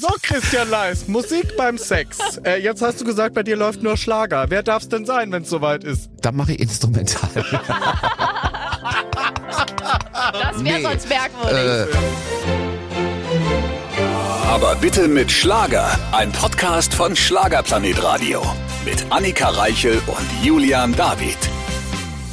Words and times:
So, 0.00 0.08
Christian 0.22 0.70
Leis, 0.70 1.08
Musik 1.08 1.56
beim 1.58 1.76
Sex. 1.76 2.16
Äh, 2.44 2.62
jetzt 2.62 2.80
hast 2.80 3.02
du 3.02 3.04
gesagt, 3.04 3.34
bei 3.34 3.42
dir 3.42 3.56
läuft 3.56 3.82
nur 3.82 3.98
Schlager. 3.98 4.46
Wer 4.48 4.62
darf's 4.62 4.88
denn 4.88 5.04
sein, 5.04 5.30
wenn 5.30 5.42
es 5.42 5.50
soweit 5.50 5.84
ist? 5.84 6.08
Dann 6.22 6.36
mache 6.36 6.52
ich 6.52 6.60
instrumental. 6.60 7.28
Das 10.32 10.64
wäre 10.64 10.78
Nee. 10.78 10.82
sonst 10.82 11.08
merkwürdig. 11.08 11.94
Aber 14.48 14.74
bitte 14.76 15.08
mit 15.08 15.30
Schlager. 15.30 15.98
Ein 16.12 16.30
Podcast 16.32 16.94
von 16.94 17.14
Schlagerplanet 17.16 18.02
Radio. 18.02 18.42
Mit 18.84 19.04
Annika 19.10 19.48
Reichel 19.50 20.00
und 20.06 20.44
Julian 20.44 20.94
David. 20.94 21.36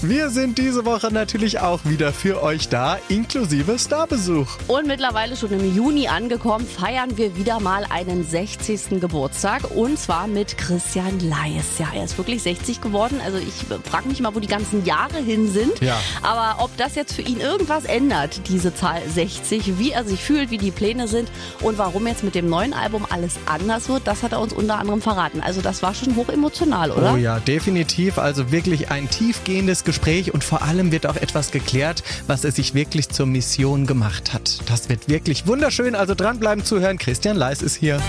Wir 0.03 0.29
sind 0.29 0.59
diese 0.59 0.85
Woche 0.85 1.11
natürlich 1.11 1.59
auch 1.59 1.79
wieder 1.83 2.13
für 2.13 2.43
euch 2.43 2.69
da, 2.69 2.99
inklusive 3.09 3.79
Starbesuch. 3.79 4.45
Und 4.67 4.85
mittlerweile 4.85 5.35
schon 5.35 5.51
im 5.51 5.75
Juni 5.75 6.07
angekommen, 6.07 6.67
feiern 6.67 7.17
wir 7.17 7.35
wieder 7.35 7.59
mal 7.59 7.83
einen 7.89 8.23
60. 8.23 9.01
Geburtstag. 9.01 9.71
Und 9.71 9.97
zwar 9.97 10.27
mit 10.27 10.55
Christian 10.59 11.19
Leis. 11.19 11.79
Ja, 11.79 11.87
er 11.95 12.03
ist 12.03 12.15
wirklich 12.15 12.43
60 12.43 12.79
geworden. 12.79 13.19
Also 13.25 13.39
ich 13.39 13.65
frage 13.89 14.07
mich 14.07 14.19
mal, 14.19 14.35
wo 14.35 14.39
die 14.39 14.47
ganzen 14.47 14.85
Jahre 14.85 15.17
hin 15.17 15.51
sind. 15.51 15.81
Ja. 15.81 15.99
Aber 16.21 16.63
ob 16.63 16.77
das 16.77 16.93
jetzt 16.93 17.13
für 17.13 17.23
ihn 17.23 17.39
irgendwas 17.39 17.85
ändert, 17.85 18.47
diese 18.49 18.75
Zahl 18.75 19.01
60, 19.09 19.79
wie 19.79 19.93
er 19.93 20.03
sich 20.03 20.21
fühlt, 20.23 20.51
wie 20.51 20.59
die 20.59 20.69
Pläne 20.69 21.07
sind 21.07 21.27
und 21.61 21.79
warum 21.79 22.05
jetzt 22.05 22.23
mit 22.23 22.35
dem 22.35 22.47
neuen 22.47 22.73
Album 22.73 23.07
alles 23.09 23.37
anders 23.47 23.89
wird, 23.89 24.05
das 24.05 24.21
hat 24.21 24.33
er 24.33 24.41
uns 24.41 24.53
unter 24.53 24.77
anderem 24.77 25.01
verraten. 25.01 25.41
Also 25.41 25.61
das 25.61 25.81
war 25.81 25.95
schon 25.95 26.15
hoch 26.15 26.29
emotional, 26.29 26.91
oder? 26.91 27.13
Oh 27.13 27.17
ja, 27.17 27.39
definitiv. 27.39 28.19
Also 28.19 28.51
wirklich 28.51 28.91
ein 28.91 29.09
tiefgehendes 29.09 29.86
Gespräch 29.87 30.33
und 30.33 30.43
vor 30.43 30.61
allem 30.61 30.91
wird 30.91 31.07
auch 31.07 31.15
etwas 31.15 31.51
geklärt, 31.51 32.03
was 32.27 32.43
er 32.43 32.51
sich 32.51 32.73
wirklich 32.75 33.07
zur 33.09 33.25
Mission 33.25 33.87
gemacht 33.87 34.33
hat. 34.33 34.59
Das 34.67 34.89
wird 34.89 35.07
wirklich 35.07 35.47
wunderschön. 35.47 35.95
Also 35.95 36.13
dranbleiben, 36.13 36.63
zuhören. 36.65 36.97
Christian 36.97 37.37
Leis 37.37 37.61
ist 37.61 37.75
hier. 37.75 37.99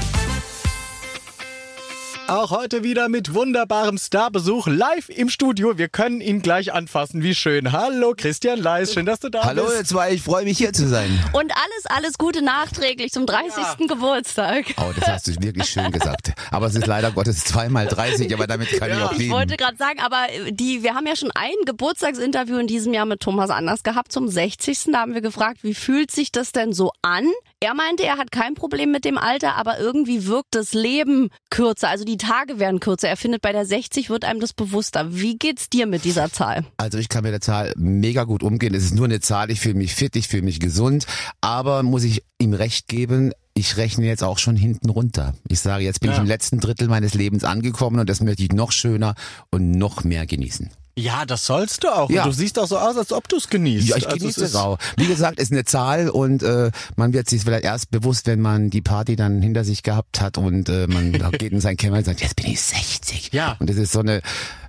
Auch 2.30 2.50
heute 2.50 2.84
wieder 2.84 3.08
mit 3.08 3.32
wunderbarem 3.32 3.96
Starbesuch 3.96 4.66
live 4.66 5.08
im 5.08 5.30
Studio. 5.30 5.78
Wir 5.78 5.88
können 5.88 6.20
ihn 6.20 6.42
gleich 6.42 6.74
anfassen. 6.74 7.22
Wie 7.22 7.34
schön. 7.34 7.72
Hallo 7.72 8.12
Christian 8.14 8.58
Leis, 8.60 8.92
schön, 8.92 9.06
dass 9.06 9.20
du 9.20 9.30
da 9.30 9.44
Hallo 9.44 9.64
bist. 9.64 9.76
ihr 9.78 9.84
zwei, 9.86 10.12
ich 10.12 10.20
freue 10.20 10.44
mich 10.44 10.58
hier 10.58 10.74
zu 10.74 10.86
sein. 10.86 11.08
Und 11.32 11.50
alles, 11.52 11.86
alles 11.86 12.18
Gute 12.18 12.42
nachträglich 12.42 13.12
zum 13.12 13.24
30. 13.24 13.88
Geburtstag. 13.88 14.66
Oh, 14.76 14.92
das 14.94 15.08
hast 15.08 15.26
du 15.28 15.36
wirklich 15.42 15.70
schön 15.70 15.90
gesagt. 15.90 16.32
Aber 16.50 16.66
es 16.66 16.74
ist 16.74 16.86
leider 16.86 17.12
Gottes 17.12 17.46
zweimal 17.46 17.86
30, 17.86 18.34
aber 18.34 18.46
damit 18.46 18.68
kann 18.78 18.90
ich 18.90 18.96
auch 18.98 19.12
Ich 19.12 19.18
leben. 19.20 19.32
wollte 19.32 19.56
gerade 19.56 19.78
sagen, 19.78 19.98
aber 20.00 20.26
die, 20.50 20.82
wir 20.82 20.94
haben 20.94 21.06
ja 21.06 21.16
schon 21.16 21.30
ein 21.34 21.54
Geburtstagsinterview 21.64 22.58
in 22.58 22.66
diesem 22.66 22.92
Jahr 22.92 23.06
mit 23.06 23.20
Thomas 23.20 23.48
Anders 23.48 23.82
gehabt 23.82 24.12
zum 24.12 24.28
60. 24.28 24.78
Da 24.92 24.98
haben 25.00 25.14
wir 25.14 25.22
gefragt, 25.22 25.60
wie 25.62 25.72
fühlt 25.72 26.10
sich 26.10 26.30
das 26.30 26.52
denn 26.52 26.74
so 26.74 26.92
an? 27.00 27.24
Er 27.60 27.74
meinte, 27.74 28.04
er 28.04 28.18
hat 28.18 28.30
kein 28.30 28.54
Problem 28.54 28.92
mit 28.92 29.04
dem 29.04 29.18
Alter, 29.18 29.56
aber 29.56 29.80
irgendwie 29.80 30.26
wirkt 30.26 30.54
das 30.54 30.74
Leben 30.74 31.28
kürzer, 31.50 31.88
also 31.88 32.04
die 32.04 32.16
Tage 32.16 32.60
werden 32.60 32.78
kürzer. 32.78 33.08
Er 33.08 33.16
findet, 33.16 33.42
bei 33.42 33.50
der 33.50 33.66
60 33.66 34.10
wird 34.10 34.24
einem 34.24 34.38
das 34.38 34.52
bewusster. 34.52 35.12
Wie 35.16 35.36
geht's 35.36 35.68
dir 35.68 35.88
mit 35.88 36.04
dieser 36.04 36.30
Zahl? 36.30 36.64
Also 36.76 36.98
ich 36.98 37.08
kann 37.08 37.24
mit 37.24 37.32
der 37.32 37.40
Zahl 37.40 37.74
mega 37.76 38.22
gut 38.22 38.44
umgehen. 38.44 38.74
Es 38.74 38.84
ist 38.84 38.94
nur 38.94 39.06
eine 39.06 39.18
Zahl, 39.18 39.50
ich 39.50 39.58
fühle 39.58 39.74
mich 39.74 39.92
fit, 39.92 40.14
ich 40.14 40.28
fühle 40.28 40.42
mich 40.44 40.60
gesund. 40.60 41.06
Aber 41.40 41.82
muss 41.82 42.04
ich 42.04 42.22
ihm 42.38 42.54
recht 42.54 42.86
geben, 42.86 43.32
ich 43.54 43.76
rechne 43.76 44.06
jetzt 44.06 44.22
auch 44.22 44.38
schon 44.38 44.54
hinten 44.54 44.88
runter. 44.88 45.34
Ich 45.48 45.58
sage, 45.58 45.82
jetzt 45.82 45.98
bin 45.98 46.10
Ja. 46.10 46.14
ich 46.16 46.22
im 46.22 46.28
letzten 46.28 46.60
Drittel 46.60 46.86
meines 46.86 47.14
Lebens 47.14 47.42
angekommen 47.42 47.98
und 47.98 48.08
das 48.08 48.20
möchte 48.20 48.44
ich 48.44 48.52
noch 48.52 48.70
schöner 48.70 49.16
und 49.50 49.72
noch 49.72 50.04
mehr 50.04 50.26
genießen. 50.26 50.70
Ja, 50.98 51.24
das 51.24 51.46
sollst 51.46 51.84
du 51.84 51.94
auch. 51.94 52.10
Ja. 52.10 52.24
Und 52.24 52.30
du 52.30 52.36
siehst 52.36 52.58
auch 52.58 52.66
so 52.66 52.76
aus, 52.76 52.96
als 52.96 53.12
ob 53.12 53.28
du 53.28 53.36
es 53.36 53.48
genießt. 53.48 53.88
Ja, 53.88 53.96
ich 53.96 54.06
Also 54.06 54.18
genieße 54.18 54.44
es 54.44 54.54
auch. 54.56 54.78
Wie 54.96 55.06
gesagt, 55.06 55.38
ist 55.38 55.52
eine 55.52 55.64
Zahl 55.64 56.10
und 56.10 56.42
äh, 56.42 56.70
man 56.96 57.12
wird 57.12 57.30
sich 57.30 57.42
vielleicht 57.42 57.64
erst 57.64 57.90
bewusst, 57.90 58.26
wenn 58.26 58.40
man 58.40 58.70
die 58.70 58.82
Party 58.82 59.14
dann 59.16 59.40
hinter 59.40 59.64
sich 59.64 59.82
gehabt 59.82 60.20
hat 60.20 60.38
und 60.38 60.68
äh, 60.68 60.86
man 60.88 61.12
geht 61.32 61.52
in 61.52 61.60
sein 61.60 61.76
Kämmer 61.76 61.98
und 61.98 62.04
sagt, 62.04 62.20
jetzt 62.20 62.36
bin 62.36 62.46
ich 62.46 62.60
60. 62.60 63.30
Ja. 63.32 63.56
Und 63.60 63.70
das 63.70 63.76
ist 63.76 63.92
so 63.92 64.00
eine, 64.00 64.22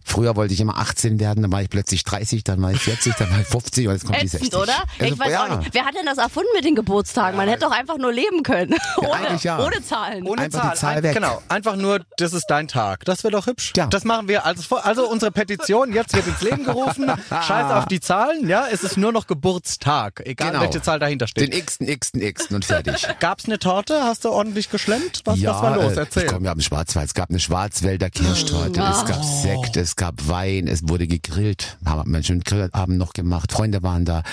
früher 0.04 0.36
wollte 0.36 0.54
ich 0.54 0.60
immer 0.62 0.78
18 0.78 1.20
werden, 1.20 1.42
dann 1.42 1.52
war 1.52 1.62
ich 1.62 1.70
plötzlich 1.70 2.04
30, 2.04 2.44
dann 2.44 2.62
war 2.62 2.72
ich 2.72 2.80
40, 2.80 3.16
dann 3.16 3.32
war 3.32 3.40
ich 3.42 3.48
50 3.48 3.88
und 3.88 3.94
jetzt 3.94 4.06
kommt 4.06 4.22
die 4.22 4.26
Ätzend, 4.26 4.44
60. 4.52 4.60
oder? 4.60 4.74
Also, 5.00 5.14
ich 5.14 5.20
weiß 5.20 5.32
ja. 5.32 5.44
auch 5.46 5.60
nicht. 5.60 5.74
Wer 5.74 5.86
hat 5.86 5.96
denn 5.96 6.06
das 6.06 6.18
erfunden 6.18 6.50
mit 6.56 6.66
den 6.66 6.76
Geburtstagen? 6.76 7.38
Man 7.38 7.48
hätte 7.48 7.62
doch 7.66 7.72
einfach 7.72 7.98
nur 7.98 8.12
leben 8.12 8.44
können. 8.44 8.76
ohne, 8.98 9.14
eigentlich 9.14 9.44
ja. 9.44 9.60
ohne 9.64 9.84
Zahlen. 9.84 10.26
Ohne 10.28 10.42
Einfach 10.44 10.62
Zahl. 10.62 10.72
die 10.72 10.78
Zahl 10.80 10.96
Ein- 10.98 11.04
weg. 11.04 11.14
Genau, 11.16 11.42
einfach 11.50 11.76
nur, 11.76 12.00
das 12.18 12.34
ist 12.34 12.46
dein 12.48 12.68
Tag. 12.68 13.06
Das 13.06 13.24
wäre 13.24 13.32
doch 13.32 13.48
hübsch. 13.48 13.74
Ja. 13.76 13.88
Das 13.88 14.04
machen 14.04 14.28
wir 14.28 14.46
als 14.46 14.66
vor- 14.66 14.86
also 14.86 15.08
unsere 15.10 15.32
Petition 15.32 15.94
jetzt 15.94 16.14
wird 16.16 16.28
ins 16.28 16.42
Leben 16.42 16.64
gerufen. 16.66 17.12
Scheiß 17.30 17.72
auf 17.72 17.86
die 17.86 18.00
Zahlen, 18.00 18.48
ja, 18.48 18.66
es 18.72 18.84
ist 18.84 18.98
nur 18.98 19.12
noch 19.12 19.28
Geburtstag, 19.28 20.22
egal 20.26 20.52
Genau. 20.52 20.62
welche 20.64 20.82
Zahl 20.82 21.00
dahinter 21.00 21.26
Den 21.26 21.48
steht. 21.52 21.66
Xten, 21.66 21.88
Xten, 22.00 22.34
Xten 22.34 22.56
und 22.56 22.66
fertig. 22.66 23.06
Gab's 23.20 23.46
eine 23.46 23.60
Torte? 23.60 24.04
Hast 24.04 24.26
du 24.26 24.30
ordentlich 24.30 24.70
geschlemmt? 24.70 25.22
Was, 25.26 25.40
ja, 25.40 25.54
was 25.54 25.62
war 25.62 25.76
los? 25.76 25.94
äh, 25.94 26.00
Erzähl. 26.00 26.24
Ich 26.24 26.32
komme 26.32 26.46
ja 26.46 26.52
aus 26.52 26.58
dem 26.58 26.62
Schwarzwald. 26.62 27.08
Es 27.08 27.14
gab 27.14 27.30
eine 27.30 27.40
Schwarzwälder 27.40 28.10
Kirschtorte, 28.10 28.80
es 28.82 29.06
gab 29.06 29.24
Sekt, 29.24 29.78
es 29.78 29.96
gab 30.00 30.28
Wein, 30.30 30.68
es 30.68 30.88
wurde 30.88 31.06
gegrillt. 31.08 31.78
Haben 31.86 32.16
einen 32.16 32.24
schönen 32.24 32.42
Grillabend 32.42 32.98
noch 32.98 33.14
gemacht. 33.14 33.52
Freunde 33.52 33.84
waren 33.84 34.06
da. 34.06 34.24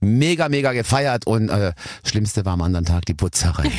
Mega, 0.00 0.48
mega 0.48 0.72
gefeiert 0.72 1.28
und 1.28 1.48
äh, 1.48 1.74
Schlimmste 2.04 2.44
war 2.44 2.54
am 2.54 2.62
anderen 2.62 2.84
Tag 2.84 3.06
die 3.06 3.14
Putzerei. 3.14 3.70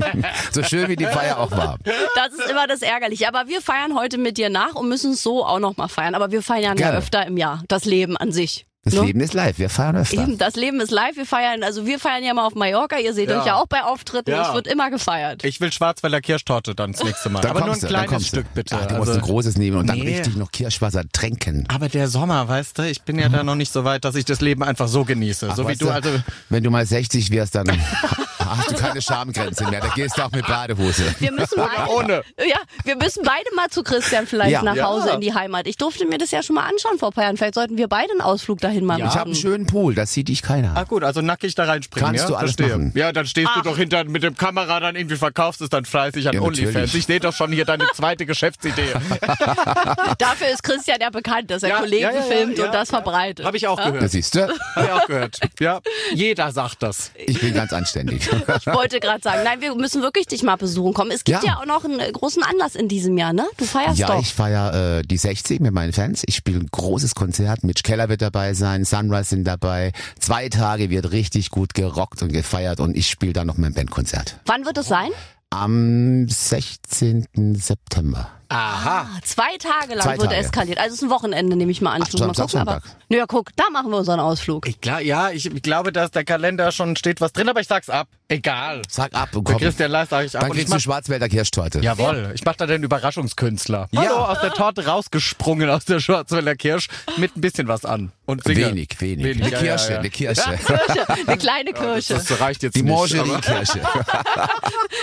so 0.50 0.64
schön 0.64 0.88
wie 0.88 0.96
die 0.96 1.06
Feier 1.06 1.38
auch 1.38 1.52
war. 1.52 1.78
Das 2.16 2.32
ist 2.32 2.50
immer 2.50 2.66
das 2.66 2.82
Ärgerliche. 2.82 3.28
Aber 3.28 3.46
wir 3.46 3.62
feiern 3.62 3.94
heute 3.94 4.18
mit 4.18 4.38
dir 4.38 4.50
nach 4.50 4.74
und 4.74 4.88
müssen 4.88 5.12
es 5.12 5.22
so 5.22 5.46
auch 5.46 5.60
noch 5.60 5.76
mal 5.76 5.86
feiern. 5.86 6.16
Aber 6.16 6.32
wir 6.32 6.42
feiern 6.42 6.76
ja 6.78 6.90
öfter 6.90 7.24
im 7.24 7.36
Jahr. 7.36 7.62
Das 7.68 7.84
Leben 7.84 8.16
an 8.16 8.32
sich. 8.32 8.66
Das 8.92 9.00
Ne? 9.00 9.06
Leben 9.06 9.20
ist 9.20 9.34
live, 9.34 9.58
wir 9.58 9.70
feiern 9.70 9.96
öfter. 9.96 10.22
Eben, 10.22 10.38
das 10.38 10.56
Leben 10.56 10.80
ist 10.80 10.90
live. 10.90 11.16
Wir 11.16 11.26
feiern, 11.26 11.62
also 11.62 11.86
wir 11.86 11.98
feiern 11.98 12.22
ja 12.24 12.34
mal 12.34 12.46
auf 12.46 12.54
Mallorca. 12.54 12.98
Ihr 12.98 13.12
seht 13.14 13.28
Ja. 13.30 13.40
euch 13.40 13.46
ja 13.46 13.54
auch 13.56 13.66
bei 13.66 13.82
Auftritten. 13.82 14.30
Ja. 14.30 14.48
Es 14.48 14.54
wird 14.54 14.66
immer 14.66 14.90
gefeiert. 14.90 15.44
Ich 15.44 15.60
will 15.60 15.72
Schwarzwälder 15.72 16.20
Kirschtorte 16.20 16.74
dann 16.74 16.92
das 16.92 17.02
nächste 17.04 17.28
Mal. 17.30 17.40
Dann 17.40 17.50
Aber 17.52 17.60
nur 17.60 17.74
ein 17.74 17.80
du, 17.80 17.86
dann 17.88 18.06
kleines. 18.06 18.26
Stück 18.28 18.46
bitte. 18.54 18.76
Ach, 18.76 18.86
du 18.86 18.94
Also- 18.96 19.12
musst 19.12 19.12
ein 19.18 19.20
großes 19.20 19.56
nehmen 19.58 19.76
und 19.76 19.86
dann 19.86 19.98
Nee. 19.98 20.16
richtig 20.16 20.36
noch 20.36 20.50
Kirschwasser 20.52 21.02
tränken. 21.12 21.64
aber 21.68 21.88
der 21.88 22.08
Sommer, 22.08 22.48
weißt 22.48 22.78
du, 22.78 22.82
ich 22.88 23.02
bin 23.02 23.18
ja 23.18 23.28
da 23.28 23.42
noch 23.42 23.54
nicht 23.54 23.72
so 23.72 23.84
weit, 23.84 24.04
dass 24.04 24.14
ich 24.14 24.24
das 24.24 24.40
Leben 24.40 24.62
einfach 24.62 24.88
so 24.88 25.04
genieße. 25.04 25.48
Ach, 25.50 25.56
so 25.56 25.68
wie 25.68 25.76
du, 25.76 25.88
also. 25.90 26.10
Wenn 26.48 26.62
du 26.64 26.70
mal 26.70 26.86
60 26.86 27.30
wirst, 27.30 27.54
dann 27.54 27.66
hast 28.56 28.70
du 28.70 28.74
keine 28.76 29.02
Schamgrenze 29.02 29.64
mehr. 29.68 29.80
Da 29.80 29.88
gehst 29.88 30.16
du 30.18 30.22
auch 30.22 30.30
mit 30.32 30.46
Badehose. 30.46 31.04
Wir 31.18 31.32
müssen 31.32 31.56
beide, 31.56 31.90
ohne. 31.96 32.22
Ja, 32.38 32.58
wir 32.84 32.96
müssen 32.96 33.22
beide 33.24 33.54
mal 33.54 33.68
zu 33.68 33.82
Christian 33.82 34.26
vielleicht 34.26 34.52
Ja. 34.52 34.62
nach 34.62 34.76
Ja. 34.76 34.86
Hause 34.86 35.10
in 35.10 35.20
die 35.20 35.34
Heimat. 35.34 35.66
Ich 35.66 35.76
durfte 35.76 36.06
mir 36.06 36.18
das 36.18 36.30
ja 36.30 36.42
schon 36.42 36.54
mal 36.56 36.62
anschauen 36.68 36.98
vor 36.98 37.08
ein 37.08 37.12
paar 37.14 37.24
Jahren. 37.24 37.36
Vielleicht 37.36 37.54
sollten 37.54 37.76
wir 37.76 37.88
beide 37.88 38.10
einen 38.12 38.20
Ausflug 38.20 38.60
dahin 38.60 38.84
mal 38.84 38.98
Ich 38.98 39.04
habe 39.04 39.14
machen. 39.16 39.26
einen 39.26 39.34
schönen 39.34 39.66
Pool, 39.66 39.94
das 39.94 40.12
sieht 40.12 40.28
dich 40.28 40.42
keiner. 40.42 40.72
Ah 40.76 40.84
gut, 40.84 41.02
also 41.04 41.20
nackig 41.20 41.54
da 41.54 41.64
reinspringen, 41.64 42.06
Kannst 42.08 42.22
ja? 42.24 42.28
du 42.28 42.34
alles 42.36 42.54
Verstehe. 42.54 42.76
machen. 42.76 42.92
Ja, 42.94 43.12
dann 43.12 43.26
stehst 43.26 43.50
du 43.54 43.62
doch 43.62 43.76
hinter 43.76 44.04
mit 44.04 44.22
dem 44.22 44.36
Kamera 44.36 44.80
dann 44.80 44.96
irgendwie 44.96 45.16
verkaufst 45.16 45.60
es 45.60 45.68
dann 45.70 45.84
fleißig 45.84 46.28
an 46.28 46.34
Ja, 46.34 46.40
OnlyFans. 46.40 46.94
Ich 46.94 47.06
sehe 47.06 47.20
doch 47.20 47.34
schon 47.34 47.52
hier 47.52 47.64
deine 47.64 47.86
zweite 47.94 48.26
Geschäftsidee. 48.26 48.92
Dafür 50.18 50.48
ist 50.48 50.62
Christian 50.62 50.98
ja 51.00 51.10
bekannt, 51.10 51.50
dass 51.50 51.62
er 51.62 51.70
Ja, 51.70 51.78
Kollegen 51.80 52.02
ja, 52.02 52.12
ja, 52.12 52.22
filmt 52.22 52.58
ja, 52.58 52.66
und 52.66 52.74
das 52.74 52.88
verbreitet. 52.90 53.44
Habe 53.44 53.56
ich 53.56 53.66
auch 53.66 53.76
Das 53.78 53.92
gehört. 53.92 54.10
siehst 54.10 54.34
du? 54.34 54.48
Habe 54.48 54.86
ich 54.86 54.92
auch 54.92 55.06
gehört. 55.06 55.40
Ja, 55.60 55.80
jeder 56.12 56.52
sagt 56.52 56.82
das. 56.82 57.10
Ich 57.26 57.40
bin 57.40 57.54
ganz 57.54 57.72
anständig. 57.72 58.28
Ich 58.58 58.66
wollte 58.66 59.00
gerade 59.00 59.22
sagen, 59.22 59.40
nein, 59.44 59.60
wir 59.60 59.74
müssen 59.74 60.02
wirklich 60.02 60.26
dich 60.26 60.42
mal 60.42 60.56
besuchen 60.56 60.94
kommen. 60.94 61.10
Es 61.10 61.24
gibt 61.24 61.42
ja, 61.42 61.50
Ja. 61.52 61.58
auch 61.60 61.66
noch 61.66 61.84
einen 61.84 62.12
großen 62.12 62.42
Anlass 62.42 62.74
in 62.74 62.88
diesem 62.88 63.16
Jahr, 63.18 63.32
ne? 63.32 63.46
Du 63.56 63.64
feierst 63.64 63.98
Ja, 63.98 64.08
doch. 64.08 64.20
ich 64.20 64.32
feiere 64.34 64.98
äh, 64.98 65.02
die 65.02 65.16
60 65.16 65.60
mit 65.60 65.72
meinen 65.72 65.92
Fans. 65.92 66.22
Ich 66.26 66.36
spiele 66.36 66.58
ein 66.60 66.68
großes 66.70 67.14
Konzert. 67.14 67.64
Mitch 67.64 67.82
Keller 67.82 68.08
wird 68.08 68.22
dabei 68.22 68.54
sein, 68.54 68.84
Sunrise 68.84 69.30
sind 69.30 69.44
dabei. 69.44 69.92
Zwei 70.18 70.48
Tage 70.48 70.90
wird 70.90 71.10
richtig 71.12 71.50
gut 71.50 71.74
gerockt 71.74 72.22
und 72.22 72.32
gefeiert 72.32 72.80
und 72.80 72.96
ich 72.96 73.08
spiele 73.08 73.32
dann 73.32 73.46
noch 73.46 73.56
mein 73.56 73.74
Bandkonzert. 73.74 74.38
Wann 74.46 74.64
wird 74.64 74.78
es 74.78 74.88
sein? 74.88 75.10
Am 75.50 76.28
16. 76.28 77.26
September. 77.58 78.28
Aha. 78.50 79.06
Ah, 79.14 79.20
Zwei 79.24 79.58
Tage 79.58 79.94
lang 79.94 80.02
Zwei 80.04 80.16
wird 80.18 80.30
Tage. 80.30 80.36
eskaliert. 80.36 80.78
Also 80.78 80.94
es 80.94 81.02
ist 81.02 81.02
ein 81.02 81.10
Wochenende, 81.10 81.54
nehme 81.54 81.70
ich 81.70 81.82
mal 81.82 81.92
an. 81.92 82.02
Ach, 82.02 82.06
Ich 82.08 82.12
muss 82.14 82.20
mal 82.22 82.28
gucken, 82.46 82.58
aber, 82.60 82.72
Sonntag. 82.80 82.96
Nö, 83.10 83.18
ja, 83.18 83.26
guck, 83.26 83.50
da 83.56 83.64
machen 83.70 83.90
wir 83.90 83.98
unseren 83.98 84.20
Ausflug. 84.20 84.66
Ich 84.66 84.80
glaub, 84.80 85.00
ja, 85.00 85.30
ich, 85.30 85.46
ich 85.46 85.62
glaube, 85.62 85.92
dass 85.92 86.10
der 86.12 86.24
Kalender 86.24 86.72
schon 86.72 86.96
steht 86.96 87.20
was 87.20 87.32
drin, 87.34 87.48
aber 87.50 87.60
ich 87.60 87.66
sag's 87.68 87.90
ab. 87.90 88.08
Egal. 88.28 88.82
Sag 88.88 89.14
ab 89.14 89.34
und 89.36 89.44
Bei 89.44 89.52
komm. 89.52 89.60
Christian 89.60 89.90
Leist 89.90 90.10
sage 90.10 90.26
ich 90.26 90.34
ab. 90.34 90.40
Dann 90.42 90.50
Und 90.50 90.56
ich 90.56 90.60
kriegst 90.62 90.72
du 90.72 90.76
mach, 90.76 90.80
Schwarzwälder 90.80 91.28
Kirschtorte. 91.28 91.80
jawohl, 91.80 92.32
ich 92.34 92.44
mach 92.44 92.56
da 92.56 92.66
den 92.66 92.82
Überraschungskünstler. 92.82 93.88
Ja. 93.90 94.00
Hallo, 94.00 94.16
aus 94.16 94.40
der 94.40 94.52
Torte 94.52 94.86
rausgesprungen 94.86 95.68
aus 95.68 95.84
der 95.84 96.00
Schwarzwälder 96.00 96.54
Kirsch 96.56 96.88
mit 97.18 97.36
ein 97.36 97.40
ein 97.42 97.68
was 97.68 97.84
an. 97.84 98.12
Und. 98.28 98.46
Wenig, 98.46 99.00
wenig. 99.00 99.24
Wenig, 99.24 99.42
eine 99.42 99.50
ja, 99.52 99.58
Kirsche, 99.58 99.86
ja, 99.86 99.92
ja. 99.94 99.98
eine 100.00 100.10
Kirsche. 100.10 100.58
Kirsche, 100.58 101.08
eine 101.26 101.38
kleine 101.38 101.72
Kirsche. 101.72 102.14
Das 102.14 102.40
reicht 102.40 102.62
jetzt 102.62 102.76
Die 102.76 102.82
Kirsche. 102.82 103.80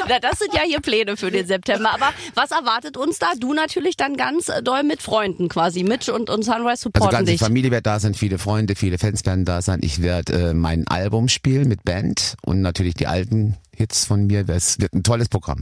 Na, 0.08 0.20
das 0.20 0.38
sind 0.38 0.54
ja 0.54 0.62
hier 0.62 0.80
Pläne 0.80 1.18
für 1.18 1.32
den 1.32 1.48
September. 1.48 1.92
Aber 1.92 2.14
was 2.36 2.52
erwartet 2.52 2.98
uns 2.98 3.18
da? 3.18 3.32
Du 3.40 3.56
natürlich 3.56 3.98
dann 3.98 4.16
ganz 4.16 4.50
äh, 4.50 4.62
doll 4.62 4.84
mit 4.84 5.02
Freunden 5.02 5.50
quasi. 5.50 5.84
Mitch 5.84 6.14
und, 6.14 6.30
und 6.30 6.44
Sunrise 6.44 6.70
Also 6.70 6.84
supporten 6.84 7.18
ganze 7.18 7.32
dich. 7.32 7.42
Familie 7.42 7.72
wird 7.72 7.88
da 7.88 8.00
sein, 8.00 8.14
viele 8.14 8.38
Freunde, 8.38 8.76
viele 8.76 9.00
Fans 9.00 9.26
werden 9.26 9.44
da 9.44 9.64
sein. 9.64 9.80
Ich 9.82 10.04
werde 10.04 10.50
äh, 10.50 10.54
mein 10.54 10.88
Album 10.88 11.28
spielen 11.28 11.68
mit 11.68 11.84
Band 11.84 12.36
und 12.44 12.62
natürlich 12.62 12.94
die 12.94 13.08
alten 13.08 13.58
Hits 13.76 14.06
von 14.06 14.26
mir. 14.28 14.48
Es 14.50 14.80
wird 14.80 14.94
ein 14.94 15.04
tolles 15.04 15.30
Programm. 15.30 15.62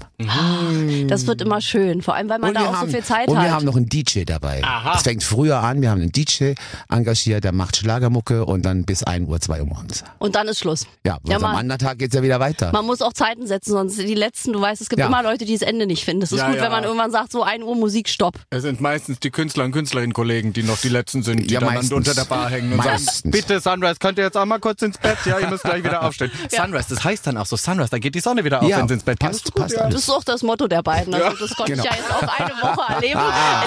Das 1.08 1.28
wird 1.28 1.42
immer 1.42 1.62
schön, 1.62 2.02
vor 2.02 2.16
allem 2.16 2.30
weil 2.30 2.40
man 2.40 2.50
Und 2.50 2.56
da 2.56 2.66
auch 2.68 2.76
haben, 2.78 2.88
so 2.92 2.96
viel 2.98 3.04
Zeit 3.04 3.28
und 3.28 3.38
hat. 3.38 3.46
wir 3.46 3.52
haben 3.52 3.66
noch 3.66 3.76
einen 3.76 3.88
DJ 3.90 4.24
dabei. 4.26 4.62
Es 4.96 5.02
fängt 5.04 5.24
früher 5.24 5.60
an, 5.62 5.82
wir 5.82 5.90
haben 5.90 6.02
einen 6.02 6.12
DJ 6.12 6.54
engagiert, 6.90 7.44
der 7.44 7.52
macht 7.52 7.78
Schlagermucke 7.78 8.46
und 8.46 8.64
dann 8.64 8.84
bis 8.86 9.04
1 9.04 9.28
Uhr, 9.28 9.40
2 9.40 9.62
Uhr 9.62 9.66
morgens. 9.68 10.04
und 10.20 10.36
dann 10.36 10.48
ist 10.48 10.60
Schluss. 10.60 10.86
Ja, 11.06 11.18
Ja, 11.26 11.36
also 11.36 11.46
am 11.46 11.52
man- 11.54 11.60
anderen 11.62 11.80
Tag 11.80 12.00
geht's 12.00 12.16
ja 12.16 12.22
wieder 12.24 12.40
weiter. 12.40 12.72
Man 12.72 12.86
muss 12.86 13.02
auch 13.02 13.14
Zeiten 13.14 13.48
setzen, 13.48 13.72
sonst 13.72 13.98
die 14.00 14.14
letzten, 14.16 14.54
du 14.54 14.62
weißt, 14.62 14.82
es 14.82 14.90
gibt 14.90 15.00
Ja. 15.00 15.08
immer 15.08 15.24
Leute, 15.24 15.46
die 15.46 15.54
das 15.54 15.62
Ende 15.62 15.86
nicht 15.86 16.04
finden. 16.06 16.24
Es 16.24 16.32
ist 16.32 16.40
Ja, 16.40 16.48
gut, 16.48 16.58
ja. 16.58 16.64
wenn 16.64 16.72
man 16.72 16.84
irgendwann 16.84 17.12
sagt, 17.12 17.32
so 17.32 17.44
1 17.44 17.64
Uhr 17.64 17.76
Musik, 17.76 18.10
stopp. 18.10 18.40
Es 18.50 18.64
sind 18.64 18.82
meistens 18.82 19.20
die 19.20 19.32
Künstler 19.32 19.66
und 19.66 19.72
Künstlerinnen-Kollegen, 19.72 20.54
die 20.54 20.64
noch 20.64 20.78
die 20.80 20.90
Letzten 20.90 21.24
sind, 21.24 21.50
die 21.50 21.54
Ja, 21.54 21.60
dann 21.60 21.78
unter 21.92 22.14
der 22.14 22.26
Bar 22.26 22.50
hängen 22.50 22.72
und 22.72 22.78
Meistens. 22.78 23.20
sagen, 23.20 23.32
bitte 23.32 23.60
Sunrise, 23.60 23.96
könnt 24.00 24.18
ihr 24.18 24.24
jetzt 24.26 24.38
auch 24.38 24.46
mal 24.46 24.60
kurz 24.60 24.82
ins 24.82 24.98
Bett? 24.98 25.18
Ja, 25.26 25.40
ihr 25.40 25.50
müsst 25.50 25.64
gleich 25.64 25.84
wieder 25.84 26.02
aufstehen. 26.04 26.32
Sunrise, 26.50 26.86
das 26.90 27.04
heißt 27.04 27.28
dann 27.28 27.38
auch 27.38 27.46
so 27.46 27.56
Sunrise, 27.56 27.90
da 27.92 28.00
geht 28.04 28.14
die 28.16 28.20
Sonne 28.20 28.44
wieder 28.44 28.62
auf, 28.62 28.68
Ja, 28.70 28.78
wenn 28.78 28.88
sie 28.88 28.94
ins 28.96 29.04
Bett 29.04 29.18
passt, 29.20 29.46
geht. 29.46 29.56
passt 29.56 29.76
Das 29.76 29.82
alles. 29.82 29.96
ist 30.04 30.10
auch 30.12 30.24
das 30.24 30.44
Motto 30.44 30.68
der 30.68 30.84
beiden. 30.84 31.14
Also 31.14 31.36
das 31.38 31.56
konnte 31.56 31.72
genau. 31.72 31.84
ich 31.86 31.90
ja 31.90 31.96
jetzt 31.98 32.12
auch 32.14 32.40
eine 32.40 32.52
Woche 32.62 32.94
erleben. 32.94 33.20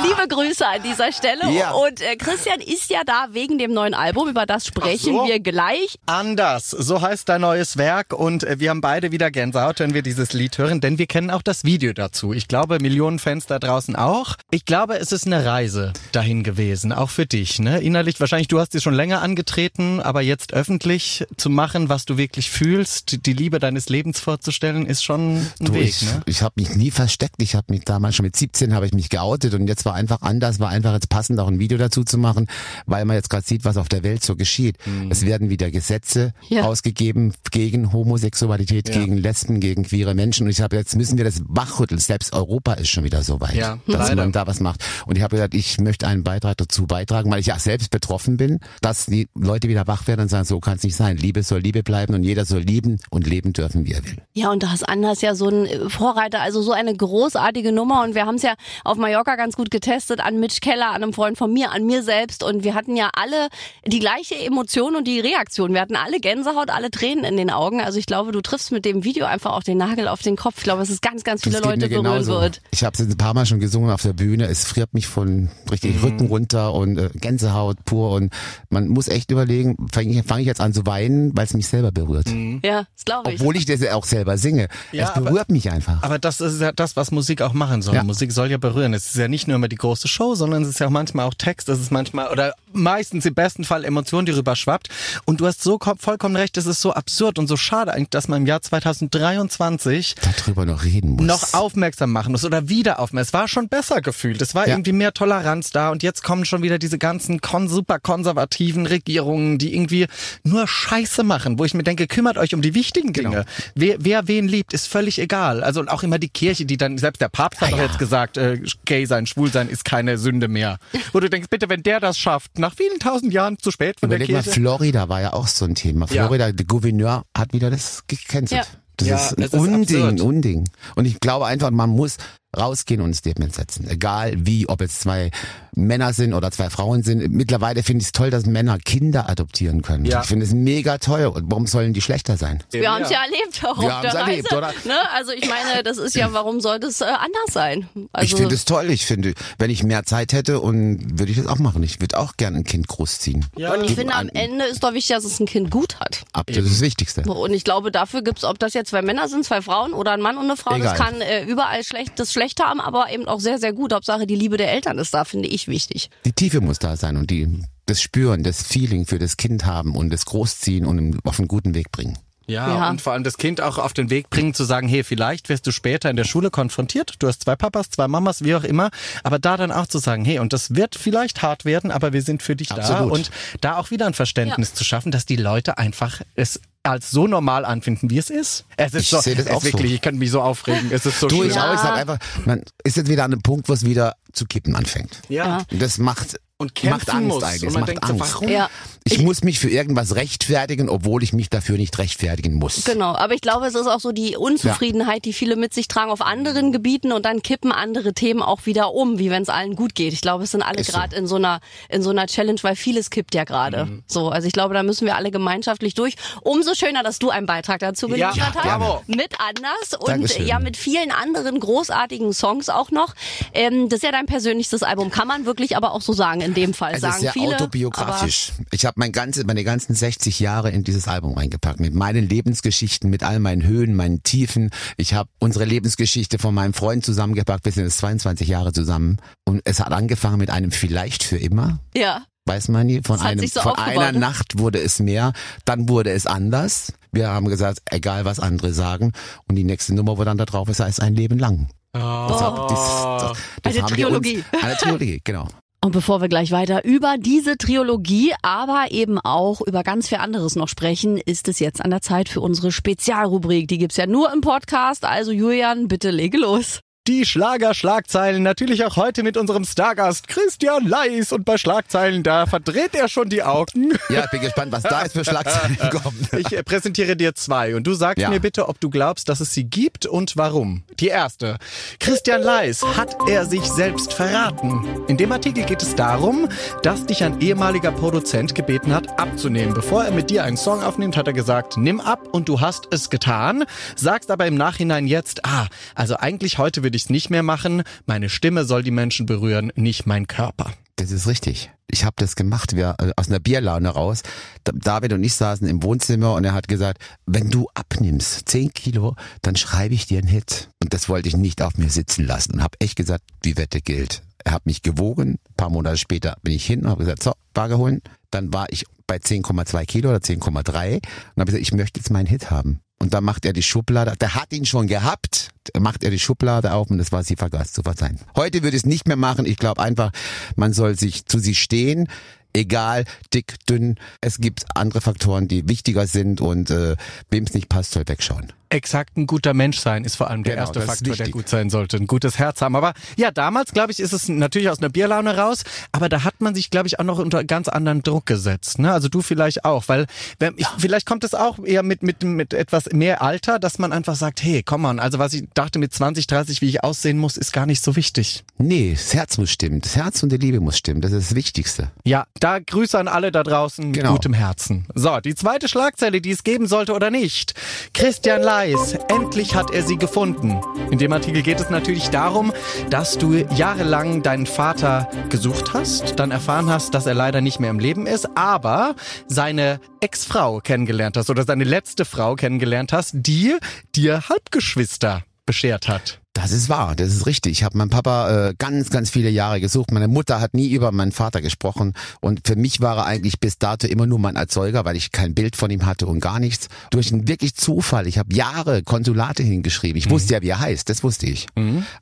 Liebe 0.05 0.29
Grüße 0.29 0.67
an 0.67 0.83
dieser 0.83 1.11
Stelle. 1.13 1.51
Ja. 1.51 1.73
Und 1.73 2.01
äh, 2.01 2.17
Christian 2.17 2.61
ist 2.61 2.91
ja 2.91 3.01
da 3.05 3.27
wegen 3.33 3.59
dem 3.59 3.73
neuen 3.73 3.95
Album. 3.95 4.29
Über 4.29 4.47
das 4.47 4.67
sprechen 4.67 5.15
so. 5.15 5.27
wir 5.27 5.41
gleich. 5.41 5.97
Anders, 6.07 6.71
so 6.71 7.01
heißt 7.01 7.29
dein 7.29 7.41
neues 7.41 7.77
Werk 7.77 8.13
und 8.13 8.45
äh, 8.45 8.61
wir 8.61 8.71
haben 8.71 8.81
beide 8.81 9.11
wieder 9.13 9.31
Gänsehaut, 9.31 9.81
wenn 9.81 9.95
wir 9.95 10.03
dieses 10.03 10.33
Lied 10.33 10.59
hören, 10.59 10.81
denn 10.81 10.99
wir 10.99 11.07
kennen 11.07 11.31
auch 11.31 11.43
das 11.43 11.65
Video 11.65 11.93
dazu. 11.93 12.33
Ich 12.33 12.47
glaube, 12.49 12.79
Millionen 12.81 13.19
Fans 13.19 13.47
da 13.47 13.59
draußen 13.59 13.97
auch. 13.97 14.37
Ich 14.51 14.65
glaube, 14.67 14.99
es 14.99 15.13
ist 15.13 15.27
eine 15.27 15.45
Reise 15.45 15.93
dahin 16.13 16.43
gewesen, 16.45 16.93
auch 16.93 17.11
für 17.11 17.27
dich. 17.27 17.59
Ne? 17.59 17.81
Innerlich, 17.81 18.21
wahrscheinlich, 18.21 18.49
du 18.49 18.61
hast 18.61 18.75
dir 18.75 18.81
schon 18.81 18.95
länger 18.95 19.23
angetreten, 19.23 20.01
aber 20.01 20.21
jetzt 20.21 20.53
öffentlich 20.53 21.25
zu 21.37 21.49
machen, 21.51 21.89
was 21.89 22.05
du 22.05 22.17
wirklich 22.19 22.51
fühlst, 22.51 23.25
die 23.27 23.33
Liebe 23.33 23.59
deines 23.59 23.89
Lebens 23.89 24.21
vorzustellen, 24.27 24.87
ist 24.87 25.05
schon 25.05 25.37
ein 25.37 25.47
Du, 25.61 25.73
Weg. 25.75 25.89
ich 25.89 26.03
Ne? 26.03 26.21
ich 26.27 26.43
habe 26.43 26.55
mich 26.57 26.75
nie 26.77 26.91
versteckt. 26.91 27.37
Ich 27.39 27.55
habe 27.55 27.73
mich 27.73 27.85
damals 27.85 28.17
schon 28.17 28.25
mit 28.27 28.35
17 28.37 28.75
habe 28.75 28.85
ich 28.87 28.93
mich 28.93 29.09
geoutet 29.09 29.55
und 29.55 29.69
jetzt 29.69 29.85
war 29.85 29.95
einfach 29.95 30.21
anders, 30.23 30.59
war 30.61 30.69
einfach 30.69 30.93
jetzt 30.95 31.09
passend 31.09 31.39
auch 31.39 31.47
ein 31.49 31.59
Video 31.61 31.79
dazu 31.79 32.03
zu 32.05 32.19
machen, 32.19 32.49
weil 32.87 33.05
man 33.05 33.17
jetzt 33.17 33.31
gerade 33.31 33.47
sieht, 33.47 33.65
was 33.65 33.77
auf 33.77 33.89
der 33.89 34.03
Welt 34.03 34.25
so 34.25 34.35
geschieht. 34.37 34.77
Es 35.11 35.25
werden 35.25 35.49
wieder 35.49 35.71
Gesetze 35.71 36.33
Ja. 36.49 36.65
ausgegeben 36.65 37.33
gegen 37.53 37.93
Homosexualität, 37.93 38.91
gegen 38.93 39.17
Lesben, 39.17 39.61
gegen 39.61 39.85
queere 39.85 40.15
Menschen 40.15 40.45
und 40.47 40.51
ich 40.51 40.61
habe 40.61 40.75
jetzt 40.77 40.97
müssen 40.97 41.17
wir 41.17 41.25
das 41.25 41.41
wachrütteln. 41.47 42.01
Selbst 42.01 42.33
Europa 42.33 42.73
ist 42.75 42.89
schon 42.89 43.05
wieder 43.05 43.23
so 43.23 43.41
weit, 43.41 43.55
Ja, 43.55 43.79
dass 43.87 44.09
leider. 44.09 44.17
man 44.23 44.33
da 44.33 44.47
was 44.47 44.59
macht. 44.61 44.83
Und 45.07 45.17
ich 45.17 45.23
habe 45.23 45.37
gesagt, 45.37 45.55
ich 45.55 45.79
möchte 45.81 46.07
einen 46.09 46.25
Beitrag 46.25 46.57
dazu 46.57 46.87
beitragen, 46.87 47.31
weil 47.31 47.41
ich 47.41 47.47
ja 47.47 47.59
selbst 47.59 47.91
betroffen 47.91 48.37
bin, 48.37 48.59
dass 48.81 49.07
die 49.07 49.29
Leute 49.35 49.69
wieder 49.69 49.87
wach 49.87 50.07
werden 50.09 50.23
und 50.23 50.29
sagen, 50.29 50.45
so 50.45 50.59
kann 50.61 50.77
es 50.77 50.83
nicht 50.83 50.97
sein. 50.97 51.17
Liebe 51.17 51.43
soll 51.43 51.61
Liebe 51.61 51.83
bleiben 51.83 52.15
und 52.15 52.25
jeder 52.25 52.45
soll 52.45 52.63
lieben 52.63 52.99
und 53.11 53.27
leben 53.27 53.53
dürfen, 53.53 53.87
wie 53.87 53.93
er 53.93 54.05
will. 54.05 54.16
Ja, 54.33 54.51
und 54.51 54.63
da 54.63 54.73
ist 54.73 54.89
Anders 54.89 55.23
ja 55.23 55.35
so 55.35 55.49
ein 55.49 55.67
äh, 55.67 55.89
Vorreiter, 55.89 56.41
also 56.41 56.63
so 56.63 56.73
eine 56.73 56.95
großartige 56.95 57.73
Nummer. 57.73 58.03
Und 58.03 58.15
wir 58.15 58.27
haben 58.27 58.37
es 58.37 58.43
ja 58.43 58.55
auf 58.85 58.97
Mallorca 58.97 59.37
ganz 59.37 59.57
gut 59.57 59.71
getestet 59.71 60.21
an 60.21 60.39
Mitch 60.41 60.61
Keller, 60.61 60.89
an 60.91 61.03
einem 61.03 61.13
Freund 61.13 61.39
von 61.39 61.53
mir, 61.53 61.73
an 61.73 61.87
mir 61.87 62.03
selbst. 62.03 62.43
Und 62.43 62.65
wir 62.65 62.75
hatten 62.75 62.97
ja 62.97 63.11
alle 63.15 63.49
die 63.87 63.99
gleiche 63.99 64.35
Emotion 64.37 64.97
und 64.97 65.07
die 65.07 65.21
Reaktion. 65.21 65.73
Wir 65.75 65.81
hatten 65.81 65.97
alle 65.97 66.21
Gänsehaut, 66.21 66.71
alle 66.71 66.91
Tränen 66.91 67.25
in 67.25 67.37
den 67.37 67.51
Augen. 67.51 67.81
Also 67.81 67.99
ich 67.99 68.07
glaube, 68.07 68.33
du 68.33 68.41
triffst 68.41 68.73
mit 68.73 68.85
dem 68.85 69.05
Video 69.05 69.27
einfach 69.27 69.53
auch 69.53 69.63
den 69.63 69.79
Nagel 69.79 70.09
auf 70.09 70.23
den 70.23 70.37
Kopf. 70.37 70.55
Ich 70.59 70.65
glaube, 70.65 70.81
dass 70.81 70.91
es 70.91 71.01
ganz, 71.01 71.25
ganz 71.25 71.43
viele 71.43 71.61
Leute 71.61 71.89
berühren 71.89 72.05
genauso. 72.05 72.41
wird. 72.41 72.61
Ich 72.71 72.85
habe 72.85 72.95
es 72.95 73.09
ein 73.09 73.17
paar 73.17 73.35
Mal 73.35 73.47
schon 73.47 73.61
gesungen 73.61 73.91
auf 73.91 74.03
der 74.03 74.13
Bühne. 74.13 74.47
Es 74.47 74.65
friert 74.65 74.95
mich 74.95 75.07
von 75.07 75.51
richtig 75.71 76.03
Rücken 76.03 76.27
runter 76.27 76.75
und 76.75 76.99
äh, 76.99 77.11
Gänsehaut 77.15 77.85
pur. 77.85 78.13
Und 78.13 78.33
man 78.71 78.89
muss 78.89 79.09
echt 79.09 79.31
überlegen, 79.31 79.77
fange 79.93 80.11
ich, 80.11 80.27
fang 80.27 80.41
ich 80.41 80.47
jetzt 80.47 80.61
an 80.61 80.73
zu 80.73 80.87
weinen, 80.87 81.37
weil 81.37 81.45
es 81.45 81.55
mich 81.55 81.67
selber 81.67 81.93
berührt. 81.93 82.27
Ja, 82.63 82.87
das 82.95 83.05
glaube 83.05 83.33
ich. 83.33 83.41
Obwohl 83.41 83.57
ich 83.57 83.67
das 83.67 83.81
ja 83.81 83.95
auch 83.95 84.05
selber 84.07 84.39
singe. 84.39 84.69
Ja, 84.93 85.09
es 85.17 85.23
berührt 85.23 85.51
mich 85.51 85.71
einfach. 85.71 86.03
Aber 86.03 86.19
das 86.19 86.41
ist 86.41 86.61
ja 86.61 86.73
das, 86.73 86.97
was 86.97 87.11
Musik 87.11 87.43
auch 87.43 87.53
machen 87.53 87.83
soll. 87.83 87.95
Ja. 87.95 88.03
Musik 88.05 88.33
soll 88.33 88.51
ja 88.51 88.57
berühren. 88.59 88.95
Es 88.95 89.07
ist 89.07 89.17
ja 89.17 89.29
nicht 89.29 89.47
nur 89.49 89.57
immer 89.57 89.69
die 89.69 89.77
große 89.77 90.09
Show, 90.09 90.35
sondern 90.35 90.63
es 90.63 90.69
ist 90.69 90.81
ja 90.81 90.87
auch 90.87 90.91
manchmal 90.91 91.27
auch 91.27 91.35
Text, 91.35 91.69
es 91.69 91.81
ist 91.81 91.91
manchmal 91.93 92.29
oder 92.31 92.55
meistens 92.73 93.25
im 93.27 93.35
besten 93.35 93.65
Fall 93.65 93.85
Emotion, 93.85 94.27
die 94.27 94.33
rüberschwappt. 94.33 94.89
Und 95.25 95.41
du 95.41 95.47
hast 95.47 95.63
so 95.63 95.79
ko- 95.79 95.95
vollkommen 95.99 96.37
recht, 96.37 96.57
es 96.57 96.67
ist 96.67 96.81
so 96.81 96.93
absurd 96.93 97.39
und 97.39 97.47
so 97.47 97.57
schade 97.57 97.93
eigentlich, 97.93 98.11
dass 98.11 98.29
man 98.29 98.43
im 98.43 98.47
Jahr 98.47 98.61
2023 98.63 100.15
Darüber 100.45 100.65
noch 100.67 100.85
reden 100.85 101.11
muss. 101.17 101.27
noch 101.27 101.55
aufmerksam 101.55 102.13
machen 102.13 102.33
muss 102.33 102.45
oder 102.45 102.69
wieder 102.69 102.99
aufmerksam. 103.01 103.17
Es 103.29 103.33
war 103.33 103.49
schon 103.49 103.69
besser 103.69 104.01
gefühlt. 104.01 104.41
Es 104.43 104.55
war 104.55 104.67
Ja. 104.69 104.75
irgendwie 104.75 104.93
mehr 104.93 105.13
Toleranz 105.13 105.71
da 105.71 105.91
und 105.91 106.03
jetzt 106.03 106.23
kommen 106.23 106.45
schon 106.45 106.63
wieder 106.63 106.79
diese 106.79 106.99
ganzen 106.99 107.41
kon 107.41 107.69
super 107.69 107.99
konservativen 107.99 108.87
Regierungen, 108.87 109.59
die 109.59 109.75
irgendwie 109.75 110.07
nur 110.45 110.67
Scheiße 110.69 111.23
machen, 111.25 111.59
wo 111.59 111.65
ich 111.65 111.75
mir 111.75 111.83
denke, 111.83 112.07
kümmert 112.07 112.39
euch 112.39 112.55
um 112.55 112.63
die 112.63 112.75
wichtigen 112.75 113.13
Dinge. 113.13 113.45
Genau. 113.75 113.96
Wer, 113.99 114.05
wer 114.05 114.29
wen 114.29 114.49
liebt, 114.49 114.73
ist 114.73 114.89
völlig 114.89 115.19
egal. 115.19 115.63
Also 115.63 115.81
und 115.81 115.89
auch 115.89 116.03
immer 116.03 116.19
die 116.19 116.29
Kirche, 116.29 116.65
die 116.67 116.77
dann, 116.77 116.99
selbst 116.99 117.21
der 117.21 117.29
Papst 117.29 117.61
hat 117.61 117.69
Ah, 117.69 117.71
doch 117.73 117.79
ja. 117.79 117.85
jetzt 117.87 117.99
gesagt, 117.99 118.37
äh, 118.37 118.61
gay 118.85 119.05
sein, 119.07 119.27
schwul 119.27 119.51
sein 119.51 119.69
ist 119.69 119.85
keine 119.85 120.19
Sünde 120.19 120.49
mehr. 120.49 120.79
Wo 121.13 121.21
du 121.21 121.29
denkst, 121.31 121.49
bitte, 121.51 121.69
wenn 121.69 121.83
der 121.83 122.01
das 122.01 122.19
schafft, 122.19 122.59
nach 122.59 122.75
vielen 122.75 122.99
tausend 122.99 123.33
Jahren 123.33 123.59
zu 123.59 123.71
spät 123.71 124.01
von 124.01 124.09
Überleg 124.09 124.29
der 124.29 124.37
mal, 124.37 124.43
Kirche. 124.43 124.61
Florida 124.61 125.09
war 125.09 125.21
ja 125.21 125.33
auch 125.33 125.47
so 125.49 125.65
ein 125.65 125.75
Thema. 125.75 126.07
Ja. 126.11 126.25
Florida, 126.27 126.53
der 126.53 126.67
Gouverneur 126.67 127.25
hat 127.37 127.53
wieder 127.53 127.71
das 127.71 128.03
gecancelt. 128.07 128.63
Ja. 128.65 128.67
Das 128.99 129.09
Ja, 129.09 129.17
ist 129.45 129.55
ein 129.55 129.61
Unding, 129.61 130.03
absurd. 130.05 130.21
Unding. 130.23 130.65
Und 130.95 131.05
ich 131.05 131.21
glaube 131.21 131.45
einfach, 131.47 131.71
man 131.71 131.91
muss 131.91 132.17
rausgehen 132.57 133.01
und 133.01 133.11
ein 133.11 133.15
Statement 133.15 133.55
setzen. 133.55 133.89
Egal 133.89 134.35
wie, 134.37 134.69
ob 134.69 134.81
es 134.81 135.01
zwei 135.01 135.31
Männer 135.77 136.13
sind 136.15 136.33
oder 136.33 136.51
zwei 136.51 136.71
Frauen 136.71 137.03
sind. 137.03 137.31
Mittlerweile 137.33 137.83
finde 137.83 138.01
ich 138.01 138.07
es 138.07 138.13
toll, 138.13 138.31
dass 138.31 138.47
Männer 138.47 138.79
Kinder 138.79 139.29
adoptieren 139.29 139.83
können. 139.83 140.07
Ja. 140.07 140.23
Ich 140.23 140.27
finde 140.27 140.47
es 140.47 140.53
mega 140.53 140.97
toll. 140.99 141.27
Und 141.27 141.51
warum 141.51 141.67
sollen 141.67 141.93
die 141.93 142.01
schlechter 142.01 142.37
sein? 142.39 142.63
Wir 142.71 142.91
haben 142.91 143.03
es 143.03 143.11
ja 143.11 143.23
erlebt 143.23 143.63
auch 143.65 143.79
Wir 143.81 143.95
auf 143.95 144.01
der 144.01 144.13
haben's 144.13 144.15
Reise. 144.15 144.31
erlebt, 144.31 144.53
oder? 144.53 144.73
Ne? 144.85 145.11
Also 145.15 145.33
ich 145.33 145.47
meine, 145.49 145.83
das 145.83 145.99
ist 145.99 146.17
ja, 146.17 146.33
warum 146.33 146.61
sollte 146.61 146.87
es 146.87 147.03
äh, 147.03 147.05
anders 147.05 147.53
sein? 147.53 147.89
Also, 148.13 148.25
ich 148.25 148.35
finde 148.35 148.55
es 148.55 148.65
toll. 148.65 148.91
Ich 148.91 149.05
finde, 149.05 149.35
wenn 149.59 149.69
ich 149.69 149.83
mehr 149.83 150.05
Zeit 150.05 150.33
hätte 150.33 150.61
und 150.61 151.19
würde 151.19 151.31
ich 151.31 151.37
das 151.37 151.47
auch 151.47 151.59
machen. 151.59 151.83
Ich 151.83 152.01
würde 152.01 152.19
auch 152.19 152.37
gerne 152.39 152.59
ein 152.59 152.65
Kind 152.65 152.89
großziehen. 152.89 153.45
Ja. 153.57 153.75
und 153.75 153.83
ich 153.83 153.89
Gib 153.89 153.99
finde, 153.99 154.15
am 154.15 154.29
Ende 154.31 154.65
ist 154.65 154.83
doch 154.83 154.95
wichtig, 154.95 155.15
dass 155.15 155.25
es 155.25 155.39
ein 155.41 155.47
Kind 155.47 155.71
gut 155.71 156.01
hat. 156.01 156.23
Ab, 156.33 156.47
das 156.47 156.57
ist 156.59 156.73
das 156.77 156.81
Wichtigste. 156.81 157.21
Und 157.23 157.53
ich 157.53 157.65
glaube, 157.65 157.91
dafür 157.91 158.23
gibt's, 158.23 158.45
ob 158.45 158.59
das 158.59 158.73
jetzt 158.73 158.91
zwei 158.91 159.03
Männer 159.03 159.29
sind, 159.29 159.45
zwei 159.45 159.61
Frauen 159.61 159.93
oder 159.93 160.13
ein 160.13 160.21
Mann 160.23 160.39
und 160.39 160.45
eine 160.45 160.57
Frau, 160.57 160.71
das 160.79 160.95
Egal. 160.95 160.97
kann 160.97 161.21
äh, 161.21 161.45
überall 161.45 161.85
schlecht, 161.85 162.13
das 162.17 162.33
schlecht 162.33 162.46
haben, 162.61 162.81
aber 162.81 163.11
eben 163.13 163.27
auch 163.29 163.41
sehr, 163.41 163.59
sehr 163.59 163.73
gut. 163.73 163.93
Hauptsache, 163.93 164.27
die 164.27 164.37
Liebe 164.37 164.57
der 164.57 164.73
Eltern 164.73 164.99
ist 164.99 165.13
da, 165.15 165.25
finde 165.25 165.49
ich 165.49 165.69
wichtig. 165.69 166.11
Die 166.25 166.33
Tiefe 166.33 166.61
muss 166.61 166.79
da 166.79 166.97
sein 166.97 167.17
und 167.17 167.31
die, 167.31 167.63
das 167.87 168.01
Spüren, 168.01 168.43
das 168.43 168.63
Feeling 168.63 169.07
für 169.07 169.19
das 169.19 169.37
Kind 169.37 169.65
haben 169.67 169.95
und 169.97 170.11
das 170.11 170.25
Großziehen 170.27 170.87
und 170.87 171.19
auf 171.25 171.39
einen 171.39 171.49
guten 171.49 171.75
Weg 171.75 171.91
bringen. 171.93 172.19
Ja, 172.49 172.69
Ja. 172.69 172.91
und 172.91 173.01
vor 173.01 173.13
allem 173.13 173.25
das 173.25 173.39
Kind 173.39 173.61
auch 173.61 173.77
auf 173.79 173.93
den 173.93 174.09
Weg 174.09 174.31
bringen, 174.31 174.55
zu 174.55 174.63
sagen, 174.63 174.87
hey, 174.87 175.03
vielleicht 175.03 175.49
wirst 175.49 175.67
du 175.67 175.73
später 175.73 176.09
in 176.11 176.15
der 176.17 176.23
Schule 176.23 176.51
konfrontiert. 176.51 177.15
Du 177.19 177.27
hast 177.27 177.43
zwei 177.43 177.57
Papas, 177.57 177.91
zwei 177.91 178.07
Mamas, 178.07 178.45
wie 178.45 178.55
auch 178.55 178.63
immer. 178.63 178.91
Aber 179.25 179.41
da 179.41 179.57
dann 179.57 179.73
auch 179.73 179.89
zu 179.89 179.99
sagen, 179.99 180.25
hey, 180.25 180.39
und 180.39 180.53
das 180.53 180.77
wird 180.77 180.95
vielleicht 180.95 181.43
hart 181.43 181.65
werden, 181.65 181.91
aber 181.91 182.13
wir 182.13 182.23
sind 182.23 182.45
für 182.45 182.55
dich 182.55 182.69
da. 182.69 182.77
Absolut. 182.77 183.13
Und 183.13 183.31
da 183.63 183.79
auch 183.79 183.91
wieder 183.91 184.07
ein 184.07 184.15
Verständnis 184.15 184.75
zu 184.75 184.85
schaffen, 184.85 185.11
dass 185.11 185.27
die 185.27 185.35
Leute 185.35 185.77
einfach 185.79 186.21
es 186.37 186.61
als 186.87 187.11
so 187.11 187.27
normal 187.27 187.65
anfinden, 187.65 188.11
wie 188.11 188.19
es 188.19 188.31
ist. 188.31 188.65
Es 188.77 188.95
ist 188.95 189.03
Ich 189.03 189.09
so, 189.11 189.21
sehe 189.21 189.35
das 189.37 189.47
es 189.47 189.53
auch 189.53 189.65
wirklich, 189.65 189.91
so. 189.91 189.95
ich 189.97 190.01
könnte 190.03 190.19
mich 190.19 190.31
so 190.31 190.41
aufregen. 190.43 190.91
Es 190.93 191.07
ist 191.07 191.21
so 191.21 191.29
Du, 191.29 191.37
schlimm. 191.37 191.51
ich 191.51 191.59
auch, 191.59 191.75
ich 191.75 191.81
sag 191.81 191.97
einfach, 191.97 192.19
man 192.45 192.63
ist 192.85 192.97
jetzt 192.97 193.09
wieder 193.11 193.25
an 193.25 193.33
einem 193.33 193.43
Punkt, 193.43 193.69
wo 193.69 193.73
es 193.73 193.85
wieder 193.85 194.17
zu 194.33 194.45
kippen 194.47 194.75
anfängt. 194.75 195.21
Ja. 195.29 195.63
Und 195.71 195.81
das 195.83 195.99
macht, 195.99 196.39
Und 196.59 196.75
kämpfen 196.75 196.99
macht 196.99 197.11
Angst 197.11 197.29
muss. 197.29 197.43
eigentlich. 197.43 197.63
Und 197.65 197.73
man 197.75 197.81
macht 197.81 197.91
denkt 197.91 198.07
so, 198.07 198.13
Angst. 198.15 198.35
warum? 198.35 198.49
Ja. 198.49 198.71
Ich, 199.05 199.21
muss 199.21 199.45
mich 199.45 199.61
für 199.61 199.69
irgendwas 199.71 200.17
rechtfertigen, 200.17 200.89
obwohl 200.89 201.23
ich 201.23 201.33
mich 201.33 201.49
dafür 201.49 201.77
nicht 201.77 201.97
rechtfertigen 201.99 202.55
muss. 202.55 202.83
Genau, 202.85 203.15
aber 203.15 203.35
ich 203.35 203.41
glaube, 203.41 203.67
es 203.67 203.75
ist 203.77 203.87
auch 203.87 204.01
so 204.01 204.11
die 204.11 204.37
Unzufriedenheit, 204.37 205.25
die 205.27 205.33
viele 205.33 205.55
mit 205.55 205.73
sich 205.75 205.87
tragen 205.87 206.11
auf 206.11 206.21
anderen 206.23 206.73
Gebieten 206.73 207.13
und 207.13 207.25
dann 207.25 207.41
kippen 207.43 207.71
andere 207.71 208.15
Themen 208.15 208.43
auch 208.43 208.67
wieder 208.67 208.93
um, 208.95 209.19
wie 209.21 209.31
wenn 209.31 209.43
es 209.43 209.49
allen 209.49 209.77
gut 209.77 209.95
geht. 209.95 210.13
Ich 210.13 210.23
glaube, 210.23 210.43
es 210.45 210.51
sind 210.51 210.63
alle 210.63 210.81
Ist 210.81 210.87
so. 210.91 210.93
gerade 210.99 211.15
in 211.15 211.27
so 211.29 211.37
einer 211.37 211.61
in 211.89 212.03
so 212.03 212.11
einer 212.11 212.27
Challenge, 212.27 212.59
weil 212.63 212.75
vieles 212.75 213.11
kippt 213.11 213.35
ja 213.37 213.45
gerade. 213.45 213.85
Mhm. 213.85 214.03
So, 214.09 214.31
also 214.31 214.49
ich 214.49 214.53
glaube, 214.55 214.75
da 214.75 214.83
müssen 214.83 215.07
wir 215.07 215.15
alle 215.15 215.31
gemeinschaftlich 215.31 215.95
durch. 215.95 216.17
Umso 216.43 216.75
schöner, 216.75 217.05
dass 217.05 217.21
du 217.21 217.31
einen 217.31 217.47
Beitrag 217.47 217.79
dazu 217.81 218.09
Ja, 218.09 218.31
geliefert 218.31 218.55
hast, 218.57 218.63
bravo. 218.65 219.03
mit 219.07 219.35
Anders 219.39 220.01
und 220.01 220.09
Dankeschön. 220.09 220.47
ja 220.49 220.59
mit 220.59 220.77
vielen 220.77 221.13
anderen 221.13 221.61
großartigen 221.61 222.33
Songs 222.33 222.69
auch 222.69 222.91
noch. 222.91 223.15
Ähm, 223.55 223.89
das 223.89 223.99
ist 223.99 224.03
ja 224.03 224.11
dein 224.11 224.27
persönlichstes 224.27 224.83
Album, 224.83 225.11
kann 225.13 225.29
man 225.29 225.45
wirklich 225.47 225.77
aber 225.77 225.93
auch 225.93 226.01
so 226.03 226.13
sagen 226.13 226.41
in 226.47 226.55
dem 226.55 226.73
Fall. 226.75 226.95
Es 226.95 227.01
sagen 227.03 227.15
ist 227.17 227.21
sehr 227.21 227.33
viele, 227.33 227.55
autobiografisch. 227.57 228.53
Ich 228.71 228.87
habe 228.87 228.95
mein 228.99 229.13
ganze, 229.13 229.45
meine 229.45 229.63
ganzen 229.65 229.95
60 229.95 230.41
Jahre 230.41 230.71
in 230.71 230.83
dieses 230.85 231.07
Album 231.09 231.35
reingepackt. 231.35 231.81
Mit 231.81 231.95
meinen 231.95 232.29
Lebensgeschichten, 232.29 233.11
mit 233.11 233.23
all 233.23 233.39
meinen 233.39 233.63
Höhen, 233.65 233.95
meinen 233.95 234.23
Tiefen. 234.23 234.71
Ich 234.97 235.15
habe 235.15 235.29
unsere 235.39 235.65
Lebensgeschichte 235.65 236.39
von 236.39 236.55
meinem 236.55 236.73
Freund 236.75 237.05
zusammengepackt. 237.05 237.65
Wir 237.65 237.73
sind 237.73 237.85
jetzt 237.85 237.99
22 237.99 238.49
Jahre 238.49 238.73
zusammen. 238.73 239.19
Und 239.45 239.61
es 239.65 239.81
hat 239.81 239.93
angefangen 239.93 240.39
mit 240.39 240.51
einem 240.51 240.71
Vielleicht 240.71 241.23
für 241.23 241.37
immer. 241.39 241.81
Ja, 241.95 242.25
Weiß 242.49 242.69
man 242.69 242.87
nie. 242.87 243.01
Von, 243.03 243.17
Das 243.17 243.27
einem, 243.27 243.45
so 243.49 243.61
von 243.61 243.73
aufgebaut, 243.73 243.91
einer 244.05 244.13
ne? 244.13 244.19
Nacht 244.21 244.57
wurde 244.59 244.79
es 244.81 245.01
mehr. 245.01 245.33
Dann 245.65 245.89
wurde 245.89 246.11
es 246.13 246.27
anders. 246.29 246.93
Wir 247.11 247.29
haben 247.29 247.47
gesagt, 247.49 247.81
egal 247.91 248.25
was 248.25 248.39
andere 248.39 248.73
sagen. 248.73 249.11
Und 249.49 249.57
die 249.57 249.65
nächste 249.65 249.95
Nummer, 249.97 250.17
wo 250.17 250.23
dann 250.23 250.39
da 250.39 250.45
drauf 250.45 250.69
ist, 250.69 250.79
heißt 250.79 251.03
ein 251.03 251.17
Leben 251.17 251.41
lang. 251.41 251.69
Das, 251.93 252.41
hat- 252.41 252.71
das, 252.71 252.79
das, 252.79 253.39
das 253.63 253.75
Eine 253.75 253.83
haben 253.83 253.97
wir 253.97 254.05
Trilogie. 254.07 254.45
Uns, 254.53 254.63
eine 254.63 254.77
Trilogie, 254.77 255.21
genau. 255.25 255.49
Und 255.87 255.93
bevor 255.93 256.21
wir 256.21 256.27
gleich 256.27 256.51
weiter 256.51 256.85
über 256.85 257.15
diese 257.17 257.57
Trilogie, 257.57 258.35
aber 258.43 258.87
eben 258.91 259.21
auch 259.21 259.61
über 259.61 259.85
ganz 259.85 260.09
viel 260.09 260.19
anderes 260.19 260.57
noch 260.57 260.67
sprechen, 260.67 261.17
ist 261.17 261.47
es 261.47 261.61
jetzt 261.61 261.81
an 261.81 261.93
der 261.93 262.01
Zeit 262.01 262.29
für 262.29 262.41
unsere 262.41 262.73
Spezialrubrik. 262.73 263.69
Die 263.69 263.79
gibt's 263.79 263.97
ja 263.97 264.09
nur 264.09 264.33
im 264.33 264.41
Podcast. 264.41 265.05
Also 265.05 265.31
Julian, 265.31 265.87
bitte 265.87 266.11
lege 266.11 266.39
los. 266.39 266.81
Die 267.09 267.25
Schlager-Schlagzeilen 267.25 268.43
natürlich 268.43 268.85
auch 268.85 268.97
heute 268.97 269.23
mit 269.23 269.37
unserem 269.37 269.63
Stargast 269.65 270.27
Christian 270.27 270.89
Leis. 270.89 271.31
Und 271.31 271.45
bei 271.45 271.57
Schlagzeilen, 271.57 272.25
da 272.25 272.47
verdreht 272.47 272.97
er 272.97 273.07
schon 273.09 273.29
die 273.29 273.45
Augen. 273.45 273.93
Ja, 274.09 274.25
ich 274.25 274.31
bin 274.31 274.41
gespannt, 274.41 274.73
was 274.73 274.83
da 274.85 275.03
jetzt 275.03 275.13
für 275.15 275.25
Schlagzeilen 275.25 275.77
kommen. 275.91 276.29
Ich 276.39 276.53
äh, 276.53 276.63
präsentiere 276.63 277.17
dir 277.17 277.35
zwei 277.35 277.75
und 277.75 277.85
du 277.87 277.93
sagst 277.95 278.21
Ja. 278.23 278.29
mir 278.31 278.41
bitte, 278.41 278.69
ob 278.69 278.81
du 278.81 278.89
glaubst, 278.89 279.29
dass 279.29 279.41
es 279.41 279.53
sie 279.53 279.65
gibt 279.65 280.07
und 280.07 280.37
warum. 280.37 280.83
Die 281.01 281.09
erste. 281.09 281.59
Christian 282.01 282.43
Leis, 282.43 282.83
hat 282.97 283.17
er 283.29 283.45
sich 283.47 283.63
selbst 283.65 284.13
verraten? 284.13 284.85
In 285.09 285.17
dem 285.17 285.33
Artikel 285.33 285.65
geht 285.65 285.83
es 285.83 285.95
darum, 285.97 286.49
dass 286.83 287.05
dich 287.07 287.25
ein 287.25 287.41
ehemaliger 287.41 287.91
Produzent 287.93 288.55
gebeten 288.55 288.95
hat, 288.95 289.19
abzunehmen. 289.19 289.75
Bevor 289.75 290.05
er 290.05 290.13
mit 290.13 290.31
dir 290.31 290.45
einen 290.45 290.57
Song 290.57 290.83
aufnimmt, 290.83 291.17
hat 291.17 291.27
er 291.27 291.33
gesagt, 291.33 291.77
nimm 291.77 292.01
ab 292.01 292.29
und 292.33 292.49
du 292.49 292.61
hast 292.61 292.89
es 292.93 293.11
getan. 293.11 293.65
Sagst 293.97 294.31
aber 294.31 294.47
im 294.47 294.55
Nachhinein 294.55 295.07
jetzt, 295.07 295.45
ah, 295.45 295.67
also 295.95 296.17
eigentlich 296.17 296.59
heute 296.59 296.83
würde 296.83 296.96
ich 296.97 297.05
es 297.05 297.11
nicht 297.11 297.31
mehr 297.31 297.43
machen. 297.43 297.83
Meine 298.07 298.29
Stimme 298.29 298.65
soll 298.65 298.83
die 298.83 298.91
Menschen 298.91 299.27
berühren, 299.27 299.73
nicht 299.77 300.07
mein 300.07 300.27
Körper. 300.27 300.73
Das 300.97 301.11
ist 301.11 301.27
richtig. 301.27 301.71
Ich 301.89 302.05
habe 302.05 302.15
das 302.19 302.35
gemacht, 302.37 302.75
wir 302.75 302.97
äh, 302.99 303.13
aus 303.17 303.29
einer 303.29 303.39
Bierlaune 303.39 303.91
raus. 303.91 304.23
Da- 304.65 304.73
David 304.75 305.13
und 305.13 305.23
ich 305.23 305.35
saßen 305.35 305.69
im 305.69 305.83
Wohnzimmer 305.83 306.35
und 306.35 306.45
er 306.45 306.55
hat 306.55 306.69
gesagt, 306.69 307.03
wenn 307.27 307.51
du 307.51 307.69
abnimmst 307.75 308.49
10 308.49 308.73
Kilo, 308.73 309.15
dann 309.43 309.57
schreibe 309.57 309.95
ich 309.95 310.07
dir 310.07 310.19
einen 310.19 310.27
Hit. 310.29 310.69
Und 310.83 310.95
das 310.95 311.09
wollte 311.09 311.29
ich 311.29 311.37
nicht 311.37 311.63
auf 311.63 311.77
mir 311.77 311.91
sitzen 311.91 312.25
lassen 312.27 312.55
und 312.55 312.63
habe 312.63 312.77
echt 312.81 312.97
gesagt, 312.97 313.23
die 313.45 313.57
Wette 313.57 313.81
gilt. 313.83 314.23
Er 314.47 314.53
hat 314.53 314.65
mich 314.65 314.83
gewogen. 314.83 315.41
Ein 315.49 315.55
paar 315.57 315.71
Monate 315.71 315.99
später 315.99 316.37
bin 316.43 316.55
ich 316.55 316.65
hin 316.65 316.83
und 316.83 316.89
habe 316.89 317.03
gesagt, 317.03 317.25
so, 317.25 317.33
Waage 317.55 317.79
holen. 317.79 318.01
Dann 318.31 318.53
war 318.53 318.67
ich 318.71 318.85
bei 319.09 319.17
10,2 319.17 319.85
Kilo 319.87 320.11
oder 320.11 320.19
10,3 320.19 320.95
und 320.95 321.03
habe 321.37 321.47
gesagt, 321.47 321.63
ich 321.63 321.73
möchte 321.73 321.99
jetzt 321.99 322.11
meinen 322.11 322.27
Hit 322.27 322.49
haben. 322.49 322.79
Und 323.01 323.13
da 323.13 323.21
macht 323.21 323.45
er 323.45 323.53
die 323.53 323.65
Schublade, 323.65 324.15
der 324.17 324.37
hat 324.37 324.53
ihn 324.53 324.65
schon 324.65 324.87
gehabt, 324.87 325.51
macht 325.77 326.05
er 326.05 326.11
die 326.11 326.21
Schublade 326.21 326.73
auf 326.73 326.91
und 326.91 326.99
das 326.99 327.11
war 327.11 327.25
sie 327.25 327.35
vergaß 327.35 327.73
zu 327.73 327.83
verzeihen. 327.83 328.21
Heute 328.37 328.63
würde 328.63 328.77
ich 328.77 328.85
es 328.85 328.87
nicht 328.87 329.09
mehr 329.09 329.17
machen. 329.17 329.47
Ich 329.47 329.57
glaube 329.57 329.83
einfach, 329.83 330.13
man 330.55 330.73
soll 330.73 330.97
sich 330.97 331.27
zu 331.27 331.41
sich 331.41 331.61
stehen, 331.61 332.09
egal, 332.53 333.05
dick, 333.35 333.57
dünn. 333.69 333.97
Es 334.21 334.39
gibt 334.39 334.65
andere 334.77 335.01
Faktoren, 335.01 335.49
die 335.49 335.69
wichtiger 335.69 336.07
sind 336.07 336.41
und 336.41 336.71
äh, 336.71 336.95
wem 337.31 337.45
es 337.45 337.53
nicht 337.53 337.69
passt, 337.69 337.91
soll 337.91 338.05
wegschauen. 338.07 338.53
Exakt 338.69 339.17
ein 339.17 339.27
guter 339.27 339.55
Mensch 339.55 339.79
sein 339.79 340.05
ist 340.05 340.17
vor 340.17 340.29
allem 340.31 340.43
der 340.43 340.55
Genau, 340.55 340.67
erste 340.67 340.81
Faktor, 340.81 341.17
der 341.17 341.31
gut 341.31 341.49
sein 341.49 341.71
sollte. 341.71 341.97
Ein 341.97 342.07
gutes 342.07 342.39
Herz 342.39 342.61
haben. 342.63 342.77
Aber 342.77 342.95
ja, 343.17 343.31
damals, 343.31 343.73
glaube 343.73 343.93
ich, 343.93 344.01
ist 344.01 344.13
es 344.13 344.29
natürlich 344.29 344.69
aus 344.71 344.79
einer 344.79 344.89
Bierlaune 344.89 345.37
raus, 345.37 345.63
aber 345.93 346.09
da 346.09 346.25
hat 346.25 346.41
man 346.41 346.55
sich, 346.55 346.71
glaube 346.71 346.87
ich, 346.89 346.99
auch 346.99 347.05
noch 347.05 347.19
unter 347.19 347.45
ganz 347.45 347.69
anderen 347.69 348.03
Druck 348.03 348.27
gesetzt. 348.27 348.79
Ne? 348.79 348.93
Also 348.93 349.09
du 349.09 349.23
vielleicht 349.23 349.65
auch, 349.65 349.85
weil 349.89 350.07
wenn, 350.39 350.55
ich, 350.57 350.67
vielleicht 350.79 351.07
kommt 351.07 351.25
es 351.25 351.35
auch 351.35 351.59
eher 351.65 351.83
mit, 351.83 352.03
mit, 352.03 352.23
mit 352.23 352.55
etwas 352.55 352.87
mehr 352.93 353.23
Alter, 353.23 353.59
dass 353.59 353.79
man 353.79 353.93
einfach 353.93 354.17
sagt, 354.17 354.43
hey, 354.43 354.63
komm 354.63 354.85
on, 354.85 354.99
also 355.01 355.19
was 355.19 355.33
ich 355.35 355.45
dachte 355.55 355.79
mit 355.79 355.93
20, 355.93 356.27
30, 356.27 356.61
wie 356.61 356.69
ich 356.69 356.85
aussehen 356.85 357.19
muss, 357.19 357.37
ist 357.37 357.53
gar 357.53 357.67
nicht 357.67 357.83
so 357.83 357.97
wichtig. 357.97 358.45
Nee, 358.59 358.93
das 358.93 359.15
Herz 359.15 359.39
muss 359.39 359.51
stimmen. 359.51 359.81
Das 359.81 359.97
Herz 359.97 360.23
und 360.23 360.31
die 360.33 360.37
Liebe 360.39 360.61
muss 360.61 360.77
stimmen. 360.79 361.01
Das 361.01 361.13
ist 361.13 361.31
das 361.31 361.35
Wichtigste. 361.37 361.91
Ja, 362.05 362.27
da 362.41 362.59
Grüße 362.59 362.99
an 362.99 363.09
alle 363.09 363.33
da 363.33 363.43
draußen 363.43 363.87
mit 363.87 363.95
Genau. 363.95 364.13
gutem 364.13 364.33
Herzen. 364.33 364.87
So, 364.95 365.21
die 365.21 365.35
zweite 365.35 365.69
Schlagzeile, 365.69 366.21
die 366.21 366.31
es 366.31 366.45
geben 366.45 366.67
sollte 366.67 366.93
oder 366.93 367.11
nicht. 367.11 367.55
Christian 367.95 368.43
Leis, 368.67 368.95
endlich 369.09 369.55
hat 369.55 369.71
er 369.71 369.85
sie 369.85 369.97
gefunden. 369.97 370.61
In 370.91 370.99
dem 370.99 371.13
Artikel 371.13 371.43
geht 371.43 371.61
es 371.61 371.71
natürlich 371.71 372.09
darum, 372.09 372.53
dass 372.91 373.17
du 373.17 373.35
jahrelang 373.35 374.25
deinen 374.25 374.47
Vater 374.47 375.09
gesucht 375.29 375.73
hast, 375.73 376.19
dann 376.19 376.33
erfahren 376.33 376.69
hast, 376.69 376.93
dass 376.93 377.07
er 377.07 377.15
leider 377.15 377.41
nicht 377.41 377.61
mehr 377.61 377.71
im 377.71 377.79
Leben 377.79 378.09
ist, 378.09 378.29
aber 378.37 378.97
seine 379.29 379.81
Ex-Frau 380.01 380.59
kennengelernt 380.59 381.17
hast 381.17 381.31
oder 381.31 381.45
seine 381.45 381.63
letzte 381.63 382.05
Frau 382.05 382.35
kennengelernt 382.35 382.93
hast, 382.93 383.13
die 383.15 383.57
dir 383.95 384.29
Halbgeschwister 384.29 385.23
beschert 385.45 385.87
hat. 385.87 386.21
Das 386.37 386.53
ist 386.53 386.69
wahr, 386.69 386.95
das 386.95 387.09
ist 387.15 387.25
richtig. 387.25 387.53
Ich 387.53 387.65
habe 387.65 387.79
meinen 387.79 387.89
Papa 387.89 388.49
äh, 388.49 388.55
ganz, 388.59 388.91
ganz 388.91 389.09
viele 389.09 389.31
Jahre 389.31 389.59
gesucht. 389.59 389.91
Meine 389.91 390.07
Mutter 390.07 390.39
hat 390.39 390.53
nie 390.53 390.69
über 390.69 390.93
meinen 390.93 391.11
Vater 391.13 391.41
gesprochen 391.41 391.95
und 392.21 392.47
für 392.47 392.57
mich 392.57 392.83
war 392.83 392.99
er 392.99 393.07
eigentlich 393.07 393.41
bis 393.41 393.57
dato 393.57 393.87
immer 393.87 394.07
nur 394.07 394.19
mein 394.19 394.37
Erzeuger, 394.37 394.85
weil 394.85 394.97
ich 394.97 395.13
kein 395.13 395.35
Bild 395.35 395.57
von 395.57 395.71
ihm 395.71 395.87
hatte 395.87 396.07
und 396.07 396.21
gar 396.21 396.39
nichts. 396.39 396.69
Durch 396.91 397.11
einen 397.11 397.27
wirklich 397.27 397.55
Zufall. 397.55 398.07
Ich 398.07 398.19
habe 398.19 398.35
Jahre 398.35 398.83
Konsulate 398.83 399.43
hingeschrieben. 399.43 399.97
Ich 399.97 400.11
wusste 400.11 400.35
ja, 400.35 400.43
wie 400.43 400.51
er 400.51 400.61
heißt, 400.61 400.91
das 400.91 401.03
wusste 401.03 401.25
ich. 401.25 401.47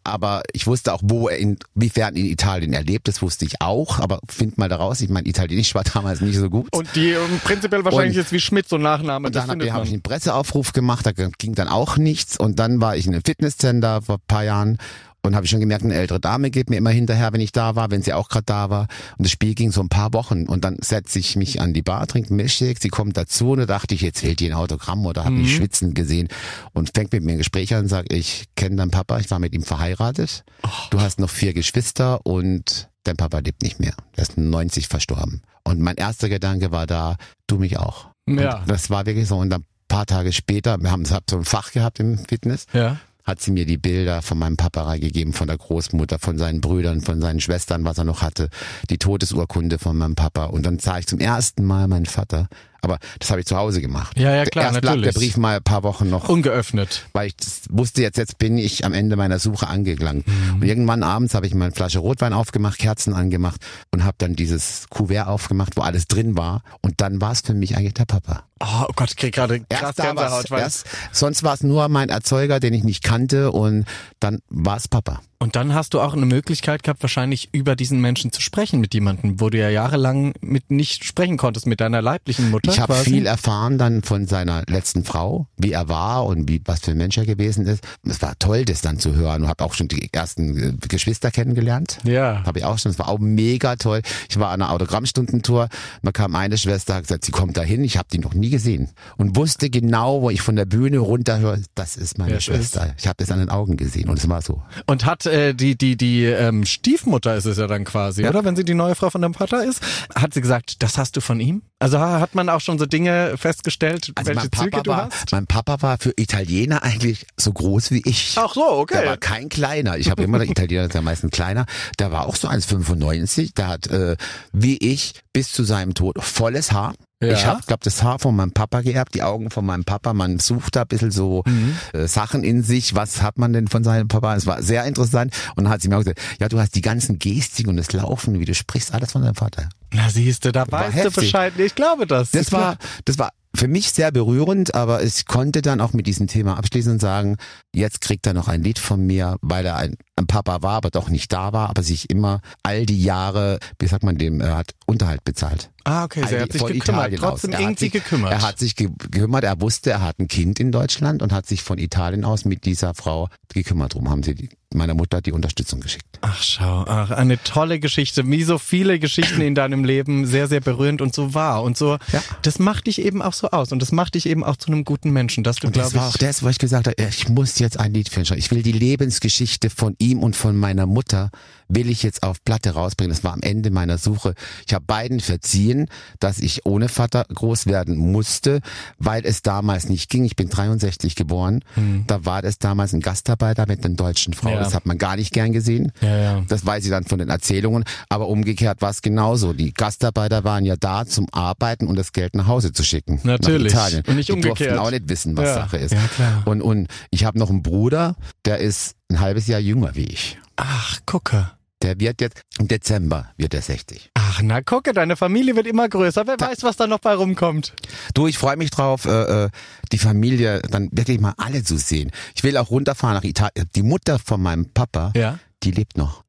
Aber 0.02 0.42
ich 0.52 0.66
wusste 0.66 0.92
auch, 0.94 1.00
wo 1.04 1.28
er 1.28 1.38
inwiefern 1.38 2.16
in 2.16 2.26
Italien 2.26 2.72
er 2.72 2.82
lebt, 2.82 3.06
das 3.06 3.22
wusste 3.22 3.44
ich 3.44 3.60
auch. 3.60 4.00
Aber 4.00 4.18
find 4.28 4.58
mal 4.58 4.68
daraus, 4.68 5.00
ich 5.00 5.10
mein 5.10 5.26
Italienisch 5.26 5.76
war 5.76 5.84
damals 5.84 6.20
nicht 6.20 6.38
so 6.38 6.50
gut. 6.50 6.66
Und 6.72 6.88
die 6.96 7.10
ähm, 7.10 7.40
prinzipiell 7.44 7.84
wahrscheinlich 7.84 8.16
Und- 8.16 8.22
jetzt 8.22 8.32
wie 8.32 8.40
Schmidt 8.40 8.68
so 8.68 8.78
Nachname. 8.78 9.28
Und 9.28 9.36
dann 9.36 9.48
habe 9.48 9.64
man. 9.64 9.82
ich 9.84 9.92
einen 9.92 10.02
Presseaufruf 10.02 10.72
gemacht, 10.72 11.06
da 11.06 11.12
ging 11.12 11.54
dann 11.54 11.68
auch 11.68 11.98
nichts. 11.98 12.36
Und 12.36 12.58
dann 12.58 12.80
war 12.80 12.96
ich 12.96 13.06
in 13.06 13.14
einem 13.14 13.22
Fitnesscenter 13.24 14.00
ein 14.08 14.18
paar 14.26 14.44
Jahren 14.44 14.78
und 15.24 15.34
habe 15.34 15.46
ich 15.46 15.50
schon 15.50 15.60
gemerkt, 15.60 15.84
eine 15.84 15.94
ältere 15.94 16.20
Dame 16.20 16.50
geht 16.50 16.68
mir 16.68 16.76
immer 16.76 16.90
hinterher, 16.90 17.32
wenn 17.32 17.40
ich 17.40 17.50
da 17.50 17.76
war, 17.76 17.90
wenn 17.90 18.02
sie 18.02 18.12
auch 18.12 18.28
gerade 18.28 18.44
da 18.44 18.68
war. 18.68 18.88
Und 19.16 19.24
das 19.24 19.30
Spiel 19.30 19.54
ging 19.54 19.72
so 19.72 19.80
ein 19.80 19.88
paar 19.88 20.12
Wochen. 20.12 20.46
Und 20.46 20.64
dann 20.64 20.76
setze 20.82 21.18
ich 21.18 21.34
mich 21.34 21.62
an 21.62 21.72
die 21.72 21.80
Bar, 21.80 22.06
trinke 22.06 22.34
Milchshake, 22.34 22.78
sie 22.78 22.90
kommt 22.90 23.16
dazu 23.16 23.52
und 23.52 23.58
da 23.58 23.66
dachte 23.66 23.94
ich, 23.94 24.02
jetzt 24.02 24.20
fehlt 24.20 24.42
ihr 24.42 24.50
ein 24.50 24.56
Autogramm 24.58 25.06
oder 25.06 25.24
habe 25.24 25.36
mich 25.36 25.56
schwitzen 25.56 25.94
gesehen 25.94 26.28
und 26.74 26.90
fängt 26.94 27.12
mit 27.12 27.24
mir 27.24 27.32
ein 27.32 27.38
Gespräch 27.38 27.74
an 27.74 27.84
und 27.84 27.88
sagt, 27.88 28.12
ich 28.12 28.44
kenne 28.54 28.76
deinen 28.76 28.90
Papa, 28.90 29.18
ich 29.18 29.30
war 29.30 29.38
mit 29.38 29.54
ihm 29.54 29.62
verheiratet. 29.62 30.44
Du 30.90 31.00
hast 31.00 31.18
noch 31.18 31.30
vier 31.30 31.54
Geschwister 31.54 32.24
und 32.26 32.90
dein 33.04 33.16
Papa 33.16 33.38
lebt 33.38 33.62
nicht 33.62 33.80
mehr. 33.80 33.94
Er 34.16 34.22
ist 34.22 34.36
90 34.36 34.88
verstorben. 34.88 35.40
Und 35.64 35.80
mein 35.80 35.96
erster 35.96 36.28
Gedanke 36.28 36.70
war 36.70 36.86
da, 36.86 37.16
du 37.46 37.56
mich 37.56 37.78
auch. 37.78 38.08
Ja. 38.28 38.58
Und 38.58 38.70
das 38.70 38.90
war 38.90 39.06
wirklich 39.06 39.26
so. 39.26 39.38
Und 39.38 39.48
dann 39.48 39.62
ein 39.62 39.66
paar 39.88 40.04
Tage 40.04 40.32
später, 40.34 40.76
wir 40.78 40.90
haben 40.90 41.08
hab 41.08 41.30
so 41.30 41.38
ein 41.38 41.44
Fach 41.46 41.72
gehabt 41.72 41.98
im 41.98 42.18
Fitness, 42.18 42.66
Ja. 42.74 42.98
Hat 43.24 43.40
sie 43.40 43.50
mir 43.52 43.64
die 43.66 43.78
Bilder 43.78 44.22
von 44.22 44.38
meinem 44.38 44.56
Papa 44.56 44.96
gegeben, 44.96 45.32
von 45.32 45.46
der 45.48 45.56
Großmutter, 45.56 46.18
von 46.18 46.38
seinen 46.38 46.60
Brüdern, 46.60 47.00
von 47.00 47.20
seinen 47.20 47.40
Schwestern, 47.40 47.84
was 47.84 47.98
er 47.98 48.04
noch 48.04 48.22
hatte, 48.22 48.48
die 48.90 48.98
Todesurkunde 48.98 49.78
von 49.78 49.96
meinem 49.96 50.14
Papa. 50.14 50.44
Und 50.44 50.66
dann 50.66 50.78
sah 50.78 50.98
ich 50.98 51.06
zum 51.06 51.20
ersten 51.20 51.64
Mal 51.64 51.88
meinen 51.88 52.06
Vater. 52.06 52.48
Aber 52.82 52.98
das 53.18 53.30
habe 53.30 53.40
ich 53.40 53.46
zu 53.46 53.56
Hause 53.56 53.80
gemacht. 53.80 54.18
Ja, 54.18 54.34
ja, 54.34 54.44
klar, 54.44 54.66
Erst 54.66 54.74
lag 54.74 54.82
natürlich. 54.96 55.14
der 55.14 55.18
Brief 55.18 55.36
mal 55.38 55.56
ein 55.56 55.62
paar 55.62 55.84
Wochen 55.84 56.10
noch 56.10 56.28
Ungeöffnet. 56.28 57.06
weil 57.14 57.28
ich 57.28 57.34
wusste 57.70 58.02
jetzt, 58.02 58.18
jetzt 58.18 58.36
bin 58.36 58.58
ich 58.58 58.84
am 58.84 58.92
Ende 58.92 59.16
meiner 59.16 59.38
Suche 59.38 59.68
angelangt. 59.68 60.28
Mhm. 60.28 60.56
Und 60.56 60.64
irgendwann 60.64 61.02
abends 61.02 61.34
habe 61.34 61.46
ich 61.46 61.54
mal 61.54 61.64
eine 61.64 61.74
Flasche 61.74 62.00
Rotwein 62.00 62.34
aufgemacht, 62.34 62.78
Kerzen 62.78 63.14
angemacht 63.14 63.58
und 63.90 64.04
habe 64.04 64.16
dann 64.18 64.36
dieses 64.36 64.84
Kuvert 64.90 65.28
aufgemacht, 65.28 65.78
wo 65.78 65.80
alles 65.80 66.08
drin 66.08 66.36
war. 66.36 66.62
Und 66.82 67.00
dann 67.00 67.22
war 67.22 67.32
es 67.32 67.40
für 67.40 67.54
mich 67.54 67.74
eigentlich 67.78 67.94
der 67.94 68.04
Papa. 68.04 68.44
Oh 68.66 68.92
Gott, 68.97 69.11
ich 69.11 69.16
krieg 69.16 69.35
gerade 69.35 69.61
krass 69.61 69.97
Gänsehaut. 69.97 70.50
weil- 70.50 70.61
erst, 70.61 70.87
sonst 71.12 71.42
war 71.42 71.54
es 71.54 71.62
nur 71.62 71.88
mein 71.88 72.09
Erzeuger, 72.09 72.61
den 72.61 72.73
ich 72.75 72.85
nicht 72.85 73.02
kannte 73.04 73.52
und 73.52 73.85
dann 74.21 74.40
war 74.49 74.76
es 74.76 74.88
Papa. 74.88 75.21
Und 75.38 75.56
dann 75.56 75.75
hast 75.75 75.92
du 75.92 76.00
auch 76.00 76.14
eine 76.14 76.25
Möglichkeit 76.25 76.83
gehabt, 76.85 77.02
wahrscheinlich 77.02 77.50
über 77.52 77.76
diesen 77.76 78.00
Menschen 78.00 78.33
zu 78.33 78.40
sprechen 78.40 78.80
mit 78.80 78.94
jemandem, 78.94 79.40
wo 79.42 79.50
du 79.50 79.59
ja 79.59 79.68
jahrelang 79.68 80.33
mit 80.40 80.71
nicht 80.71 81.04
sprechen 81.04 81.37
konntest, 81.37 81.66
mit 81.66 81.80
deiner 81.83 82.00
leiblichen 82.00 82.50
Mutter. 82.50 82.71
Ich 82.73 82.80
habe 82.80 82.94
viel 82.94 83.26
erfahren 83.26 83.76
dann 83.76 84.02
von 84.02 84.26
seiner 84.26 84.62
letzten 84.68 85.04
Frau, 85.04 85.47
wie 85.59 85.73
er 85.73 85.88
war 85.88 86.25
und 86.25 86.49
wie 86.49 86.62
was 86.64 86.80
für 86.80 86.92
ein 86.92 86.97
Mensch 86.97 87.18
er 87.18 87.26
gewesen 87.26 87.66
ist. 87.66 87.85
Es 88.04 88.23
war 88.23 88.38
toll, 88.38 88.64
das 88.64 88.80
dann 88.80 88.99
zu 88.99 89.14
hören 89.16 89.42
und 89.42 89.49
habe 89.49 89.62
auch 89.64 89.75
schon 89.75 89.88
die 89.88 90.09
ersten 90.14 90.56
äh, 90.83 90.88
Geschwister 90.88 91.30
kennengelernt. 91.30 91.99
Ja. 92.04 92.42
Habe 92.47 92.61
ich 92.61 92.64
auch 92.64 92.78
schon. 92.78 92.92
Es 92.92 92.99
war 92.99 93.09
auch 93.09 93.18
mega 93.18 93.76
toll. 93.76 94.00
Ich 94.30 94.38
war 94.38 94.49
an 94.50 94.62
einer 94.62 94.71
Autogrammstundentour. 94.73 95.68
Da 96.02 96.12
kam 96.12 96.35
eine 96.37 96.56
Schwester, 96.56 96.94
hat 96.94 97.02
gesagt, 97.02 97.25
sie 97.26 97.33
kommt 97.33 97.59
dahin. 97.59 97.85
Ich 97.85 97.99
habe 97.99 98.09
die 98.11 98.18
noch 98.18 98.33
nie 98.33 98.49
gesehen 98.54 98.90
und 99.16 99.37
wusste 99.37 99.68
genau, 99.70 100.23
wo 100.23 100.30
ich 100.30 100.40
von 100.42 100.56
der 100.56 100.64
Bühne 100.64 100.99
runterhöre, 100.99 101.61
das 101.75 101.96
ist 101.96 102.18
meine 102.18 102.34
es 102.37 102.44
Schwester. 102.44 102.94
Ich 102.99 103.06
habe 103.06 103.16
das 103.18 103.30
an 103.30 103.38
den 103.40 103.49
Augen 103.50 103.76
gesehen 103.76 104.08
und 104.08 104.18
es 104.18 104.28
war 104.28 104.42
so. 104.42 104.62
Und 104.87 105.04
hat 105.04 105.26
äh, 105.26 105.54
die 105.54 105.76
die 105.76 105.96
die 105.96 106.25
ähm, 106.25 106.64
Stiefmutter 106.64 107.37
ist 107.37 107.44
es 107.46 107.58
ja 107.58 107.66
dann 107.66 107.84
quasi, 107.84 108.23
Ja. 108.23 108.30
oder? 108.30 108.44
Wenn 108.44 108.56
sie 108.56 108.64
die 108.64 108.75
neue 108.75 108.94
Frau 108.94 109.11
von 109.11 109.23
deinem 109.23 109.34
Vater 109.34 109.64
ist, 109.64 109.80
hat 110.14 110.32
sie 110.34 110.40
gesagt, 110.40 110.82
das 110.82 110.99
hast 110.99 111.16
du 111.16 111.20
von 111.20 111.40
ihm? 111.40 111.62
Also 111.80 111.99
ha- 111.99 112.20
hat 112.20 112.34
man 112.34 112.49
auch 112.49 112.61
schon 112.61 112.78
so 112.78 112.87
Dinge 112.87 113.34
festgestellt, 113.37 114.12
Also 114.14 114.34
welche 114.34 114.50
Züge 114.50 114.82
du 114.82 114.90
war, 114.90 115.11
hast? 115.11 115.32
mein 115.32 115.46
Papa 115.46 115.82
war 115.82 115.99
für 115.99 116.12
Italiener 116.16 116.82
eigentlich 116.82 117.26
so 117.37 117.52
groß 117.52 117.90
wie 117.90 118.02
ich. 118.06 118.37
Ach 118.38 118.54
so, 118.54 118.64
okay. 118.64 118.99
Der 119.00 119.06
war 119.11 119.16
kein 119.18 119.49
kleiner. 119.49 119.99
Ich 119.99 120.11
habe 120.11 120.23
immer 120.23 120.38
der 120.38 120.49
Italiener 120.54 120.84
ist 120.84 120.94
ja 120.94 121.02
meistens 121.02 121.32
kleiner. 121.32 121.66
Der 121.99 122.12
war 122.12 122.26
auch 122.26 122.37
so 122.37 122.49
1,95. 122.49 123.54
Der 123.54 123.68
hat 123.68 123.87
äh, 123.88 124.16
wie 124.52 124.76
ich 124.78 125.14
bis 125.32 125.52
zu 125.52 125.64
seinem 125.64 125.94
Tod 125.94 126.23
volles 126.23 126.73
Haar. 126.73 126.94
Ja. 127.23 127.33
Ich 127.33 127.47
habe, 127.47 127.62
glaube 127.66 127.80
das 127.85 128.02
Haar 128.02 128.18
von 128.18 128.37
meinem 128.37 128.52
Papa 128.52 128.80
geerbt, 128.83 129.14
die 129.14 129.23
Augen 129.23 129.50
von 129.50 129.64
meinem 129.64 129.85
Papa. 129.85 130.12
Man 130.12 130.38
sucht 130.40 130.76
da 130.76 130.83
ein 130.83 130.88
bisschen 130.88 131.11
so 131.11 131.42
Mhm. 131.47 131.76
äh, 131.92 132.06
Sachen 132.06 132.44
in 132.44 132.62
sich. 132.62 132.94
Was 132.94 133.23
hat 133.23 133.38
man 133.38 133.52
denn 133.52 133.68
von 133.68 133.83
seinem 133.85 134.09
Papa? 134.09 134.35
Es 134.37 134.47
war 134.47 134.62
sehr 134.62 134.85
interessant. 134.85 135.33
Und 135.56 135.64
dann 135.64 135.73
hat 135.73 135.80
sie 135.80 135.88
mir 135.88 135.97
auch 135.97 136.00
gesagt, 136.00 136.21
ja, 136.40 136.49
du 136.49 136.59
hast 136.61 136.75
die 136.75 136.83
ganzen 136.83 137.18
Gestik 137.18 137.68
und 137.68 137.76
das 137.76 137.92
Laufen, 137.92 138.38
wie 138.40 138.44
du 138.44 138.54
sprichst, 138.54 138.92
alles 138.92 139.12
von 139.12 139.23
deinem 139.23 139.37
Vater. 139.37 139.68
Na 139.92 140.09
siehst 140.11 140.44
du, 140.44 140.52
da 140.52 140.64
weißt 140.68 140.92
du 140.92 140.99
heftig. 140.99 141.14
Bescheid. 141.14 141.52
Nee, 141.56 141.64
Ich 141.64 141.75
glaube 141.75 142.06
das. 142.06 142.33
Das 142.33 142.50
war, 142.52 142.76
das 143.04 143.18
war 143.18 143.30
für 143.56 143.68
mich 143.68 143.92
sehr 143.92 144.11
berührend, 144.11 144.75
aber 144.75 145.04
ich 145.04 145.26
konnte 145.26 145.62
dann 145.62 145.80
auch 145.80 145.92
mit 145.92 146.09
diesem 146.09 146.26
Thema 146.26 146.59
abschließen 146.59 146.92
und 146.94 146.99
sagen, 147.00 147.37
jetzt 147.73 148.00
kriegt 148.00 148.26
er 148.26 148.35
noch 148.35 148.49
ein 148.49 148.64
Lied 148.64 148.80
von 148.80 149.06
mir, 149.06 149.37
weil 149.40 149.64
er 149.64 149.76
ein 149.76 149.94
Papa 150.26 150.62
war, 150.62 150.74
aber 150.74 150.90
doch 150.90 151.08
nicht 151.08 151.32
da 151.32 151.52
war, 151.52 151.70
aber 151.70 151.82
sich 151.82 152.10
immer 152.10 152.40
all 152.62 152.86
die 152.86 153.02
Jahre, 153.02 153.58
wie 153.78 153.86
sagt 153.86 154.02
man 154.04 154.16
dem, 154.18 154.40
er 154.40 154.56
hat 154.56 154.72
Unterhalt 154.86 155.24
bezahlt. 155.24 155.70
Ah, 155.86 156.04
okay, 156.04 156.22
All 156.24 156.32
er 156.32 156.42
hat 156.42 156.52
sich 156.52 156.62
gekümmert, 156.64 157.12
Italien 157.12 157.20
trotzdem 157.20 157.50
aus. 157.50 157.54
Er 157.54 157.58
hat 157.58 157.62
irgendwie 157.62 157.84
sich, 157.84 157.92
gekümmert. 157.92 158.32
Er 158.32 158.42
hat 158.42 158.58
sich 158.58 158.74
ge 158.76 158.88
gekümmert, 158.98 159.44
er 159.44 159.60
wusste, 159.60 159.90
er 159.90 160.00
hat 160.00 160.18
ein 160.18 160.28
Kind 160.28 160.58
in 160.58 160.72
Deutschland 160.72 161.20
und 161.20 161.30
hat 161.32 161.46
sich 161.46 161.62
von 161.62 161.76
Italien 161.78 162.24
aus 162.24 162.46
mit 162.46 162.64
dieser 162.64 162.94
Frau 162.94 163.28
gekümmert. 163.52 163.92
Darum 163.94 164.08
haben 164.08 164.22
sie 164.22 164.34
die, 164.34 164.48
meiner 164.72 164.94
Mutter 164.94 165.20
die 165.20 165.32
Unterstützung 165.32 165.80
geschickt. 165.80 166.06
Ach 166.22 166.42
schau, 166.42 166.84
ach, 166.88 167.10
eine 167.10 167.36
tolle 167.42 167.80
Geschichte, 167.80 168.26
wie 168.26 168.44
so 168.44 168.56
viele 168.58 168.98
Geschichten 168.98 169.42
in 169.42 169.54
deinem 169.54 169.84
Leben, 169.84 170.24
sehr, 170.26 170.48
sehr 170.48 170.60
berührend 170.60 171.02
und 171.02 171.14
so 171.14 171.34
wahr 171.34 171.62
und 171.62 171.76
so, 171.76 171.98
Ja. 172.12 172.22
das 172.40 172.58
macht 172.58 172.86
dich 172.86 173.02
eben 173.02 173.20
auch 173.20 173.34
so 173.34 173.50
aus 173.50 173.70
und 173.70 173.82
das 173.82 173.92
macht 173.92 174.14
dich 174.14 174.24
eben 174.26 174.42
auch 174.42 174.56
zu 174.56 174.68
einem 174.68 174.84
guten 174.84 175.10
Menschen, 175.10 175.44
dass 175.44 175.56
du, 175.56 175.66
Und 175.66 175.76
das 175.76 175.90
glaube 175.90 175.96
war 176.04 176.08
auch 176.08 176.14
ich, 176.14 176.18
das, 176.20 176.42
wo 176.42 176.48
ich 176.48 176.58
gesagt 176.58 176.86
habe, 176.86 176.96
ich 177.10 177.28
muss 177.28 177.58
jetzt 177.58 177.78
ein 177.78 177.92
Lied 177.92 178.08
finden. 178.08 178.38
Ich 178.38 178.50
will 178.50 178.62
die 178.62 178.72
Lebensgeschichte 178.72 179.68
von 179.68 179.94
ihm 179.98 180.13
und 180.23 180.37
von 180.37 180.56
meiner 180.56 180.87
Mutter 180.87 181.30
will 181.68 181.88
ich 181.90 182.02
jetzt 182.02 182.23
auf 182.23 182.42
Platte 182.44 182.71
rausbringen. 182.75 183.14
Das 183.14 183.25
war 183.25 183.33
am 183.33 183.40
Ende 183.42 183.71
meiner 183.71 183.99
Suche. 183.99 184.35
Ich 184.66 184.75
habe 184.75 184.85
beiden 184.85 185.21
verziehen, 185.21 185.88
dass 186.21 186.38
ich 186.38 186.66
ohne 186.66 186.88
Vater 186.88 187.25
groß 187.33 187.66
werden 187.66 187.97
musste, 187.97 188.61
weil 188.99 189.25
es 189.25 189.42
damals 189.42 189.88
nicht 189.88 190.11
ging. 190.11 190.25
Ich 190.25 190.37
bin 190.37 190.49
63 190.49 191.14
geboren. 191.16 191.61
Da 192.06 192.25
war 192.25 192.42
das 192.42 192.59
damals 192.59 192.92
ein 192.92 193.00
Gastarbeiter 193.00 193.66
mit 193.66 193.85
einer 193.85 193.94
deutschen 193.94 194.35
Frau. 194.35 194.50
Ja. 194.50 194.59
Das 194.61 194.75
hat 194.75 194.87
man 194.87 194.99
gar 194.99 195.16
nicht 195.16 195.33
gern 195.33 195.52
gesehen. 195.52 195.92
Ja, 196.00 196.16
ja. 196.16 196.42
Das 196.49 196.66
weiß 196.66 196.85
ich 196.85 196.90
dann 196.90 197.04
von 197.04 197.18
den 197.18 197.28
Erzählungen. 197.30 197.85
Aber 198.09 198.28
umgekehrt 198.28 198.83
war 198.83 198.90
es 198.90 199.02
genauso. 199.02 199.52
Die 199.52 199.73
Gastarbeiter 199.73 200.44
waren 200.44 200.64
ja 200.64 200.76
da 200.76 201.06
zum 201.06 201.26
Arbeiten 201.33 201.87
und 201.87 201.97
das 201.97 202.12
Geld 202.12 202.35
nach 202.35 202.47
Hause 202.47 202.73
zu 202.73 202.83
schicken. 202.85 203.21
Natürlich. 203.25 203.73
Nach 203.73 203.87
Italien. 203.88 204.04
Und 204.06 204.16
nicht 204.16 204.28
Die 204.28 204.33
umgekehrt. 204.33 204.71
durften 204.71 204.78
auch 204.78 204.90
nicht 204.90 205.09
wissen, 205.09 205.37
was. 205.37 205.54
Sache 205.54 205.76
ist. 205.78 205.92
Ja, 205.92 206.00
klar. 206.14 206.42
Und, 206.47 206.62
und 206.62 206.88
ich 207.11 207.25
habe 207.25 207.38
noch 207.38 207.49
einen 207.50 207.62
Bruder, 207.62 208.16
der 208.44 208.59
ist 208.59 208.97
ein 209.09 209.21
halbes 209.21 209.47
Jahr 209.47 209.61
jünger 209.61 209.94
wie 209.94 210.04
ich. 210.06 210.38
Ach, 210.56 211.00
gucke. 211.06 211.50
Der 211.82 212.00
wird 212.00 212.23
jetzt, 212.23 212.40
im 212.58 212.66
Dezember 212.66 213.28
wird 213.37 213.52
er 213.52 213.61
60. 213.61 214.11
Ach, 214.14 214.40
na 214.42 214.62
gucke, 214.62 214.94
deine 214.94 215.16
Familie 215.16 215.54
wird 215.54 215.66
immer 215.66 215.87
größer. 215.87 216.26
Wer 216.26 216.40
weiß, 216.40 216.62
was 216.62 216.76
da 216.76 216.87
noch 216.87 217.00
bei 217.00 217.14
rumkommt. 217.14 217.75
Du, 218.14 218.26
ich 218.26 218.38
freue 218.38 218.56
mich 218.56 218.70
drauf, 218.70 219.04
äh, 219.04 219.44
äh, 219.44 219.50
die 219.92 219.99
Familie 219.99 220.62
dann 220.70 220.88
wirklich 220.92 221.20
mal 221.20 221.34
alle 221.37 221.62
zu 221.62 221.76
sehen. 221.76 222.11
Ich 222.34 222.42
will 222.42 222.56
auch 222.56 222.70
runterfahren 222.70 223.16
nach 223.16 223.25
Italien. 223.25 223.68
Die 223.76 223.82
Mutter 223.82 224.18
von 224.18 224.40
meinem 224.40 224.73
Papa, 224.73 225.12
Ja. 225.14 225.38
die 225.62 225.73
lebt 225.73 225.99
noch. 225.99 226.25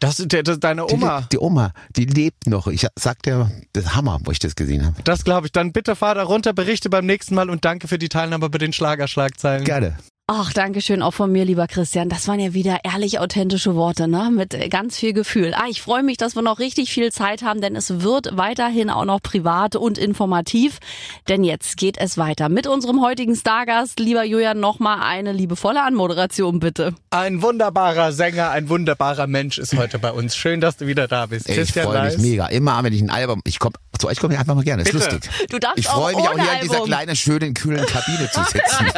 Das 0.00 0.18
ist 0.18 0.32
der- 0.32 0.42
das 0.44 0.54
ist 0.56 0.64
deine 0.64 0.86
Die, 0.86 0.94
Oma. 0.94 1.18
lebt, 1.18 1.32
die 1.32 1.38
Oma, 1.40 1.72
die 1.94 2.04
lebt 2.06 2.46
noch. 2.46 2.66
Ich 2.68 2.86
sag 2.98 3.22
dir, 3.22 3.50
das 3.74 3.84
ist 3.84 3.94
Hammer, 3.94 4.18
wo 4.24 4.30
ich 4.30 4.38
das 4.38 4.54
gesehen 4.54 4.86
habe. 4.86 5.02
Das 5.02 5.24
glaube 5.24 5.46
ich. 5.48 5.52
Dann 5.52 5.72
bitte 5.72 5.94
fahr 5.94 6.14
da 6.14 6.22
runter, 6.22 6.54
berichte 6.54 6.88
beim 6.88 7.04
nächsten 7.04 7.34
Mal 7.34 7.50
und 7.50 7.66
danke 7.66 7.86
für 7.86 7.98
die 7.98 8.08
Teilnahme 8.08 8.48
bei 8.48 8.56
den 8.58 8.72
Schlagerschlagzeilen. 8.72 9.64
Gerne. 9.64 9.98
Ach, 10.28 10.52
danke 10.52 10.80
schön 10.80 11.02
auch 11.02 11.14
von 11.14 11.30
mir, 11.30 11.44
lieber 11.44 11.68
Christian. 11.68 12.08
Das 12.08 12.26
waren 12.26 12.40
ja 12.40 12.52
wieder 12.52 12.80
ehrlich 12.82 13.20
authentische 13.20 13.76
Worte, 13.76 14.08
ne? 14.08 14.32
Mit 14.32 14.56
ganz 14.72 14.98
viel 14.98 15.12
Gefühl. 15.12 15.54
Ah, 15.54 15.66
ich 15.70 15.80
freue 15.80 16.02
mich, 16.02 16.16
dass 16.16 16.34
wir 16.34 16.42
noch 16.42 16.58
richtig 16.58 16.92
viel 16.92 17.12
Zeit 17.12 17.42
haben, 17.42 17.60
denn 17.60 17.76
es 17.76 18.00
wird 18.02 18.36
weiterhin 18.36 18.90
auch 18.90 19.04
noch 19.04 19.22
privat 19.22 19.76
und 19.76 19.98
informativ. 19.98 20.80
Denn 21.28 21.44
jetzt 21.44 21.76
geht 21.76 21.96
es 21.96 22.18
weiter 22.18 22.48
mit 22.48 22.66
unserem 22.66 23.02
heutigen 23.02 23.36
Stargast. 23.36 24.00
Lieber 24.00 24.24
Julian, 24.24 24.58
nochmal 24.58 24.98
eine 25.00 25.30
liebevolle 25.30 25.80
Anmoderation, 25.80 26.58
bitte. 26.58 26.92
Ein 27.10 27.40
wunderbarer 27.40 28.10
Sänger, 28.10 28.50
ein 28.50 28.68
wunderbarer 28.68 29.28
Mensch 29.28 29.58
ist 29.58 29.76
heute 29.76 30.00
bei 30.00 30.10
uns. 30.10 30.34
Schön, 30.34 30.60
dass 30.60 30.76
du 30.76 30.88
wieder 30.88 31.06
da 31.06 31.26
bist. 31.26 31.48
Ey, 31.48 31.60
ich 31.60 31.72
freue 31.72 32.04
mich 32.04 32.18
mega. 32.18 32.48
Immer 32.48 32.82
wenn 32.82 32.92
ich 32.92 33.00
ein 33.00 33.10
Album, 33.10 33.42
ich 33.44 33.60
komm, 33.60 33.74
zu 33.96 34.08
euch 34.08 34.18
komme 34.18 34.34
ich 34.34 34.40
einfach 34.40 34.56
mal 34.56 34.64
gerne. 34.64 34.82
Ist 34.82 34.90
Bitte. 34.90 35.04
lustig. 35.14 35.30
Du 35.50 35.60
darfst 35.60 35.78
ich 35.78 35.86
freue 35.86 36.16
mich 36.16 36.28
auch 36.28 36.34
hier 36.34 36.52
in 36.54 36.60
dieser 36.62 36.74
Album. 36.74 36.88
kleinen, 36.88 37.14
schönen, 37.14 37.54
kühlen 37.54 37.86
Kabine 37.86 38.28
zu 38.28 38.42
sitzen. 38.42 38.86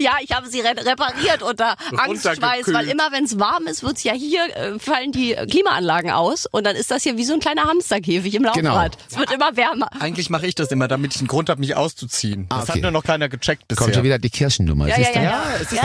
Ja, 0.00 0.12
ich 0.22 0.34
habe 0.38 0.48
sie 0.48 0.60
re 0.60 0.74
repariert 0.84 1.42
unter 1.42 1.74
Angstschweiß, 1.96 2.72
weil 2.72 2.88
immer 2.88 3.10
wenn 3.12 3.24
es 3.24 3.38
warm 3.38 3.66
ist, 3.66 3.82
wird's 3.82 4.02
ja 4.04 4.12
hier, 4.12 4.44
äh, 4.56 4.78
fallen 4.78 5.12
die 5.12 5.34
Klimaanlagen 5.50 6.10
aus 6.10 6.46
und 6.46 6.64
dann 6.64 6.76
ist 6.76 6.90
das 6.90 7.02
hier 7.02 7.16
wie 7.16 7.24
so 7.24 7.34
ein 7.34 7.40
kleiner 7.40 7.64
Hamsterkäfig 7.64 8.34
im 8.34 8.42
Genau. 8.44 8.74
Laufrad. 8.74 8.96
Es 9.10 9.18
wird 9.18 9.32
immer 9.32 9.56
wärmer. 9.56 9.88
Eigentlich 10.00 10.30
mache 10.30 10.46
ich 10.46 10.54
das 10.54 10.70
immer, 10.70 10.88
damit 10.88 11.14
ich 11.14 11.20
einen 11.20 11.28
Grund 11.28 11.48
habe, 11.50 11.60
mich 11.60 11.76
auszuziehen. 11.76 12.46
Ah, 12.48 12.60
Das 12.60 12.70
okay. 12.70 12.78
hat 12.78 12.82
nur 12.82 12.90
noch 12.92 13.04
keiner 13.04 13.28
gecheckt 13.28 13.68
bisher. 13.68 13.82
Kommt 13.84 13.94
schon 13.94 14.04
wieder 14.04 14.18
die 14.18 14.30
Kirchennummer. 14.30 14.88
Ja, 14.88 14.98
ja, 14.98 15.08
ja, 15.10 15.14
Ja, 15.14 15.22
ja. 15.22 15.42
es 15.60 15.72
er, 15.72 15.82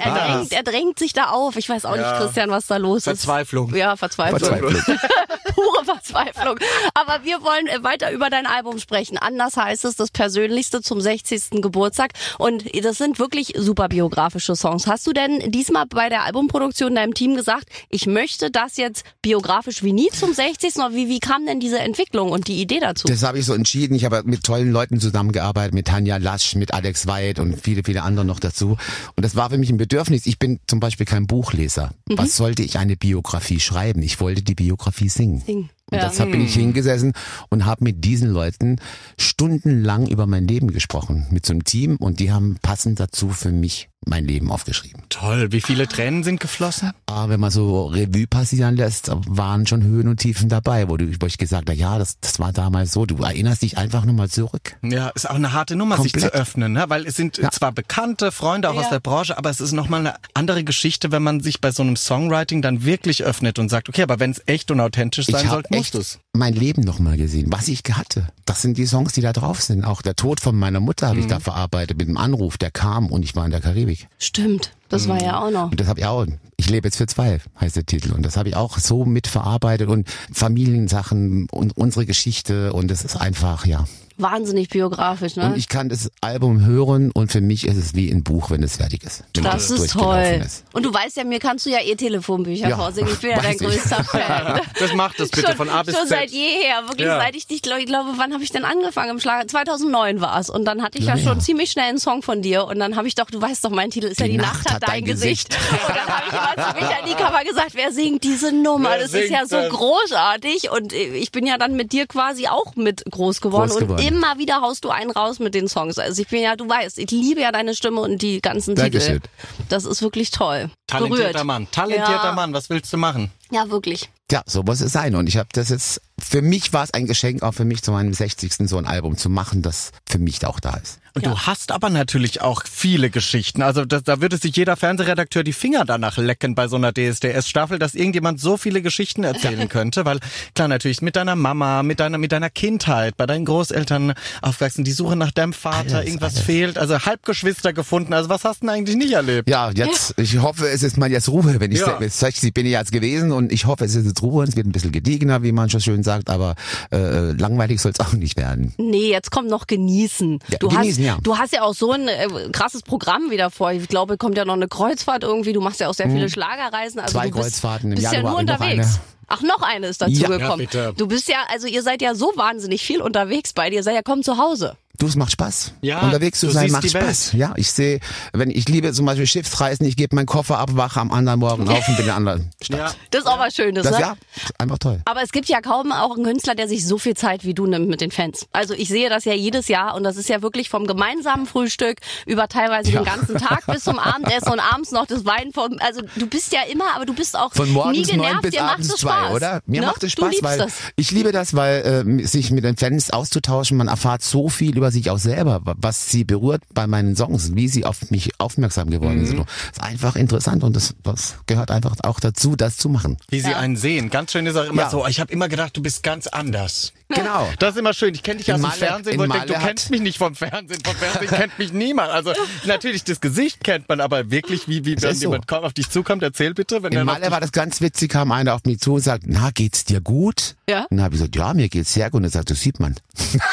er, 0.00 0.34
drängt, 0.36 0.52
er 0.52 0.62
drängt 0.62 0.98
sich 0.98 1.12
da 1.12 1.30
auf. 1.30 1.56
Ich 1.56 1.68
weiß 1.68 1.84
auch 1.86 1.96
nicht, 1.96 2.16
Christian, 2.18 2.50
was 2.50 2.66
da 2.66 2.76
los 2.76 2.98
ist. 2.98 3.04
Verzweiflung. 3.04 3.74
Ja, 3.74 3.96
Verzweiflung. 3.96 4.38
Verzweiflung. 4.40 4.98
Pure 5.54 5.84
Verzweiflung. 5.84 6.58
Aber 6.94 7.24
wir 7.24 7.42
wollen 7.42 7.66
äh, 7.68 7.82
weiter 7.82 8.10
über 8.12 8.30
dein 8.30 8.46
Album 8.46 8.78
sprechen. 8.78 9.18
Anders 9.18 9.56
heißt 9.56 9.84
es, 9.84 9.96
das 9.96 10.10
Persönlichste 10.10 10.82
zum 10.82 11.00
60. 11.00 11.62
Geburtstag. 11.62 12.10
Und 12.38 12.64
das 12.84 12.98
sind 12.98 13.18
wirklich 13.18 13.52
super 13.56 13.88
biografische 13.94 14.56
Songs. 14.56 14.88
Hast 14.88 15.06
du 15.06 15.12
denn 15.12 15.52
diesmal 15.52 15.86
bei 15.86 16.08
der 16.08 16.24
Albumproduktion 16.24 16.96
deinem 16.96 17.14
Team 17.14 17.36
gesagt, 17.36 17.68
ich 17.90 18.06
möchte 18.06 18.50
das 18.50 18.76
jetzt 18.76 19.04
biografisch 19.22 19.84
wie 19.84 19.92
nie 19.92 20.08
zum 20.10 20.34
60. 20.34 20.74
Oder 20.76 20.92
wie, 20.94 21.08
wie 21.08 21.20
kam 21.20 21.46
denn 21.46 21.60
diese 21.60 21.78
Entwicklung 21.78 22.32
und 22.32 22.48
die 22.48 22.60
Idee 22.60 22.80
dazu? 22.80 23.06
Das 23.06 23.22
habe 23.22 23.38
ich 23.38 23.46
so 23.46 23.54
entschieden. 23.54 23.94
Ich 23.94 24.04
habe 24.04 24.22
mit 24.24 24.42
tollen 24.42 24.72
Leuten 24.72 24.98
zusammengearbeitet, 24.98 25.74
mit 25.74 25.86
Tanja 25.86 26.16
Lasch, 26.16 26.56
mit 26.56 26.74
Alex 26.74 27.06
Weid 27.06 27.38
und 27.38 27.60
viele, 27.60 27.82
viele 27.84 28.02
andere 28.02 28.24
noch 28.24 28.40
dazu. 28.40 28.76
Und 29.14 29.24
das 29.24 29.36
war 29.36 29.50
für 29.50 29.58
mich 29.58 29.70
ein 29.70 29.76
Bedürfnis. 29.76 30.26
Ich 30.26 30.40
bin 30.40 30.58
zum 30.66 30.80
Beispiel 30.80 31.06
kein 31.06 31.28
Buchleser. 31.28 31.92
Mhm. 32.08 32.18
Was 32.18 32.36
sollte 32.36 32.64
ich 32.64 32.78
eine 32.78 32.96
Biografie 32.96 33.60
schreiben? 33.60 34.02
Ich 34.02 34.18
wollte 34.18 34.42
die 34.42 34.56
Biografie 34.56 35.08
singen. 35.08 35.40
Singen. 35.46 35.70
Und 35.94 36.00
Ja. 36.02 36.08
deshalb 36.08 36.30
bin 36.32 36.40
ich 36.44 36.54
hingesessen 36.54 37.12
und 37.50 37.64
habe 37.66 37.84
mit 37.84 38.04
diesen 38.04 38.28
Leuten 38.30 38.76
stundenlang 39.18 40.06
über 40.06 40.26
mein 40.26 40.46
Leben 40.46 40.72
gesprochen. 40.72 41.26
Mit 41.30 41.46
so 41.46 41.52
einem 41.52 41.64
Team 41.64 41.96
und 41.96 42.20
die 42.20 42.30
haben 42.32 42.58
passend 42.62 43.00
dazu 43.00 43.30
für 43.30 43.50
mich 43.50 43.88
mein 44.06 44.26
Leben 44.26 44.50
aufgeschrieben. 44.52 45.02
Toll. 45.08 45.50
Wie 45.50 45.62
viele 45.62 45.88
Tränen 45.88 46.24
sind 46.24 46.38
geflossen? 46.38 46.92
Aber 47.06 47.30
wenn 47.30 47.40
man 47.40 47.50
so 47.50 47.86
Revue 47.86 48.26
passieren 48.26 48.76
lässt, 48.76 49.10
waren 49.28 49.66
schon 49.66 49.82
Höhen 49.82 50.08
und 50.08 50.18
Tiefen 50.18 50.50
dabei, 50.50 50.90
wo, 50.90 50.98
du, 50.98 51.06
wo 51.20 51.26
ich 51.26 51.38
gesagt 51.38 51.70
habe, 51.70 51.78
ja, 51.78 51.96
das, 51.98 52.20
das 52.20 52.38
war 52.38 52.52
damals 52.52 52.92
so. 52.92 53.06
Du 53.06 53.16
erinnerst 53.22 53.62
dich 53.62 53.78
einfach 53.78 54.04
nur 54.04 54.12
mal 54.14 54.28
zurück. 54.28 54.76
Ja, 54.82 55.08
ist 55.08 55.30
auch 55.30 55.36
eine 55.36 55.54
harte 55.54 55.74
Nummer, 55.74 55.96
sich 56.02 56.12
Komplett. 56.12 56.32
zu 56.34 56.38
öffnen, 56.38 56.74
ne? 56.74 56.84
weil 56.88 57.06
es 57.06 57.16
sind 57.16 57.38
Ja. 57.38 57.50
zwar 57.50 57.72
bekannte 57.72 58.30
Freunde 58.30 58.68
auch 58.68 58.74
Ja. 58.74 58.82
aus 58.82 58.90
der 58.90 59.00
Branche, 59.00 59.38
aber 59.38 59.48
es 59.48 59.62
ist 59.62 59.72
nochmal 59.72 60.00
eine 60.00 60.14
andere 60.34 60.64
Geschichte, 60.64 61.10
wenn 61.10 61.22
man 61.22 61.40
sich 61.40 61.62
bei 61.62 61.70
so 61.72 61.82
einem 61.82 61.96
Songwriting 61.96 62.60
dann 62.60 62.84
wirklich 62.84 63.24
öffnet 63.24 63.58
und 63.58 63.70
sagt, 63.70 63.88
okay, 63.88 64.02
aber 64.02 64.20
wenn 64.20 64.32
es 64.32 64.42
echt 64.44 64.70
und 64.70 64.80
authentisch 64.80 65.26
sein 65.26 65.48
soll, 65.48 65.62
muss 65.70 65.83
echt 65.92 66.18
mein 66.32 66.54
Leben 66.54 66.82
nochmal 66.82 67.16
gesehen, 67.16 67.46
was 67.50 67.68
ich 67.68 67.82
hatte. 67.92 68.28
Das 68.46 68.62
sind 68.62 68.78
die 68.78 68.86
Songs, 68.86 69.12
die 69.12 69.20
da 69.20 69.32
drauf 69.32 69.60
sind. 69.62 69.84
Auch 69.84 70.02
der 70.02 70.16
Tod 70.16 70.40
von 70.40 70.56
meiner 70.56 70.80
Mutter 70.80 71.08
habe 71.08 71.18
ich 71.18 71.26
Mhm. 71.26 71.30
da 71.30 71.40
verarbeitet 71.40 71.98
mit 71.98 72.08
einem 72.08 72.16
Anruf, 72.16 72.58
der 72.58 72.70
kam 72.70 73.06
und 73.06 73.22
ich 73.22 73.36
war 73.36 73.44
in 73.44 73.50
der 73.50 73.60
Karibik. 73.60 74.08
Stimmt. 74.18 74.72
Das 74.94 75.08
war 75.08 75.22
ja 75.22 75.40
auch 75.40 75.50
noch. 75.50 75.70
Und 75.70 75.78
das 75.80 75.88
habe 75.88 76.00
ich 76.00 76.06
auch. 76.06 76.26
Ich 76.56 76.70
lebe 76.70 76.86
jetzt 76.86 76.96
für 76.96 77.06
zwei, 77.06 77.40
heißt 77.60 77.76
der 77.76 77.84
Titel. 77.84 78.12
Und 78.12 78.22
das 78.24 78.36
habe 78.36 78.48
ich 78.48 78.56
auch 78.56 78.78
so 78.78 79.04
mitverarbeitet 79.04 79.88
und 79.88 80.08
Familiensachen 80.32 81.48
und 81.50 81.76
unsere 81.76 82.06
Geschichte 82.06 82.72
und 82.72 82.90
es 82.90 83.04
ist 83.04 83.16
einfach, 83.20 83.66
ja. 83.66 83.84
Wahnsinnig 84.16 84.68
biografisch, 84.68 85.34
ne? 85.34 85.46
Und 85.46 85.56
ich 85.56 85.66
kann 85.68 85.88
das 85.88 86.08
Album 86.20 86.64
hören 86.64 87.10
und 87.10 87.32
für 87.32 87.40
mich 87.40 87.66
ist 87.66 87.76
es 87.76 87.94
wie 87.96 88.12
ein 88.12 88.22
Buch, 88.22 88.48
wenn 88.50 88.62
es 88.62 88.76
fertig 88.76 89.02
ist. 89.02 89.24
Wenn 89.34 89.42
Das 89.42 89.68
ist 89.72 89.90
toll. 89.90 90.40
Ist. 90.44 90.62
Und 90.72 90.84
du 90.84 90.94
weißt 90.94 91.16
ja, 91.16 91.24
mir 91.24 91.40
kannst 91.40 91.66
du 91.66 91.70
ja 91.70 91.78
eh 91.80 91.96
Telefonbücher 91.96 92.68
Ja, 92.68 92.76
vorsingen. 92.76 93.10
Ich 93.12 93.18
bin 93.18 93.30
ja 93.30 93.40
dein 93.42 93.54
ich. 93.54 93.58
größter 93.58 94.04
Fan. 94.04 94.60
Das 94.78 94.94
macht 94.94 95.18
es 95.18 95.30
bitte 95.30 95.48
schon, 95.48 95.56
von 95.56 95.68
A 95.68 95.82
bis 95.82 95.96
schon 95.96 96.06
Z. 96.06 96.16
seit 96.16 96.30
jeher, 96.30 96.86
wirklich 96.86 97.08
Ja. 97.08 97.18
seit 97.18 97.34
ich 97.34 97.48
dich, 97.48 97.60
glaub, 97.60 97.80
ich 97.80 97.86
glaube, 97.86 98.10
wann 98.14 98.32
habe 98.32 98.44
ich 98.44 98.52
denn 98.52 98.64
angefangen 98.64 99.10
im 99.10 99.18
Schlager? 99.20 99.48
2009 99.48 100.20
war 100.20 100.38
es 100.38 100.48
und 100.48 100.64
dann 100.64 100.80
hatte 100.84 100.98
ich 100.98 101.06
ja, 101.06 101.16
Ja, 101.16 101.20
schon 101.24 101.38
ja. 101.38 101.42
ziemlich 101.44 101.72
schnell 101.72 101.88
einen 101.88 101.98
Song 101.98 102.22
von 102.22 102.40
dir 102.40 102.66
und 102.66 102.78
dann 102.78 102.94
habe 102.94 103.08
ich 103.08 103.16
doch, 103.16 103.26
du 103.28 103.42
weißt 103.42 103.64
doch, 103.64 103.70
mein 103.70 103.90
Titel 103.90 104.06
ist 104.06 104.20
ja 104.20 104.28
die 104.28 104.36
Nacht 104.36 104.70
hat 104.72 104.83
dein 104.86 105.04
Gesicht. 105.04 105.54
Und 105.54 105.96
dann 105.96 106.06
habe 106.06 106.26
ich 106.26 106.32
immer 106.32 106.68
zu 106.68 106.74
Michael 106.84 107.14
Kammer 107.14 107.44
gesagt, 107.44 107.70
wer 107.74 107.92
singt 107.92 108.24
diese 108.24 108.52
Nummer? 108.52 108.90
Wer 108.90 108.98
das 109.00 109.12
ist 109.14 109.30
ja 109.30 109.46
so 109.46 109.56
das? 109.56 109.70
großartig 109.70 110.70
und 110.70 110.92
ich 110.92 111.32
bin 111.32 111.46
ja 111.46 111.58
dann 111.58 111.74
mit 111.74 111.92
dir 111.92 112.06
quasi 112.06 112.48
auch 112.48 112.74
mit 112.76 113.04
groß 113.10 113.40
geworden 113.40 113.70
Groß 113.70 113.80
geworden. 113.80 114.00
und 114.00 114.06
immer 114.12 114.38
wieder 114.38 114.60
haust 114.60 114.84
du 114.84 114.90
einen 114.90 115.10
raus 115.10 115.38
mit 115.38 115.54
den 115.54 115.68
Songs. 115.68 115.98
Also 115.98 116.22
ich 116.22 116.28
bin 116.28 116.42
ja, 116.42 116.56
du 116.56 116.68
weißt, 116.68 116.98
ich 116.98 117.10
liebe 117.10 117.40
ja 117.40 117.52
deine 117.52 117.74
Stimme 117.74 118.00
und 118.00 118.22
die 118.22 118.40
ganzen 118.40 118.74
Dankeschön. 118.74 119.20
Titel. 119.20 119.28
Das 119.68 119.84
ist 119.84 120.02
wirklich 120.02 120.30
toll. 120.30 120.70
Talentierter 120.86 121.28
Berührt. 121.32 121.44
Mann, 121.44 121.68
talentierter 121.70 122.24
Ja. 122.24 122.32
Mann, 122.32 122.52
was 122.52 122.70
willst 122.70 122.92
du 122.92 122.96
machen? 122.96 123.30
Ja, 123.50 123.68
wirklich. 123.70 124.10
Ja, 124.30 124.42
so 124.46 124.62
muss 124.62 124.80
es 124.80 124.92
sein. 124.92 125.14
Und 125.14 125.28
ich 125.28 125.36
habe 125.36 125.48
das 125.52 125.68
jetzt, 125.68 126.00
für 126.28 126.42
mich 126.42 126.72
war 126.72 126.84
es 126.84 126.92
ein 126.94 127.06
Geschenk, 127.06 127.42
auch 127.42 127.52
für 127.52 127.64
mich 127.64 127.82
zu 127.82 127.92
meinem 127.92 128.12
60. 128.12 128.54
so 128.68 128.78
ein 128.78 128.86
Album 128.86 129.16
zu 129.16 129.28
machen, 129.30 129.62
das 129.62 129.90
für 130.08 130.18
mich 130.18 130.44
auch 130.46 130.60
da 130.60 130.74
ist. 130.76 130.98
Und 131.16 131.24
Ja. 131.24 131.30
du 131.30 131.38
hast 131.38 131.70
aber 131.70 131.90
natürlich 131.90 132.40
auch 132.40 132.64
viele 132.68 133.08
Geschichten. 133.08 133.62
Also 133.62 133.84
das, 133.84 134.02
da 134.02 134.20
würde 134.20 134.36
sich 134.36 134.56
jeder 134.56 134.76
Fernsehredakteur 134.76 135.44
die 135.44 135.52
Finger 135.52 135.84
danach 135.84 136.16
lecken 136.18 136.56
bei 136.56 136.66
so 136.66 136.74
einer 136.74 136.92
DSDS-Staffel, 136.92 137.78
dass 137.78 137.94
irgendjemand 137.94 138.40
so 138.40 138.56
viele 138.56 138.82
Geschichten 138.82 139.22
erzählen 139.22 139.68
könnte. 139.68 140.04
Weil 140.04 140.18
klar, 140.56 140.66
natürlich 140.66 141.02
mit 141.02 141.14
deiner 141.14 141.36
Mama, 141.36 141.84
mit 141.84 142.00
deiner, 142.00 142.18
mit 142.18 142.32
deiner 142.32 142.50
Kindheit, 142.50 143.16
bei 143.16 143.26
deinen 143.26 143.44
Großeltern 143.44 144.14
aufgewachsen, 144.42 144.82
die 144.82 144.90
Suche 144.90 145.14
nach 145.14 145.30
deinem 145.30 145.52
Vater, 145.52 145.98
Alles, 145.98 146.06
irgendwas 146.08 146.34
alles. 146.34 146.46
fehlt. 146.46 146.78
Also 146.78 146.98
Halbgeschwister 146.98 147.72
gefunden. 147.72 148.12
Also 148.12 148.28
was 148.28 148.42
hast 148.42 148.62
du 148.62 148.66
denn 148.66 148.74
eigentlich 148.74 148.96
nicht 148.96 149.12
erlebt? 149.12 149.48
Ja, 149.48 149.70
jetzt, 149.70 150.14
ich 150.18 150.38
hoffe, 150.40 150.68
es 150.68 150.82
ist 150.82 150.96
mal 150.96 151.12
jetzt 151.12 151.28
Ruhe, 151.28 151.60
wenn 151.60 151.70
ich 151.70 151.78
Ja. 151.78 152.00
ja. 152.00 152.08
60 152.08 152.52
bin 152.52 152.66
ich 152.66 152.72
jetzt 152.72 152.90
gewesen 152.90 153.30
und 153.30 153.52
ich 153.52 153.66
hoffe, 153.66 153.84
es 153.84 153.94
ist 153.94 154.04
jetzt 154.06 154.20
Ruhe 154.22 154.42
und 154.42 154.48
es 154.48 154.56
wird 154.56 154.66
ein 154.66 154.72
bisschen 154.72 154.90
gediegener, 154.90 155.44
wie 155.44 155.52
man 155.52 155.70
schon 155.70 155.80
schön 155.80 156.02
sagt, 156.02 156.13
aber 156.26 156.54
äh, 156.92 157.32
langweilig 157.32 157.80
soll 157.80 157.92
es 157.92 158.00
auch 158.00 158.12
nicht 158.12 158.36
werden. 158.36 158.74
Nee, 158.78 159.10
jetzt 159.10 159.30
kommt 159.30 159.48
noch 159.50 159.66
genießen. 159.66 160.38
Ja, 160.48 160.58
du 160.58 160.68
genießen, 160.68 161.04
hast, 161.04 161.14
Ja. 161.14 161.18
Du 161.22 161.38
hast 161.38 161.52
ja 161.52 161.62
auch 161.62 161.74
so 161.74 161.92
ein 161.92 162.08
äh, 162.08 162.28
krasses 162.52 162.82
Programm 162.82 163.30
wieder 163.30 163.50
vor. 163.50 163.72
Ich 163.72 163.88
glaube, 163.88 164.16
kommt 164.16 164.36
ja 164.36 164.44
noch 164.44 164.54
eine 164.54 164.68
Kreuzfahrt 164.68 165.22
irgendwie. 165.22 165.52
Du 165.52 165.60
machst 165.60 165.80
ja 165.80 165.88
auch 165.88 165.94
sehr 165.94 166.08
viele 166.10 166.28
Schlagerreisen. 166.28 167.00
Also 167.00 167.14
Hm. 167.14 167.20
Zwei 167.20 167.28
du 167.30 167.36
bist, 167.36 167.42
Kreuzfahrten 167.44 167.92
im 167.92 167.98
bist 167.98 168.12
ja 168.12 168.22
nur 168.22 168.36
unterwegs. 168.38 168.62
eine. 168.86 169.00
Ach, 169.26 169.40
noch 169.42 169.62
eine 169.62 169.86
ist 169.86 170.02
dazu 170.02 170.12
Ja. 170.12 170.28
gekommen. 170.28 170.50
Ja, 170.50 170.56
bitte. 170.56 170.94
Du 170.96 171.06
bist 171.06 171.28
ja, 171.28 171.36
also 171.50 171.66
ihr 171.66 171.82
seid 171.82 172.02
ja 172.02 172.14
so 172.14 172.32
wahnsinnig 172.36 172.82
viel 172.84 173.00
unterwegs 173.00 173.52
bei 173.54 173.70
dir. 173.70 173.76
Ihr 173.76 173.82
seid 173.82 173.94
ja 173.94 174.02
kaum 174.02 174.22
zu 174.22 174.36
Hause. 174.38 174.76
Du, 174.98 175.06
es 175.08 175.16
macht 175.16 175.32
Spaß. 175.32 175.72
Ja, 175.82 176.00
Unterwegs 176.02 176.38
zu 176.38 176.46
du 176.46 176.52
sein 176.52 176.70
macht 176.70 176.84
die 176.84 176.94
Welt. 176.94 177.04
Spaß. 177.04 177.32
Ja, 177.32 177.52
ich 177.56 177.72
sehe, 177.72 177.98
wenn 178.32 178.48
ich 178.50 178.68
liebe 178.68 178.92
zum 178.92 179.06
Beispiel 179.06 179.26
Schiffsreisen, 179.26 179.84
ich 179.86 179.96
gebe 179.96 180.14
meinen 180.14 180.26
Koffer 180.26 180.58
ab, 180.58 180.70
wache 180.76 181.00
am 181.00 181.10
anderen 181.10 181.40
Morgen 181.40 181.68
auf 181.68 181.78
und 181.88 181.96
bin 181.96 182.04
in 182.04 182.06
der 182.06 182.14
anderen 182.14 182.50
Stadt. 182.62 182.78
Ja. 182.78 182.92
Das 183.10 183.22
ist 183.22 183.26
auch 183.26 183.38
was 183.40 183.54
Schönes, 183.56 183.82
Das 183.82 183.94
ne? 183.96 184.00
ja, 184.00 184.16
ist 184.36 184.52
einfach 184.60 184.78
toll. 184.78 185.00
Aber 185.04 185.22
es 185.22 185.32
gibt 185.32 185.48
ja 185.48 185.60
kaum 185.60 185.90
auch 185.90 186.14
einen 186.14 186.24
Künstler, 186.24 186.54
der 186.54 186.68
sich 186.68 186.86
so 186.86 186.98
viel 186.98 187.16
Zeit 187.16 187.44
wie 187.44 187.54
du 187.54 187.66
nimmt 187.66 187.88
mit 187.88 188.00
den 188.00 188.12
Fans. 188.12 188.46
Also 188.52 188.72
ich 188.74 188.88
sehe 188.88 189.08
das 189.08 189.24
ja 189.24 189.32
jedes 189.34 189.66
Jahr 189.66 189.96
und 189.96 190.04
das 190.04 190.16
ist 190.16 190.28
ja 190.28 190.42
wirklich 190.42 190.70
vom 190.70 190.86
gemeinsamen 190.86 191.46
Frühstück 191.46 191.98
über 192.26 192.46
teilweise 192.46 192.92
Ja. 192.92 193.00
den 193.02 193.04
ganzen 193.06 193.36
Tag 193.38 193.66
bis 193.66 193.82
zum 193.84 193.98
Abendessen 193.98 194.52
und 194.52 194.60
abends 194.60 194.92
noch 194.92 195.06
das 195.06 195.24
Wein 195.24 195.50
vom. 195.52 195.76
Also 195.80 196.02
du 196.14 196.26
bist 196.28 196.52
ja 196.52 196.60
immer, 196.72 196.94
aber 196.94 197.04
du 197.04 197.14
bist 197.14 197.36
auch 197.36 197.52
Von 197.52 197.66
nie 197.66 197.72
morgens 197.72 198.08
genervt. 198.08 198.32
neun 198.32 198.42
bis 198.42 198.50
Dir 198.52 198.62
macht 198.62 198.72
abends 198.74 198.88
es 198.94 199.00
zwei, 199.00 199.10
Spaß, 199.10 199.32
oder? 199.34 199.60
Mir 199.66 199.80
ne? 199.80 199.86
macht 199.88 200.04
es 200.04 200.14
Du 200.14 200.20
Spaß, 200.20 200.30
liebst 200.30 200.44
weil 200.44 200.58
das. 200.58 200.72
ich 200.94 201.10
liebe 201.10 201.32
das, 201.32 201.54
weil 201.54 202.06
äh, 202.20 202.24
sich 202.26 202.52
mit 202.52 202.62
den 202.62 202.76
Fans 202.76 203.10
auszutauschen, 203.10 203.76
man 203.76 203.88
erfahrt 203.88 204.22
so 204.22 204.48
viel 204.48 204.76
über 204.76 204.83
sich 204.90 205.10
auch 205.10 205.18
selber, 205.18 205.60
wa- 205.64 205.74
was 205.76 206.10
sie 206.10 206.24
berührt 206.24 206.62
bei 206.72 206.86
meinen 206.86 207.16
Songs, 207.16 207.54
wie 207.54 207.68
sie 207.68 207.84
auf 207.84 208.10
mich 208.10 208.30
aufmerksam 208.38 208.90
geworden 208.90 209.20
Mhm. 209.22 209.26
sind. 209.26 209.40
ist 209.72 209.82
einfach 209.82 210.16
interessant 210.16 210.64
und 210.64 210.74
das, 210.76 210.94
das 211.02 211.36
gehört 211.46 211.70
einfach 211.70 211.96
auch 212.02 212.20
dazu, 212.20 212.56
das 212.56 212.76
zu 212.76 212.88
machen. 212.88 213.16
Wie 213.28 213.40
sie 213.40 213.50
Ja. 213.50 213.58
einen 213.58 213.76
sehen. 213.76 214.10
Ganz 214.10 214.32
schön 214.32 214.46
ist 214.46 214.56
auch 214.56 214.64
immer 214.64 214.82
Ja. 214.82 214.90
so, 214.90 215.06
ich 215.06 215.20
habe 215.20 215.32
immer 215.32 215.48
gedacht, 215.48 215.76
du 215.76 215.82
bist 215.82 216.02
ganz 216.02 216.26
anders. 216.26 216.92
Genau. 217.08 217.48
Das 217.58 217.74
ist 217.74 217.78
immer 217.78 217.92
schön. 217.94 218.14
Ich 218.14 218.22
kenne 218.22 218.38
dich 218.38 218.48
In 218.48 218.54
aus 218.54 218.60
dem 218.62 218.70
Fernsehen, 218.72 219.18
wo 219.18 219.24
ich 219.24 219.30
denke, 219.32 219.46
du 219.46 219.54
kennst 219.54 219.90
mich 219.90 220.00
nicht 220.00 220.18
vom 220.18 220.34
Fernsehen. 220.34 220.80
Vom 220.84 220.96
Fernsehen 220.96 221.28
kennt 221.28 221.58
mich 221.58 221.72
niemand. 221.72 222.10
Also 222.10 222.32
natürlich, 222.64 223.04
das 223.04 223.20
Gesicht 223.20 223.62
kennt 223.62 223.88
man, 223.88 224.00
aber 224.00 224.30
wirklich, 224.30 224.68
wie, 224.68 224.84
wie 224.84 225.00
wenn 225.00 225.14
so. 225.14 225.20
jemand 225.22 225.46
kommt, 225.46 225.64
auf 225.64 225.72
dich 225.72 225.90
zukommt, 225.90 226.22
erzähl 226.22 226.54
bitte. 226.54 226.82
Wenn 226.82 226.92
In 226.92 226.98
er 226.98 227.04
Malle 227.04 227.30
war 227.30 227.40
das 227.40 227.52
ganz 227.52 227.80
witzig, 227.80 228.10
kam 228.10 228.32
einer 228.32 228.54
auf 228.54 228.64
mich 228.64 228.80
zu 228.80 228.94
und 228.94 229.00
sagt, 229.00 229.24
na, 229.26 229.50
geht's 229.52 229.84
dir 229.84 230.00
gut? 230.00 230.56
Ja. 230.68 230.80
Und 230.90 230.96
dann 230.96 231.02
habe 231.02 231.14
ich 231.14 231.20
gesagt, 231.20 231.36
ja, 231.36 231.52
mir 231.54 231.68
geht's 231.68 231.92
sehr 231.92 232.10
gut. 232.10 232.18
Und 232.18 232.24
er 232.24 232.30
sagt, 232.30 232.50
das 232.50 232.60
sieht 232.60 232.80
man. 232.80 232.94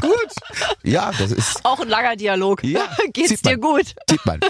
Gut, 0.00 0.32
Ja, 0.82 1.10
das 1.18 1.32
ist, 1.32 1.64
Auch 1.64 1.80
ein 1.80 1.88
langer 1.88 2.16
Dialog. 2.16 2.62
Ja, 2.64 2.88
Geht's 3.12 3.42
dir 3.42 3.58
gut? 3.58 3.94
sieht 4.08 4.24
man. 4.24 4.40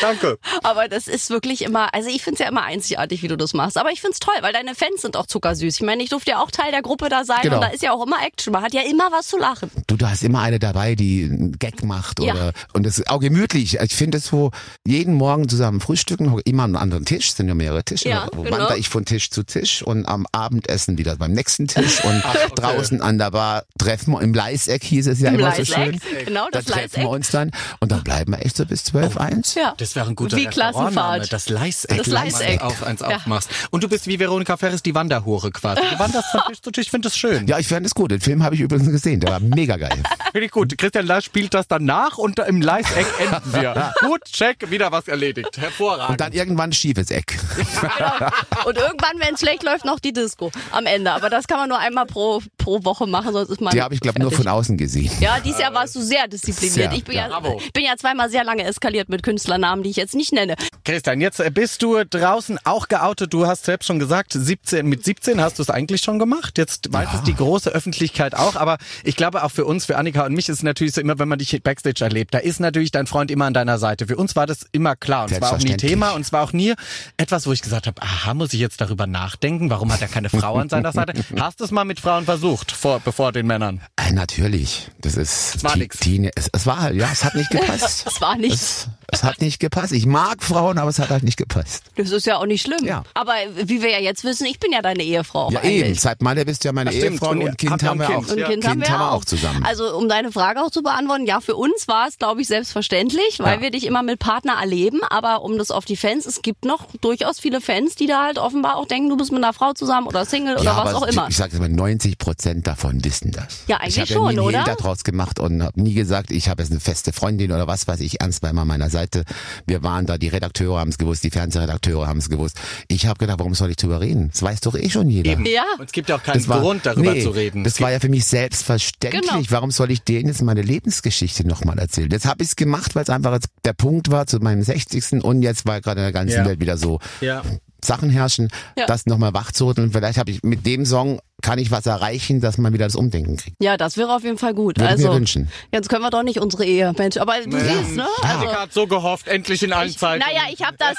Danke. 0.00 0.38
Aber 0.62 0.88
das 0.88 1.08
ist 1.08 1.30
wirklich 1.30 1.62
immer, 1.62 1.92
also 1.94 2.08
ich 2.08 2.22
find's 2.22 2.40
ja 2.40 2.48
immer 2.48 2.62
einzigartig, 2.62 3.22
wie 3.22 3.28
du 3.28 3.36
das 3.36 3.54
machst. 3.54 3.76
Aber 3.78 3.90
ich 3.90 4.00
find's 4.00 4.18
toll, 4.18 4.34
weil 4.40 4.52
deine 4.52 4.74
Fans 4.74 5.02
sind 5.02 5.16
auch 5.16 5.26
zuckersüß. 5.26 5.76
Ich 5.76 5.82
meine, 5.82 6.02
ich 6.02 6.10
durfte 6.10 6.32
ja 6.32 6.42
auch 6.42 6.50
Teil 6.50 6.70
der 6.70 6.82
Gruppe 6.82 7.08
da 7.08 7.24
sein 7.24 7.38
Genau. 7.42 7.56
und 7.56 7.62
da 7.62 7.68
ist 7.68 7.82
ja 7.82 7.92
auch 7.92 8.04
immer 8.04 8.22
Action. 8.24 8.52
Man 8.52 8.62
hat 8.62 8.72
ja 8.74 8.82
immer 8.82 9.10
was 9.12 9.28
zu 9.28 9.38
lachen. 9.38 9.70
Du, 9.86 9.96
du 9.96 10.08
hast 10.08 10.22
immer 10.22 10.40
eine 10.40 10.58
dabei, 10.58 10.94
die 10.94 11.24
einen 11.24 11.58
Gag 11.58 11.82
macht 11.84 12.20
Ja. 12.20 12.32
oder 12.34 12.52
und 12.72 12.84
das 12.86 12.98
ist 12.98 13.08
auch 13.08 13.20
gemütlich. 13.20 13.78
Ich 13.80 13.94
finde 13.94 14.18
es 14.18 14.26
so, 14.26 14.50
jeden 14.86 15.14
Morgen 15.14 15.48
zusammen 15.48 15.80
frühstücken, 15.80 16.38
immer 16.44 16.64
an 16.64 16.70
einem 16.76 16.82
anderen 16.82 17.04
Tisch, 17.04 17.32
sind 17.34 17.48
ja 17.48 17.54
mehrere 17.54 17.84
Tische. 17.84 18.08
Ja, 18.08 18.28
wo 18.32 18.42
genau. 18.42 18.56
wandere 18.58 18.78
ich 18.78 18.88
von 18.88 19.04
Tisch 19.04 19.30
zu 19.30 19.42
Tisch 19.42 19.82
und 19.82 20.06
am 20.06 20.26
Abendessen 20.32 20.98
wieder 20.98 21.16
beim 21.16 21.32
nächsten 21.32 21.66
Tisch 21.68 22.04
und 22.04 22.22
draußen 22.56 23.00
an 23.02 23.18
der 23.18 23.30
Bar 23.30 23.64
treffen 23.78 24.12
wir, 24.12 24.20
im 24.22 24.34
Leiseck 24.34 24.82
hieß 24.84 25.06
es 25.08 25.20
ja 25.20 25.28
Im 25.30 25.40
immer 25.40 25.52
so 25.52 25.58
Leiseck, 25.58 25.74
schön. 26.02 26.24
genau, 26.26 26.44
da 26.50 26.58
das 26.58 26.64
treffen 26.66 26.80
Leiseck. 26.82 27.02
wir 27.02 27.10
uns 27.10 27.30
dann 27.30 27.50
und 27.80 27.92
dann 27.92 28.02
bleiben 28.04 28.32
wir 28.32 28.44
echt 28.44 28.56
so 28.56 28.64
bis 28.66 28.84
zwölf, 28.84 29.16
eins. 29.16 29.54
Ja. 29.54 29.74
Das 29.80 29.96
wäre 29.96 30.06
ein 30.08 30.14
guter 30.14 30.36
Wie 30.36 30.44
Klassenfahrt. 30.44 31.32
Das 31.32 31.48
Leiseck. 31.48 31.96
Das 31.96 32.06
Leiseck. 32.06 32.60
Auf 32.60 32.82
eins 32.82 33.00
Ja. 33.00 33.16
aufmachst. 33.16 33.48
Und 33.70 33.82
du 33.82 33.88
bist 33.88 34.06
wie 34.06 34.18
Veronika 34.18 34.58
Ferris, 34.58 34.82
die 34.82 34.94
Wanderhure 34.94 35.50
quasi. 35.50 35.80
Du 35.90 35.98
wanderst 35.98 36.28
von 36.30 36.40
Tisch 36.48 36.60
zu 36.60 36.70
Tisch. 36.70 36.84
Ich 36.86 36.90
finde 36.90 37.08
das 37.08 37.16
schön. 37.16 37.46
Ja, 37.46 37.58
ich 37.58 37.66
fand 37.66 37.86
es 37.86 37.94
gut. 37.94 38.10
Den 38.10 38.20
Film 38.20 38.42
habe 38.42 38.54
ich 38.54 38.60
übrigens 38.60 38.90
gesehen. 38.90 39.20
Der 39.20 39.30
war 39.30 39.40
mega 39.40 39.76
geil. 39.76 40.02
Finde 40.32 40.44
ich 40.46 40.52
gut. 40.52 40.76
Christian 40.78 41.06
Lars 41.06 41.24
spielt 41.24 41.54
das 41.54 41.66
dann 41.66 41.84
nach 41.84 42.16
und 42.18 42.38
im 42.38 42.60
Leiseck 42.60 43.06
enden 43.18 43.52
wir. 43.52 43.92
gut, 44.00 44.22
check, 44.26 44.70
wieder 44.70 44.92
was 44.92 45.08
erledigt. 45.08 45.56
Hervorragend. 45.58 46.10
Und 46.10 46.20
dann 46.20 46.32
irgendwann 46.32 46.72
schiefes 46.72 47.10
Eck. 47.10 47.36
Genau. 47.80 48.66
Und 48.66 48.76
irgendwann, 48.76 49.18
wenn 49.18 49.34
es 49.34 49.40
schlecht 49.40 49.62
läuft, 49.62 49.84
noch 49.84 49.98
die 49.98 50.12
Disco 50.12 50.50
am 50.70 50.86
Ende. 50.86 51.10
Aber 51.12 51.30
das 51.30 51.46
kann 51.48 51.58
man 51.58 51.68
nur 51.68 51.78
einmal 51.78 52.06
pro, 52.06 52.42
pro 52.58 52.84
Woche 52.84 53.06
machen, 53.06 53.32
sonst 53.32 53.50
ist 53.50 53.60
man. 53.60 53.72
Die 53.74 53.82
habe 53.82 53.94
ich, 53.94 54.00
glaube 54.00 54.20
nur 54.20 54.30
fertig. 54.30 54.46
von 54.46 54.52
außen 54.54 54.76
gesehen. 54.76 55.10
Ja, 55.20 55.38
dieses 55.40 55.58
Jahr 55.60 55.72
warst 55.74 55.96
du 55.96 56.00
sehr 56.00 56.28
diszipliniert. 56.28 56.74
Sehr, 56.74 56.92
ich 56.92 57.04
bin 57.04 57.16
ja, 57.16 57.28
bravo. 57.28 57.60
bin 57.72 57.84
ja 57.84 57.96
zweimal 57.96 58.30
sehr 58.30 58.44
lange 58.44 58.64
eskaliert 58.64 59.08
mit 59.08 59.22
Künstlernamen, 59.22 59.69
die 59.82 59.90
ich 59.90 59.96
jetzt 59.96 60.14
nicht 60.14 60.32
nenne. 60.32 60.54
Christian, 60.84 61.20
jetzt 61.20 61.40
äh, 61.40 61.50
bist 61.50 61.82
du 61.82 62.02
draußen 62.04 62.58
auch 62.64 62.88
geoutet. 62.88 63.32
Du 63.32 63.46
hast 63.46 63.64
selbst 63.64 63.86
schon 63.86 63.98
gesagt, 63.98 64.32
17, 64.32 64.86
mit 64.86 65.04
17 65.04 65.40
hast 65.40 65.58
du 65.58 65.62
es 65.62 65.70
eigentlich 65.70 66.02
schon 66.02 66.18
gemacht. 66.18 66.58
Jetzt 66.58 66.92
weiß 66.92 67.08
es 67.14 67.22
die 67.22 67.34
große 67.34 67.70
Öffentlichkeit 67.70 68.34
auch. 68.34 68.56
Aber 68.56 68.78
ich 69.04 69.16
glaube 69.16 69.44
auch 69.44 69.50
für 69.50 69.64
uns, 69.64 69.86
für 69.86 69.96
Annika 69.96 70.24
und 70.26 70.34
mich 70.34 70.48
ist 70.48 70.56
es 70.58 70.62
natürlich 70.62 70.94
so 70.94 71.00
immer, 71.00 71.18
wenn 71.18 71.28
man 71.28 71.38
dich 71.38 71.62
Backstage 71.62 72.02
erlebt, 72.04 72.34
da 72.34 72.38
ist 72.38 72.58
natürlich 72.60 72.90
dein 72.90 73.06
Freund 73.06 73.30
immer 73.30 73.44
an 73.46 73.54
deiner 73.54 73.78
Seite. 73.78 74.06
Für 74.06 74.16
uns 74.16 74.34
war 74.36 74.46
das 74.46 74.66
immer 74.72 74.96
klar 74.96 75.24
und 75.24 75.32
es 75.32 75.40
war 75.40 75.52
auch 75.52 75.58
nie. 75.58 75.76
Thema 75.76 76.10
und 76.10 76.22
es 76.22 76.32
war 76.32 76.42
auch 76.42 76.52
nie 76.52 76.74
etwas, 77.16 77.46
wo 77.46 77.52
ich 77.52 77.62
gesagt 77.62 77.86
habe, 77.86 78.00
aha, 78.02 78.34
muss 78.34 78.52
ich 78.52 78.60
jetzt 78.60 78.80
darüber 78.80 79.06
nachdenken? 79.06 79.70
Warum 79.70 79.92
hat 79.92 80.02
er 80.02 80.08
keine 80.08 80.28
Frau 80.30 80.56
an 80.56 80.68
seiner 80.68 80.92
Seite? 80.92 81.12
Hast 81.38 81.60
du 81.60 81.64
es 81.64 81.70
mal 81.70 81.84
mit 81.84 82.00
Frauen 82.00 82.24
versucht, 82.24 82.72
vor, 82.72 83.00
bevor 83.00 83.32
den 83.32 83.46
Männern? 83.46 83.80
Äh, 83.96 84.12
natürlich. 84.12 84.88
Das 85.00 85.16
ist. 85.16 85.56
Es 85.56 85.64
war. 85.64 85.74
Tine- 85.74 86.30
Es, 86.34 86.48
es 86.52 86.66
war 86.66 86.80
halt, 86.80 86.96
ja, 86.96 87.08
es 87.12 87.22
hat 87.24 87.34
nicht 87.34 87.50
gepasst. 87.50 88.06
Das 88.06 88.20
war 88.20 88.36
nichts. 88.36 88.88
Es, 89.12 89.18
es 89.20 89.24
hat 89.24 89.40
nicht 89.40 89.59
gepasst. 89.60 89.92
Ich 89.92 90.06
mag 90.06 90.42
Frauen, 90.42 90.78
aber 90.78 90.90
es 90.90 90.98
hat 90.98 91.10
halt 91.10 91.22
nicht 91.22 91.36
gepasst. 91.36 91.84
Das 91.96 92.10
ist 92.10 92.26
ja 92.26 92.36
auch 92.38 92.46
nicht 92.46 92.62
schlimm. 92.62 92.84
Ja. 92.84 93.04
Aber 93.14 93.32
wie 93.54 93.82
wir 93.82 93.90
ja 93.90 93.98
jetzt 93.98 94.24
wissen, 94.24 94.46
ich 94.46 94.58
bin 94.58 94.72
ja 94.72 94.82
deine 94.82 95.02
Ehefrau. 95.02 95.50
Ja, 95.50 95.60
eigentlich. 95.60 95.84
eben. 95.84 95.94
Seit 95.94 96.22
Malle 96.22 96.44
bist 96.44 96.64
du 96.64 96.68
ja 96.68 96.72
meine 96.72 96.90
stimmt. 96.92 97.12
Ehefrau 97.12 97.30
Und 97.30 97.42
und, 97.42 97.58
Kind 97.58 97.82
haben 97.82 98.00
ein 98.00 98.08
wir 98.08 98.14
Kind. 98.16 98.26
auch. 98.28 98.32
Und 98.32 98.38
Ja. 98.38 98.48
Kind, 98.48 98.68
haben, 98.68 98.80
wir 98.80 99.12
auch 99.12 99.24
zusammen. 99.24 99.64
Also 99.64 99.96
um 99.96 100.08
deine 100.08 100.32
Frage 100.32 100.60
auch 100.62 100.70
zu 100.70 100.82
beantworten, 100.82 101.26
ja, 101.26 101.40
für 101.40 101.54
uns 101.56 101.86
war 101.88 102.08
es, 102.08 102.18
glaube 102.18 102.40
ich, 102.42 102.48
selbstverständlich, 102.48 103.38
weil 103.38 103.56
Ja. 103.56 103.62
wir 103.62 103.70
dich 103.70 103.86
immer 103.86 104.02
mit 104.02 104.18
Partner 104.18 104.54
erleben. 104.60 105.00
Aber 105.08 105.42
um 105.42 105.58
das 105.58 105.70
auf 105.70 105.84
die 105.84 105.96
Fans, 105.96 106.26
es 106.26 106.42
gibt 106.42 106.64
noch 106.64 106.86
durchaus 107.00 107.38
viele 107.40 107.60
Fans, 107.60 107.94
die 107.94 108.06
da 108.06 108.24
halt 108.24 108.38
offenbar 108.38 108.76
auch 108.76 108.86
denken, 108.86 109.08
du 109.10 109.16
bist 109.16 109.32
mit 109.32 109.42
einer 109.42 109.52
Frau 109.52 109.72
zusammen 109.72 110.06
oder 110.06 110.24
Single 110.24 110.54
oder 110.54 110.64
ja, 110.64 110.76
was 110.76 110.94
aber 110.94 110.98
auch 110.98 111.06
immer. 111.06 111.26
Ich 111.28 111.36
sage 111.36 111.58
mal, 111.58 111.68
90 111.68 112.18
Prozent 112.18 112.66
davon 112.66 113.04
wissen 113.04 113.30
das. 113.32 113.64
Ja, 113.66 113.76
eigentlich 113.78 113.96
ich 113.96 114.00
habe 114.00 114.12
schon, 114.12 114.24
ja 114.26 114.32
nie 114.32 114.38
einen 114.38 114.46
oder? 114.48 114.64
Hehl 114.64 114.74
daraus 114.76 115.04
gemacht 115.04 115.38
und 115.38 115.62
habe 115.62 115.80
nie 115.80 115.94
gesagt, 115.94 116.30
ich 116.30 116.48
habe 116.48 116.62
jetzt 116.62 116.70
eine 116.70 116.80
feste 116.80 117.12
Freundin 117.12 117.52
oder 117.52 117.66
was 117.66 117.86
weiß 117.86 118.00
ich. 118.00 118.20
Ernst 118.20 118.42
war 118.42 118.50
immer 118.50 118.62
an 118.62 118.68
meiner 118.68 118.90
Seite. 118.90 119.24
Wir 119.66 119.82
waren 119.82 120.06
da, 120.06 120.18
die 120.18 120.28
Redakteure 120.28 120.78
haben 120.80 120.90
es 120.90 120.98
gewusst, 120.98 121.24
die 121.24 121.30
Fernsehredakteure 121.30 122.06
haben 122.06 122.18
es 122.18 122.28
gewusst. 122.28 122.58
Ich 122.88 123.06
habe 123.06 123.18
gedacht, 123.18 123.38
warum 123.38 123.54
soll 123.54 123.70
ich 123.70 123.76
drüber 123.76 124.00
reden? 124.00 124.30
Das 124.32 124.42
weiß 124.42 124.60
doch 124.60 124.74
eh 124.76 124.90
schon 124.90 125.08
jeder. 125.10 125.30
Eben. 125.32 125.46
Ja. 125.46 125.64
Und 125.78 125.86
es 125.86 125.92
gibt 125.92 126.08
ja 126.08 126.16
auch 126.16 126.22
keinen 126.22 126.34
Das 126.38 126.48
war, 126.48 126.60
Grund, 126.60 126.86
darüber 126.86 127.14
nee, 127.14 127.22
zu 127.22 127.30
reden. 127.30 127.64
Das 127.64 127.80
war 127.80 127.90
ja 127.90 128.00
für 128.00 128.08
mich 128.08 128.24
selbstverständlich. 128.26 129.22
Genau. 129.30 129.42
Warum 129.48 129.70
soll 129.70 129.90
ich 129.90 130.02
denen 130.02 130.28
jetzt 130.28 130.42
meine 130.42 130.62
Lebensgeschichte 130.62 131.46
nochmal 131.46 131.78
erzählen? 131.78 132.10
Jetzt 132.10 132.26
habe 132.26 132.42
ich 132.42 132.50
es 132.50 132.56
gemacht, 132.56 132.94
weil 132.94 133.02
es 133.04 133.10
einfach 133.10 133.38
der 133.64 133.72
Punkt 133.72 134.10
war 134.10 134.26
zu 134.26 134.38
meinem 134.38 134.62
60. 134.62 135.22
und 135.24 135.42
jetzt 135.42 135.66
war 135.66 135.80
gerade 135.80 136.00
in 136.00 136.04
der 136.04 136.12
ganzen 136.12 136.36
Ja. 136.38 136.44
Welt 136.46 136.60
wieder 136.60 136.76
so 136.76 136.98
Ja. 137.20 137.42
Sachen 137.82 138.10
herrschen, 138.10 138.48
Ja. 138.76 138.86
das 138.86 139.06
nochmal 139.06 139.32
wachzurütteln. 139.32 139.90
Vielleicht 139.92 140.18
habe 140.18 140.30
ich 140.30 140.42
mit 140.42 140.66
dem 140.66 140.84
Song 140.84 141.18
kann 141.42 141.58
ich 141.58 141.70
was 141.70 141.86
erreichen, 141.86 142.40
dass 142.40 142.58
man 142.58 142.72
wieder 142.72 142.84
das 142.86 142.96
Umdenken 142.96 143.36
kriegt. 143.36 143.56
Ja, 143.62 143.76
das 143.76 143.96
wäre 143.96 144.14
auf 144.14 144.22
jeden 144.24 144.38
Fall 144.38 144.54
gut. 144.54 144.78
Würde 144.78 144.84
ich 144.86 144.90
also 144.90 145.08
mir 145.08 145.14
wünschen. 145.14 145.50
jetzt 145.72 145.88
können 145.88 146.02
wir 146.02 146.10
doch 146.10 146.22
nicht 146.22 146.38
unsere 146.40 146.64
Ehe, 146.64 146.92
Mensch. 146.96 147.16
Aber 147.16 147.34
du 147.40 147.50
siehst, 147.58 147.96
ne? 147.96 148.06
Also, 148.22 148.36
Annika 148.38 148.62
hat 148.62 148.72
so 148.72 148.86
gehofft, 148.86 149.28
endlich 149.28 149.62
in 149.62 149.72
allen 149.72 149.90
ich, 149.90 149.98
Zeiten. 149.98 150.24
naja, 150.26 150.42
ich 150.52 150.62
habe 150.64 150.76
das, 150.78 150.96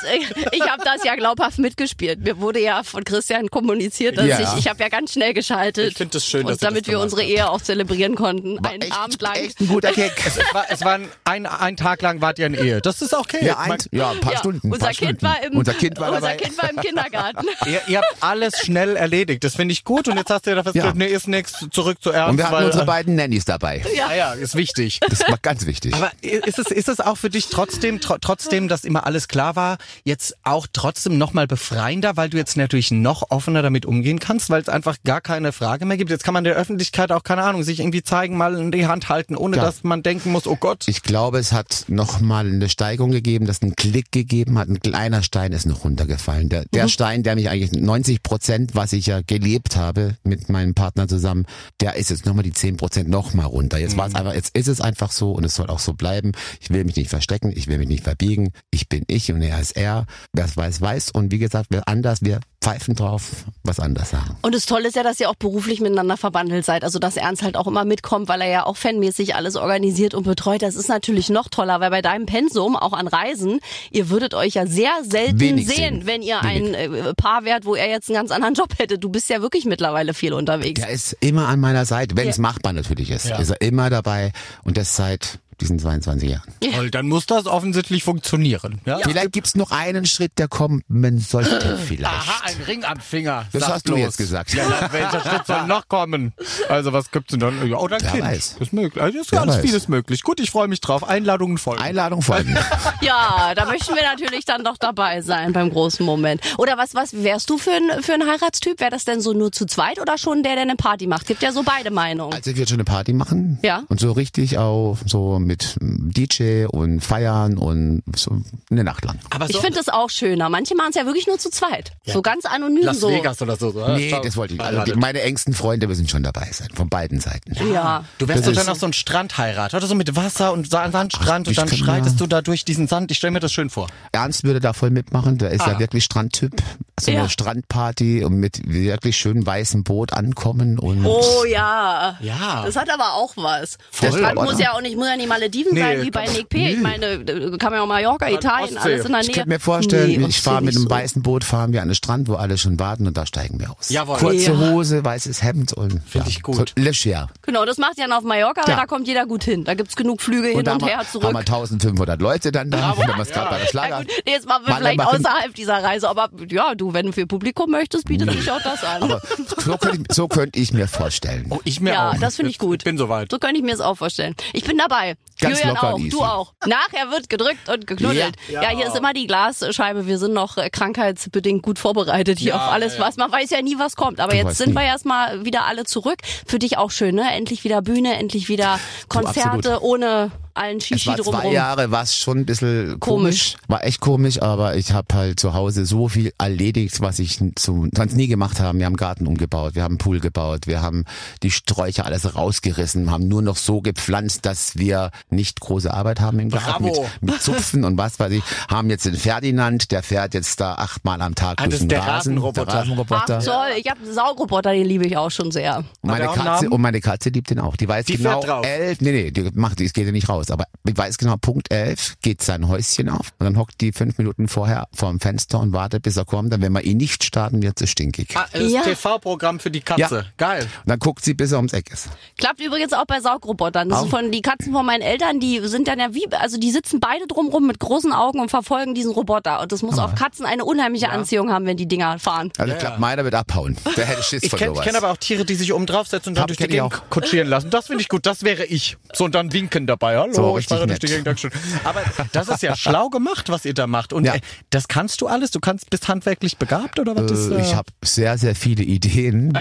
ich 0.52 0.62
habe 0.62 0.84
das 0.84 1.04
ja 1.04 1.16
glaubhaft 1.16 1.60
mitgespielt. 1.60 2.20
Mir 2.22 2.40
wurde 2.40 2.60
ja 2.60 2.84
von 2.84 3.04
Christian 3.04 3.50
kommuniziert, 3.50 4.18
dass 4.18 4.26
Ja. 4.28 4.40
ich, 4.40 4.60
ich 4.60 4.68
habe 4.70 4.82
ja 4.82 4.90
ganz 4.90 5.14
schnell 5.14 5.34
geschaltet. 5.34 5.92
Ich 5.92 5.98
find 5.98 6.14
es 6.16 6.26
schön, 6.26 6.44
dass 6.44 6.54
und 6.54 6.62
du 6.62 6.66
damit 6.66 6.82
das 6.88 6.92
wir 6.92 7.00
unsere. 7.00 7.22
Ehe 7.24 7.50
auch 7.50 7.62
zelebrieren 7.62 8.16
konnten, 8.16 8.58
einen 8.66 8.82
echt, 8.82 8.98
Abend 8.98 9.22
lang. 9.22 9.36
echt 9.36 9.60
ein 9.62 9.68
guter 9.68 9.92
Gag. 9.92 10.12
Es 10.26 10.38
war, 10.54 10.66
es 10.70 10.82
war 10.84 11.00
ein, 11.26 11.46
ein 11.46 11.78
Tag 11.78 12.02
lang 12.02 12.20
wart 12.22 12.40
ihr 12.40 12.48
in 12.48 12.56
Ehe. 12.56 12.82
Das 12.82 13.02
ist 13.02 13.14
okay. 13.14 13.46
Ja, 13.46 13.60
ein, 13.60 13.78
ja, 13.92 14.10
ein 14.12 14.20
paar 14.20 14.34
Ja, 14.34 14.40
Stunden. 14.40 14.72
unser 14.72 14.86
paar 14.88 14.94
Kind 14.96 15.20
Stunden. 15.20 15.22
war 15.24 15.44
im 15.44 15.58
unser 15.58 15.74
Kind 15.76 16.00
war 16.00 16.10
unser 16.10 16.22
dabei. 16.22 16.36
Kind 16.38 16.58
war 16.62 16.70
im 16.72 16.76
Kindergarten. 16.82 17.46
ihr, 17.68 17.82
ihr 17.88 17.98
habt 18.00 18.16
alles 18.22 18.58
schnell 18.60 18.96
erledigt. 18.96 19.44
Das 19.44 19.56
finde 19.56 19.74
ich 19.74 19.84
gut. 19.84 20.08
Und 20.08 20.18
jetzt 20.18 20.31
hast 20.32 20.48
du 20.48 20.52
ja 20.52 20.64
festgestellt, 20.64 20.96
Ja. 20.96 21.06
nee, 21.06 21.14
ist 21.14 21.28
nichts, 21.28 21.66
zurück 21.72 21.98
zu 22.02 22.12
Ernst. 22.12 22.32
Und 22.32 22.38
wir 22.38 22.46
hatten 22.46 22.56
weil, 22.56 22.66
unsere 22.66 22.84
äh, 22.84 22.88
beiden 22.88 23.16
Nannies 23.16 23.46
dabei. 23.46 23.84
ja, 23.96 24.14
ja, 24.14 24.34
ist 24.34 24.56
wichtig. 24.56 25.00
Das 25.10 25.20
war 25.28 25.38
ganz 25.42 25.66
wichtig. 25.66 25.94
Aber 25.94 26.12
ist 26.22 26.58
es, 26.60 26.68
ist 26.72 26.90
es 26.90 27.00
auch 27.00 27.18
für 27.18 27.30
dich 27.30 27.48
trotzdem, 27.50 28.00
tro 28.00 28.18
trotzdem, 28.20 28.68
dass 28.68 28.84
immer 28.84 29.06
alles 29.06 29.28
klar 29.28 29.56
war, 29.56 29.78
jetzt 30.04 30.36
auch 30.44 30.68
trotzdem 30.72 31.18
nochmal 31.18 31.48
befreiender, 31.48 32.18
weil 32.18 32.30
du 32.30 32.38
jetzt 32.38 32.58
natürlich 32.58 32.92
noch 32.92 33.30
offener 33.30 33.62
damit 33.62 33.86
umgehen 33.86 34.20
kannst, 34.20 34.50
weil 34.50 34.62
es 34.62 34.70
einfach 34.70 34.98
gar 35.04 35.22
keine 35.22 35.52
Frage 35.52 35.86
mehr 35.86 35.98
gibt. 35.98 36.10
Jetzt 36.10 36.24
kann 36.24 36.34
man 36.34 36.44
der 36.44 36.56
Öffentlichkeit 36.56 37.12
auch, 37.12 37.24
keine 37.24 37.44
Ahnung, 37.44 37.64
sich 37.64 37.80
irgendwie 37.80 38.04
zeigen, 38.04 38.38
mal 38.38 38.56
in 38.58 38.72
die 38.72 38.88
Hand 38.88 39.10
halten, 39.10 39.36
ohne 39.36 39.58
Ja. 39.58 39.64
dass 39.64 39.84
man 39.84 40.04
denken 40.04 40.32
muss, 40.32 40.48
oh 40.48 40.56
Gott. 40.56 40.84
Ich 40.88 41.04
glaube, 41.04 41.40
es 41.40 41.52
hat 41.52 41.86
nochmal 41.88 42.46
eine 42.48 42.70
Steigung 42.70 43.12
gegeben, 43.12 43.46
dass 43.46 43.62
ein 43.62 43.76
Klick 43.76 44.12
gegeben 44.12 44.58
hat. 44.58 44.70
Ein 44.70 44.80
kleiner 44.80 45.24
Stein 45.24 45.52
ist 45.52 45.66
noch 45.66 45.84
runtergefallen. 45.84 46.50
Der, 46.50 46.66
der 46.66 46.88
Stein, 46.88 47.24
der 47.24 47.36
mich 47.36 47.50
eigentlich 47.50 47.72
90 47.72 48.24
Prozent, 48.24 48.76
was 48.76 48.94
ich 48.94 49.08
ja 49.08 49.22
gelebt 49.22 49.76
habe 49.76 50.16
mit 50.24 50.50
meinem 50.50 50.74
Partner 50.74 51.08
zusammen, 51.08 51.46
der 51.80 51.96
ist 51.96 52.10
jetzt 52.10 52.26
nochmal 52.26 52.44
die 52.44 52.54
10 52.54 52.78
Prozent 52.78 53.10
nochmal 53.10 53.48
runter. 53.48 53.78
Jetzt 53.78 53.98
war 53.98 54.08
es 54.08 54.16
einfach, 54.16 54.34
jetzt 54.34 54.56
ist 54.56 54.68
es 54.68 54.82
einfach 54.82 55.12
so 55.12 55.32
und 55.32 55.44
es 55.44 55.56
soll 55.56 55.68
auch 55.68 55.80
so 55.80 55.94
bleiben. 55.94 56.32
Ich 56.60 56.70
will 56.70 56.84
mich 56.84 56.96
nicht 56.96 57.10
verstecken, 57.10 57.52
ich 57.56 57.68
will 57.68 57.78
mich 57.78 57.88
nicht 57.88 58.04
verbiegen. 58.04 58.52
Ich 58.70 58.90
bin 58.90 59.04
ich 59.08 59.32
und 59.32 59.42
er 59.42 59.60
ist 59.60 59.72
er. 59.72 60.06
Wer 60.34 60.46
es 60.46 60.58
weiß, 60.58 60.82
weiß. 60.82 61.12
Und 61.12 61.32
wie 61.32 61.40
gesagt, 61.40 61.68
wer 61.70 61.88
anders, 61.88 62.20
wir 62.22 62.40
pfeifen 62.64 62.94
drauf, 62.96 63.46
was 63.64 63.80
anders 63.80 64.12
sagen. 64.12 64.38
Und 64.44 64.54
das 64.54 64.68
Tolle 64.68 64.88
ist 64.90 64.96
ja, 64.96 65.02
dass 65.02 65.20
ihr 65.20 65.30
auch 65.32 65.36
beruflich 65.36 65.82
miteinander 65.82 66.16
verbandelt 66.16 66.64
seid. 66.64 66.84
Also 66.84 67.00
dass 67.00 67.18
Ernst 67.18 67.42
halt 67.42 67.58
auch 67.58 67.66
immer 67.66 67.86
mitkommt, 67.86 68.28
weil 68.30 68.40
er 68.42 68.50
ja 68.50 68.66
auch 68.68 68.78
fanmäßig 68.78 69.34
alles 69.36 69.56
organisiert 69.56 70.14
und 70.14 70.24
betreut. 70.24 70.62
Das 70.62 70.76
ist 70.76 70.88
natürlich 70.88 71.30
noch 71.30 71.50
toller, 71.50 71.80
weil 71.80 71.90
bei 71.90 72.04
deinem 72.04 72.28
Pensum, 72.28 72.76
auch 72.76 72.94
an 72.94 73.08
Reisen, 73.08 73.60
ihr 73.90 74.10
würdet 74.10 74.36
euch 74.36 74.54
ja 74.54 74.68
sehr 74.68 74.92
selten 75.04 75.40
Wenig 75.40 75.66
sehen, 75.68 75.76
sehen. 75.76 76.06
wenn 76.06 76.22
ihr 76.22 76.42
ein 76.42 76.74
äh, 76.76 77.14
Paar 77.16 77.46
wärt, 77.46 77.66
wo 77.66 77.74
er 77.74 77.90
jetzt 77.90 78.10
einen 78.10 78.18
ganz 78.18 78.30
anderen 78.32 78.54
Job 78.54 78.78
hätte. 78.78 79.00
Du 79.00 79.10
bist 79.10 79.30
ja 79.30 79.42
wirklich 79.42 79.66
mittlerweile 79.66 80.14
viel 80.14 80.34
unterwegs. 80.34 80.80
Der 80.82 80.90
ist 80.92 81.18
immer 81.20 81.48
an 81.48 81.60
meiner 81.60 81.86
Seite, 81.86 82.16
wenn 82.16 82.26
Ja. 82.26 82.30
es 82.32 82.38
machbar 82.38 82.74
natürlich 82.74 83.10
ist. 83.10 83.26
Ist 83.26 83.50
er 83.50 83.62
immer 83.62 83.90
dabei 83.90 84.32
und 84.64 84.78
das 84.78 84.96
seit 84.96 85.40
diesen 85.62 85.80
22 85.80 86.30
Jahren. 86.30 86.44
Toll, 86.74 86.92
dann 86.92 87.08
muss 87.08 87.26
das 87.26 87.46
offensichtlich 87.46 88.04
funktionieren. 88.04 88.82
Ja? 88.86 89.00
Vielleicht 89.00 89.32
gibt's 89.32 89.56
noch 89.56 89.72
einen 89.72 90.06
Schritt, 90.06 90.34
der 90.38 90.48
kommen 90.48 90.84
sollte 91.20 91.78
vielleicht. 91.78 92.06
Aha, 92.14 92.42
ein 92.46 92.56
Ring 92.68 92.84
am 92.84 93.00
Finger. 93.00 93.46
Das 93.54 93.68
hast 93.68 93.88
du 93.88 93.94
bloß. 93.94 94.02
jetzt 94.06 94.18
gesagt. 94.18 94.54
Ja, 94.54 94.64
welcher 94.92 95.22
Schritt 95.30 95.46
soll 95.48 95.66
noch 95.68 95.88
kommen? 95.88 96.34
Also 96.70 96.94
was 96.94 97.12
gibt's 97.12 97.32
denn 97.32 97.40
dann? 97.40 97.68
Ja, 97.68 97.78
Oder 97.78 97.98
ein 97.98 98.02
Wer 98.04 98.12
Kind. 98.12 98.24
weiß. 98.26 98.56
Ist 98.60 98.74
möglich. 98.74 99.02
Also 99.04 99.20
ist 99.20 99.32
Wer 99.32 99.40
ganz 99.40 99.54
weiß. 99.54 99.62
vieles 99.62 99.88
möglich. 99.88 100.24
Gut, 100.24 100.40
ich 100.40 100.52
freue 100.52 100.68
mich 100.68 100.82
drauf. 100.82 101.08
Einladungen 101.08 101.58
folgen. 101.58 101.82
Einladung 101.82 102.22
folgen. 102.22 102.58
Ja, 103.02 103.54
da 103.56 103.66
möchten 103.66 103.96
wir 103.96 104.04
natürlich 104.04 104.46
dann 104.46 104.64
doch 104.64 104.78
dabei 104.78 105.22
sein 105.22 105.54
beim 105.54 105.72
großen 105.72 106.06
Moment. 106.06 106.42
Oder 106.58 106.78
was, 106.78 106.94
was 106.94 107.14
wärst 107.24 107.50
du 107.50 107.58
für 107.58 107.72
ein, 107.72 108.04
für 108.04 108.14
ein 108.14 108.24
Heiratstyp? 108.28 108.80
Wäre 108.80 108.92
das 108.92 109.06
denn 109.06 109.22
so 109.22 109.34
nur 109.34 109.52
zu 109.52 109.66
zweit 109.66 110.00
oder 110.00 110.18
schon 110.18 110.44
der, 110.44 110.54
der 110.54 110.64
eine 110.64 110.76
Party 110.76 111.08
macht? 111.08 111.26
Gibt 111.26 111.42
ja 111.42 111.52
so 111.52 111.64
beide 111.64 111.90
Meinungen. 111.90 112.34
Also 112.34 112.52
ich 112.52 112.58
würde 112.58 112.70
schon 112.70 112.76
eine 112.78 112.84
Party 112.84 113.14
machen. 113.14 113.58
Ja. 113.64 113.84
Und 113.88 114.00
so 114.00 114.12
richtig 114.12 114.58
auch 114.58 114.98
so 115.06 115.40
mit 115.52 115.76
DJ 115.82 116.66
und 116.66 117.02
feiern 117.02 117.58
und 117.58 118.04
so 118.16 118.42
eine 118.70 118.84
Nacht 118.84 119.04
lang. 119.06 119.20
Aber 119.30 119.50
Ich 119.50 119.58
finde 119.58 119.78
das 119.78 119.90
auch 119.90 120.10
schöner. 120.10 120.50
Manche 120.50 120.76
machen 120.76 120.90
es 120.92 120.96
ja 120.96 121.06
wirklich 121.06 121.28
nur 121.28 121.38
zu 121.40 121.50
zweit. 121.50 121.92
So 122.06 122.22
ganz 122.22 122.46
anonym 122.46 122.84
Las 122.86 123.00
so. 123.02 123.10
Vegas 123.10 123.42
oder 123.42 123.58
so. 123.58 123.72
so. 123.72 123.86
Nee, 123.90 124.16
das 124.24 124.38
wollte 124.38 124.54
ich. 124.54 124.62
Also 124.62 124.84
die, 124.84 124.94
meine 124.94 125.22
engsten 125.22 125.54
Freunde 125.54 125.88
müssen 125.88 126.08
schon 126.08 126.24
dabei 126.24 126.50
sein, 126.52 126.70
von 126.74 126.88
beiden 126.90 127.20
Seiten. 127.20 127.54
Ja. 127.72 128.06
Du 128.18 128.28
wärst 128.28 128.48
doch 128.48 128.54
dann 128.54 128.70
auf 128.70 128.78
so 128.80 128.86
einen 128.86 128.94
Strandheirat 128.94 129.74
oder 129.74 129.88
so 129.88 129.96
mit 129.96 130.16
Wasser 130.16 130.54
und 130.54 130.70
Sa- 130.70 130.90
Sandstrand 130.90 131.48
und 131.48 131.52
ich 131.52 131.58
dann 131.58 131.68
schreitest 131.68 132.16
ja- 132.16 132.20
du 132.20 132.28
da 132.28 132.42
durch 132.42 132.64
diesen 132.66 132.88
Sand. 132.88 133.12
Ich 133.12 133.18
stelle 133.18 133.32
mir 133.32 133.40
das 133.42 133.52
schön 133.52 133.70
vor. 133.70 133.88
Ernst 134.14 134.44
würde 134.46 134.60
da 134.62 134.72
voll 134.74 134.90
mitmachen, 134.90 135.38
der 135.38 135.52
ist 135.52 135.66
ja 135.66 135.78
wirklich 135.80 136.04
Strandtyp. 136.06 136.54
So 137.00 137.12
Ja. 137.12 137.22
eine 137.22 137.30
Strandparty 137.30 138.24
und 138.24 138.36
mit 138.36 138.62
wirklich 138.72 139.18
schön 139.18 139.44
weißem 139.46 139.84
Boot 139.84 140.14
ankommen 140.14 140.78
und 140.80 141.06
Oh 141.06 141.44
ja. 141.46 142.18
Ja. 142.22 142.64
Das 142.64 142.76
hat 142.76 142.90
aber 142.92 143.14
auch 143.16 143.34
was. 143.38 143.78
Voll, 143.92 144.12
der 144.12 144.18
Strand 144.20 144.38
oder? 144.38 144.52
muss 144.52 144.60
ja 144.60 144.74
auch 144.74 144.82
nicht, 144.82 144.96
muss 144.96 145.08
ja 145.08 145.18
nicht 145.18 145.28
Malediven 145.42 145.74
Nee, 145.74 145.80
sein, 145.82 146.02
wie 146.04 146.12
bei 146.12 146.26
Nick 146.28 146.50
P. 146.50 146.70
Ich 146.74 146.80
meine, 146.82 147.06
äh, 147.06 147.58
kann 147.58 147.72
man 147.72 147.74
ja 147.74 147.82
auch 147.84 147.88
Mallorca, 147.88 148.30
Italien, 148.30 148.76
Ostsee. 148.78 148.94
alles 148.94 149.06
in 149.06 149.12
der 149.12 149.22
Nähe. 149.22 149.30
ich 149.30 149.34
könnte 149.34 149.50
mir 149.50 149.60
vorstellen, 149.60 150.22
Nee, 150.22 150.28
ich 150.28 150.42
fahre 150.42 150.62
mit 150.62 150.76
einem 150.76 150.84
so. 150.84 150.90
weißen 150.90 151.22
Boot, 151.24 151.44
fahren 151.44 151.74
wir 151.74 151.82
an 151.82 151.88
den 151.90 151.96
Strand, 151.96 152.28
wo 152.28 152.36
alle 152.36 152.58
schon 152.58 152.80
warten 152.80 153.08
und 153.08 153.18
da 153.18 153.26
steigen 153.26 153.60
wir 153.60 153.72
aus. 153.72 153.90
Jawohl. 153.90 154.18
Kurze 154.18 154.52
Ja. 154.52 154.58
Hose, 154.72 155.04
weißes 155.04 155.42
Hemd 155.44 155.74
und 155.74 156.02
Find 156.08 156.28
ich 156.28 156.42
gut. 156.44 156.56
So 156.76 156.82
leger. 156.82 157.28
Genau, 157.42 157.66
das 157.66 157.78
macht 157.78 157.98
ja 157.98 158.06
auf 158.16 158.24
Mallorca, 158.24 158.62
weil 158.66 158.74
Ja. 158.76 158.80
da 158.82 158.86
kommt 158.86 159.08
jeder 159.08 159.26
gut 159.26 159.44
hin. 159.44 159.64
Da 159.64 159.74
gibt's 159.74 159.96
genug 159.96 160.22
Flüge 160.22 160.50
hin 160.50 160.58
Und 160.58 160.68
her 160.86 161.02
zurück. 161.12 161.26
haben 161.26 161.34
wir 161.34 161.40
1500 161.40 162.22
Leute 162.22 162.52
dann 162.52 162.70
da, 162.72 162.96
wenn 162.98 163.08
wir 163.08 163.20
es 163.20 163.30
gerade 163.32 163.50
bei 163.50 163.56
der 163.58 163.66
Ja 163.66 163.70
Schlager. 163.70 163.98
gut, 164.00 164.08
nee, 164.26 164.32
jetzt 164.34 164.48
machen 164.48 164.64
wir 164.66 164.72
Mal 164.74 164.78
vielleicht 164.80 165.00
außerhalb 165.02 165.56
dieser 165.56 165.84
Reise, 165.84 166.10
aber 166.10 166.30
ja, 166.50 166.76
du, 166.76 166.94
wenn 166.94 167.08
du 167.08 167.12
für 167.14 167.26
Publikum 167.26 167.72
möchtest, 167.72 168.06
bietet 168.06 168.32
sich 168.32 168.52
auch 168.52 168.62
das 168.62 168.84
an. 168.84 169.04
Aber 169.04 169.22
so 169.58 169.78
könnte 169.78 170.04
ich, 170.10 170.16
so 170.16 170.28
könnte 170.28 170.60
ich 170.60 170.74
mir 170.74 170.88
vorstellen. 170.88 171.48
Oh, 171.50 171.60
ich 171.64 171.80
mir 171.82 171.94
ja, 171.94 172.12
auch. 172.12 172.18
das 172.20 172.36
finde 172.36 172.52
ich 172.52 172.58
gut. 172.60 172.82
Ich 172.82 172.84
bin 172.86 172.98
soweit. 172.98 173.32
So 173.32 173.40
könnte 173.40 173.58
ich 173.58 173.64
mir 173.64 173.74
es 173.74 173.82
auch 173.82 173.96
vorstellen. 173.96 174.36
Ich 174.54 174.64
bin 174.64 174.78
dabei. 174.78 175.16
Ganz 175.42 175.60
Julian 175.60 175.76
locker 175.76 175.94
auch, 175.94 176.00
easy. 176.00 176.10
du 176.10 176.22
auch. 176.24 176.54
Nachher 176.66 177.12
wird 177.12 177.30
gedrückt 177.30 177.68
und 177.68 177.88
geknuddelt. 177.88 178.36
Ja, 178.50 178.70
hier 178.70 178.88
ist 178.88 178.96
immer 178.96 179.14
die 179.14 179.28
Glasscheibe. 179.28 180.08
Wir 180.08 180.18
sind 180.18 180.34
noch 180.34 180.58
äh, 180.58 180.70
krankheitsbedingt 180.70 181.62
gut 181.64 181.80
vorbereitet 181.80 182.40
hier 182.40 182.56
auf 182.56 182.72
alles, 182.72 183.00
was. 183.00 183.18
Man 183.18 183.32
weiß 183.32 183.50
ja 183.50 183.62
nie, 183.62 183.78
was 183.80 183.96
kommt. 183.96 184.20
Aber 184.20 184.32
Du 184.34 184.38
jetzt 184.38 184.58
sind 184.58 184.70
nie. 184.70 184.76
wir 184.76 184.84
erstmal 184.84 185.44
wieder 185.46 185.66
alle 185.66 185.84
zurück. 185.84 186.20
Für 186.46 186.60
dich 186.60 186.78
auch 186.78 186.92
schön, 186.92 187.16
ne? 187.16 187.30
Endlich 187.34 187.64
wieder 187.64 187.82
Bühne, 187.82 188.16
endlich 188.18 188.48
wieder 188.50 188.80
Konzerte 189.10 189.74
absolut. 189.76 189.82
ohne 189.82 190.32
allen 190.54 190.78
Es 190.78 190.86
Shishi 190.88 191.08
war 191.10 191.16
zwei 191.18 191.24
drumherum. 191.24 191.54
Jahre, 191.54 191.92
war 191.92 192.04
es 192.04 192.16
schon 192.16 192.40
ein 192.40 192.46
bisschen 192.46 193.00
Komisch. 193.00 193.54
komisch. 193.54 193.56
War 193.68 193.84
echt 193.84 194.00
komisch, 194.02 194.42
aber 194.42 194.76
ich 194.76 194.92
habe 194.92 195.08
halt 195.14 195.40
zu 195.40 195.54
Hause 195.54 195.86
so 195.86 196.08
viel 196.08 196.34
erledigt, 196.38 197.02
was 197.02 197.20
ich 197.20 197.40
so, 197.58 197.88
sonst 197.96 198.16
nie 198.16 198.28
gemacht 198.28 198.60
habe. 198.60 198.78
Wir 198.78 198.86
haben 198.86 198.96
Garten 198.98 199.28
umgebaut, 199.28 199.76
wir 199.76 199.84
haben 199.84 199.94
einen 199.94 199.98
Pool 199.98 200.20
gebaut, 200.20 200.68
wir 200.68 200.82
haben 200.82 201.06
die 201.44 201.52
Sträucher 201.52 202.06
alles 202.06 202.36
rausgerissen, 202.36 203.12
haben 203.12 203.28
nur 203.28 203.42
noch 203.42 203.58
so 203.58 203.82
gepflanzt, 203.82 204.46
dass 204.46 204.78
wir 204.78 205.12
nicht 205.30 205.60
große 205.60 205.94
Arbeit 205.94 206.20
haben 206.20 206.40
im 206.40 206.50
Garten 206.50 206.84
mit, 206.86 206.94
Bravo. 206.94 207.10
mit 207.22 207.42
Zupfen 207.42 207.84
und 207.84 207.98
was 207.98 208.20
weiß 208.20 208.32
ich. 208.32 208.44
Haben 208.70 208.90
jetzt 208.90 209.06
den 209.06 209.16
Ferdinand, 209.16 209.92
der 209.92 210.04
fährt 210.04 210.34
jetzt 210.34 210.60
da 210.60 210.76
achtmal 210.76 211.22
am 211.22 211.36
Tag 211.36 211.62
Ah, 211.62 211.68
durch 211.68 211.80
den 211.80 211.90
der 211.90 212.00
Rasen. 212.00 212.12
Rasenroboter. 212.38 212.66
Der 212.66 212.76
Rasenroboter. 212.76 213.38
Ach 213.40 213.44
toll, 213.44 213.68
ich 213.78 213.90
habe 213.90 214.02
einen 214.04 214.14
Saugroboter, 214.14 214.72
den 214.74 214.86
liebe 214.86 215.06
ich 215.06 215.18
auch 215.18 215.30
schon 215.32 215.52
sehr. 215.52 215.78
Und 216.02 216.10
meine 216.10 216.28
Katze 216.28 216.70
und 216.70 216.82
meine 216.82 217.02
Katze 217.02 217.30
liebt 217.30 217.50
den 217.50 217.60
auch. 217.60 217.76
Die 217.76 217.88
weiß 217.88 218.06
Die 218.06 218.18
genau 218.18 218.42
fährt 218.42 218.50
drauf. 218.50 218.66
elf, 218.66 219.02
nee, 219.02 219.12
nee, 219.12 219.32
die 219.32 219.50
macht, 219.54 219.80
die 219.80 219.88
geht 219.88 220.06
ja 220.06 220.12
nicht 220.12 220.30
raus, 220.30 220.41
aber 220.50 220.66
die 220.84 220.98
weiß 220.98 221.18
genau 221.18 221.36
Punkt 221.38 221.72
elf 221.72 222.16
geht 222.22 222.42
sein 222.42 222.68
Häuschen 222.68 223.10
auf 223.10 223.32
und 223.40 223.46
dann 223.46 223.58
hockt 223.58 223.82
die 223.82 223.92
fünf 223.92 224.18
Minuten 224.18 224.48
vorher 224.48 224.88
vorm 224.94 225.20
Fenster 225.20 225.60
und 225.60 225.74
wartet, 225.74 226.04
bis 226.04 226.18
er 226.18 226.26
kommt. 226.26 226.52
Dann, 226.54 226.62
wenn 226.62 226.72
wir 226.72 226.82
ihn 226.84 226.98
nicht 226.98 227.24
starten, 227.24 227.62
wird 227.62 227.78
sie 227.78 227.88
stinkig. 227.88 228.30
Ah, 228.36 228.46
das 228.52 228.72
Ja. 228.72 228.82
TV-Programm 228.82 229.60
für 229.60 229.70
die 229.72 229.82
Katze. 229.82 230.16
Ja. 230.16 230.24
Geil. 230.38 230.62
Und 230.64 230.90
dann 230.90 231.00
guckt 231.00 231.24
sie, 231.24 231.34
bis 231.34 231.52
er 231.52 231.58
ums 231.58 231.74
Eck 231.74 231.92
ist. 231.92 232.10
Klappt 232.38 232.62
übrigens 232.62 232.94
auch 232.94 233.06
bei 233.06 233.20
Saugrobotern. 233.20 233.90
Das 233.90 233.98
Auch. 234.00 234.02
sind 234.04 234.10
von 234.12 234.32
die 234.32 234.42
Katzen 234.42 234.72
von 234.74 234.86
meinen 234.86 235.02
Eltern, 235.02 235.40
die 235.40 235.60
sind 235.68 235.88
dann 235.88 236.00
ja 236.00 236.14
wie, 236.14 236.26
also 236.32 236.58
die 236.58 236.72
sitzen 236.72 237.00
beide 237.00 237.28
drumrum 237.28 237.68
mit 237.68 237.80
großen 237.80 238.14
Augen 238.14 238.40
und 238.40 238.50
verfolgen 238.50 238.96
diesen 238.96 239.12
Roboter. 239.12 239.62
Und 239.62 239.72
das 239.72 239.82
muss 239.82 240.00
auf 240.00 240.16
Katzen 240.16 240.46
eine 240.46 240.66
unheimliche 240.66 241.10
Anziehung 241.10 241.52
haben, 241.52 241.66
wenn 241.66 241.78
die 241.78 241.88
Dinger 241.88 242.18
fahren. 242.20 242.52
Also 242.58 242.74
ich 242.74 242.80
glaube, 242.80 243.00
meiner 243.00 243.24
wird 243.24 243.36
abhauen. 243.36 243.76
Der 243.98 244.06
hätte 244.06 244.24
Schiss 244.24 244.44
Ich 244.44 244.50
von 244.50 244.60
kenne 244.60 244.72
sowas. 244.76 244.86
kenn 244.86 244.96
aber 244.96 245.12
auch 245.12 245.18
Tiere, 245.18 245.46
die 245.46 245.56
sich 245.56 245.74
oben 245.74 245.86
draufsetzen 245.86 246.32
und 246.32 246.36
dann 246.36 246.44
Hab- 246.44 246.48
durch 246.48 246.58
die 246.58 246.64
ich 246.66 246.70
Gegend 246.70 247.02
kutschieren 247.10 247.48
lassen. 247.48 247.70
Das 247.70 247.88
finde 247.88 248.02
ich 248.02 248.10
gut. 248.10 248.26
Das 248.26 248.44
wäre 248.44 248.66
ich. 248.66 248.98
So 249.14 249.26
und 249.26 249.36
dann 249.36 249.52
winken 249.54 249.88
dabei. 249.88 250.18
Hallo, 250.18 250.31
So, 250.34 250.58
ich 250.58 250.68
fahre 250.68 250.88
durch 250.88 251.00
die. 251.00 251.08
Gegend. 251.08 251.28
Dankeschön. 251.28 251.52
Aber 251.84 252.02
das 252.32 252.48
ist 252.48 252.62
ja 252.64 252.76
schlau 252.78 253.10
gemacht, 253.10 253.50
was 253.50 253.66
ihr 253.66 253.74
da 253.74 253.88
macht. 253.88 254.14
Und 254.14 254.26
Ja. 254.26 254.36
äh, 254.36 254.42
das 254.70 254.88
kannst 254.88 255.22
du 255.22 255.28
alles? 255.28 255.52
Du 255.52 255.60
kannst 255.60 255.90
bist 255.90 256.08
handwerklich 256.08 256.58
begabt 256.58 257.00
oder 257.00 257.16
was 257.16 257.32
ist 257.32 257.52
äh, 257.52 257.62
ich 257.62 257.76
habe 257.76 257.92
sehr, 258.04 258.38
sehr 258.38 258.56
viele 258.56 258.84
Ideen. 258.84 259.54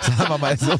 Sagen 0.00 0.28
wir 0.28 0.38
mal 0.38 0.58
so. 0.58 0.72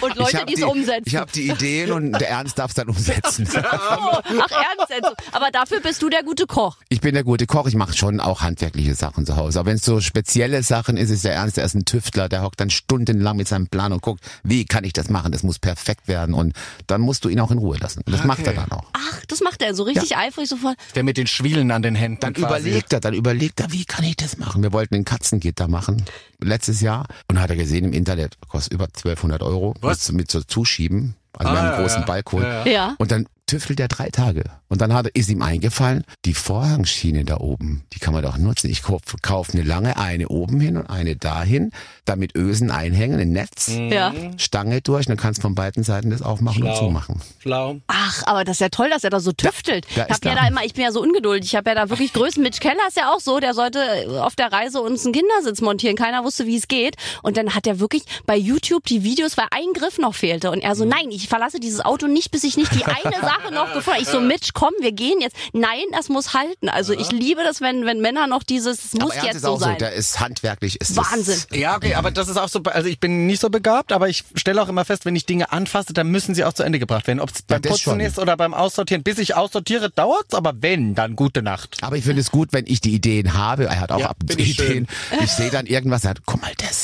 Und 0.00 0.10
Ich 0.10 0.16
Leute, 0.16 0.44
die 0.46 0.54
es 0.54 0.62
umsetzen. 0.62 1.02
Ich 1.06 1.16
habe 1.16 1.30
die 1.32 1.48
Ideen 1.48 1.92
und 1.92 2.12
der 2.12 2.28
Ernst 2.30 2.58
darf 2.58 2.70
es 2.70 2.74
dann 2.74 2.88
umsetzen. 2.88 3.48
Oh, 3.96 4.18
ach 4.40 4.50
ernst 4.50 4.90
jetzt. 4.90 5.12
Aber 5.32 5.50
dafür 5.52 5.80
bist 5.80 6.02
du 6.02 6.08
der 6.08 6.22
gute 6.22 6.46
Koch. 6.46 6.76
Ich 6.88 7.00
bin 7.00 7.14
der 7.14 7.24
gute 7.24 7.46
Koch, 7.46 7.66
ich 7.66 7.74
mache 7.74 7.96
schon 7.96 8.20
auch 8.20 8.42
handwerkliche 8.42 8.94
Sachen 8.94 9.24
zu 9.26 9.36
Hause. 9.36 9.60
Aber 9.60 9.68
wenn 9.70 9.76
es 9.76 9.84
so 9.84 10.00
spezielle 10.00 10.62
Sachen 10.62 10.96
ist, 10.96 11.10
ist 11.10 11.24
der 11.24 11.34
Ernst, 11.34 11.56
der 11.56 11.64
ist 11.64 11.74
ein 11.74 11.84
Tüftler, 11.84 12.28
der 12.28 12.42
hockt 12.42 12.60
dann 12.60 12.70
stundenlang 12.70 13.36
mit 13.36 13.48
seinem 13.48 13.66
Plan 13.68 13.92
und 13.92 14.02
guckt, 14.02 14.22
wie 14.42 14.64
kann 14.64 14.84
ich 14.84 14.92
das 14.92 15.08
machen? 15.10 15.32
Das 15.32 15.42
muss 15.42 15.58
perfekt 15.58 16.08
werden. 16.08 16.34
Und 16.34 16.54
dann 16.86 17.00
musst 17.00 17.24
du 17.24 17.28
ihn 17.28 17.40
auch 17.40 17.43
in 17.50 17.58
Ruhe 17.58 17.76
lassen. 17.78 18.02
Und 18.04 18.12
das 18.12 18.24
macht 18.24 18.46
er 18.46 18.52
dann 18.52 18.70
auch. 18.72 18.84
Ach, 18.92 19.24
das 19.26 19.40
macht 19.40 19.62
er 19.62 19.74
so 19.74 19.82
richtig 19.84 20.16
eifrig 20.16 20.48
sofort. 20.48 20.76
der 20.94 21.02
mit 21.02 21.16
den 21.16 21.26
Schwielen 21.26 21.70
an 21.70 21.82
den 21.82 21.94
Händen? 21.94 22.20
Dann 22.20 22.34
quasi. 22.34 22.68
überlegt 22.68 22.92
er, 22.92 23.00
dann 23.00 23.14
überlegt 23.14 23.60
er, 23.60 23.72
wie 23.72 23.84
kann 23.84 24.04
ich 24.04 24.16
das 24.16 24.38
machen? 24.38 24.62
Wir 24.62 24.72
wollten 24.72 24.94
ein 24.94 25.04
Katzengitter 25.04 25.68
machen, 25.68 26.04
letztes 26.40 26.80
Jahr. 26.80 27.06
Und 27.28 27.40
hat 27.40 27.50
er 27.50 27.56
gesehen 27.56 27.84
im 27.84 27.92
Internet, 27.92 28.36
kostet 28.48 28.72
über 28.72 28.84
1200 28.84 29.42
Euro. 29.42 29.74
Was? 29.80 30.08
Mit, 30.08 30.16
mit 30.16 30.30
so 30.30 30.42
Zuschieben. 30.42 31.14
Also 31.36 31.52
wir 31.52 31.58
haben 31.58 31.66
einen 31.66 31.76
ja, 31.76 31.82
großen 31.82 32.00
ja. 32.00 32.06
Balkon. 32.06 32.42
Ja, 32.42 32.66
Ja. 32.66 32.94
Und 32.98 33.10
dann 33.10 33.26
tüftelt 33.46 33.78
er 33.80 33.88
drei 33.88 34.08
Tage. 34.10 34.44
Und 34.68 34.80
dann 34.80 34.92
hat, 34.92 35.06
ist 35.08 35.28
ihm 35.30 35.42
eingefallen, 35.42 36.04
die 36.24 36.34
Vorhangschiene 36.34 37.24
da 37.24 37.36
oben, 37.38 37.84
die 37.92 37.98
kann 37.98 38.12
man 38.14 38.22
doch 38.22 38.38
nutzen. 38.38 38.70
Ich 38.70 38.82
kaufe 38.82 39.16
kauf 39.22 39.50
eine 39.52 39.62
lange, 39.62 39.96
eine 39.96 40.28
oben 40.28 40.60
hin 40.60 40.76
und 40.76 40.86
eine 40.88 41.14
dahin, 41.16 41.70
damit 42.04 42.34
Ösen 42.34 42.70
einhängen, 42.70 43.20
ein 43.20 43.30
Netz, 43.30 43.68
Ja. 43.70 44.12
Stange 44.38 44.80
durch, 44.80 45.06
und 45.06 45.10
dann 45.10 45.16
kannst 45.18 45.38
du 45.38 45.42
von 45.42 45.54
beiden 45.54 45.84
Seiten 45.84 46.10
das 46.10 46.22
aufmachen 46.22 46.62
und 46.62 46.70
Schlau. 46.70 46.78
zumachen. 46.86 47.20
Schlau. 47.38 47.76
Ach, 47.86 48.22
aber 48.26 48.44
das 48.44 48.56
ist 48.56 48.60
ja 48.60 48.68
toll, 48.70 48.90
dass 48.90 49.04
er 49.04 49.10
da 49.10 49.20
so 49.20 49.32
tüftelt. 49.32 49.86
Ja, 49.94 50.06
ich 50.08 50.14
hab 50.14 50.24
ja 50.24 50.34
da. 50.34 50.40
da 50.42 50.48
immer, 50.48 50.64
ich 50.64 50.74
bin 50.74 50.82
ja 50.84 50.90
so 50.92 51.02
ungeduldig. 51.02 51.50
Ich 51.50 51.56
habe 51.56 51.70
ja 51.70 51.74
da 51.76 51.90
wirklich 51.90 52.12
Größen. 52.12 52.42
Mitch 52.42 52.60
Keller 52.60 52.86
ist 52.88 52.96
ja 52.96 53.12
auch 53.12 53.20
so, 53.20 53.38
der 53.40 53.54
sollte 53.54 54.22
auf 54.24 54.34
der 54.36 54.50
Reise 54.52 54.80
uns 54.80 55.04
einen 55.04 55.12
Kindersitz 55.14 55.60
montieren. 55.60 55.96
Keiner 55.96 56.24
wusste, 56.24 56.46
wie 56.46 56.56
es 56.56 56.66
geht. 56.68 56.96
Und 57.22 57.36
dann 57.36 57.54
hat 57.54 57.66
er 57.66 57.78
wirklich 57.78 58.02
bei 58.26 58.36
YouTube 58.36 58.84
die 58.86 59.04
Videos, 59.04 59.36
weil 59.36 59.46
ein 59.50 59.72
Griff 59.74 59.98
noch 59.98 60.14
fehlte. 60.14 60.50
Und 60.50 60.58
Mhm. 60.58 60.62
er 60.70 60.74
so, 60.76 60.84
nein, 60.84 61.10
ich 61.10 61.28
verlasse 61.28 61.60
dieses 61.60 61.80
Auto 61.84 62.06
nicht, 62.06 62.30
bis 62.30 62.42
ich 62.44 62.56
nicht 62.56 62.74
die 62.74 62.84
eine 62.84 63.14
Sache 63.42 63.52
noch 63.54 63.72
gefunden. 63.72 64.00
Ich 64.02 64.08
so, 64.08 64.20
Mitch, 64.20 64.50
komm, 64.54 64.72
wir 64.80 64.92
gehen 64.92 65.20
jetzt. 65.20 65.36
Nein, 65.52 65.84
das 65.92 66.08
muss 66.08 66.34
halten. 66.34 66.68
Also 66.68 66.92
ich 66.92 67.10
liebe 67.12 67.42
das, 67.42 67.60
wenn, 67.60 67.84
wenn 67.86 68.00
Männer 68.00 68.26
noch 68.26 68.42
dieses, 68.42 68.84
es 68.84 68.94
muss 68.94 69.14
jetzt 69.16 69.36
ist 69.36 69.42
so 69.42 69.52
auch 69.52 69.60
sein. 69.60 69.72
so, 69.74 69.78
der 69.78 69.92
ist 69.92 70.20
handwerklich, 70.20 70.80
ist 70.80 70.96
Wahnsinn. 70.96 71.42
Das, 71.50 71.58
Ja, 71.58 71.76
okay, 71.76 71.94
aber 71.94 72.10
das 72.10 72.28
ist 72.28 72.36
auch 72.36 72.48
so, 72.48 72.60
also 72.64 72.88
ich 72.88 73.00
bin 73.00 73.26
nicht 73.26 73.40
so 73.40 73.50
begabt, 73.50 73.92
aber 73.92 74.08
ich 74.08 74.24
stelle 74.34 74.60
auch 74.62 74.68
immer 74.68 74.84
fest, 74.84 75.04
wenn 75.04 75.16
ich 75.16 75.26
Dinge 75.26 75.52
anfasse, 75.52 75.92
dann 75.92 76.08
müssen 76.08 76.34
sie 76.34 76.44
auch 76.44 76.52
zu 76.52 76.62
Ende 76.62 76.78
gebracht 76.78 77.06
werden. 77.06 77.20
Ob 77.20 77.30
es 77.30 77.42
beim 77.42 77.62
das 77.62 77.72
Putzen 77.72 77.82
schon. 77.84 78.00
ist 78.00 78.18
oder 78.18 78.36
beim 78.36 78.54
Aussortieren. 78.54 79.02
Bis 79.02 79.18
ich 79.18 79.34
aussortiere, 79.34 79.90
dauert's, 79.90 80.34
aber 80.34 80.52
wenn, 80.60 80.94
dann 80.94 81.16
gute 81.16 81.42
Nacht. 81.42 81.78
aber 81.82 81.96
ich 81.96 82.04
finde 82.04 82.20
es 82.20 82.30
gut, 82.30 82.52
wenn 82.52 82.64
ich 82.66 82.80
die 82.80 82.94
Ideen 82.94 83.34
habe. 83.34 83.64
Er 83.66 83.80
hat 83.80 83.92
auch 83.92 84.00
Ja, 84.00 84.10
ab 84.10 84.16
und 84.20 84.30
zu 84.30 84.36
find 84.36 84.48
ich 84.48 84.58
Ideen. 84.60 84.86
Ich 85.22 85.30
sehe 85.30 85.50
dann 85.50 85.66
irgendwas, 85.66 86.04
er 86.04 86.10
hat, 86.10 86.18
guck 86.26 86.40
mal, 86.40 86.52
das, 86.58 86.83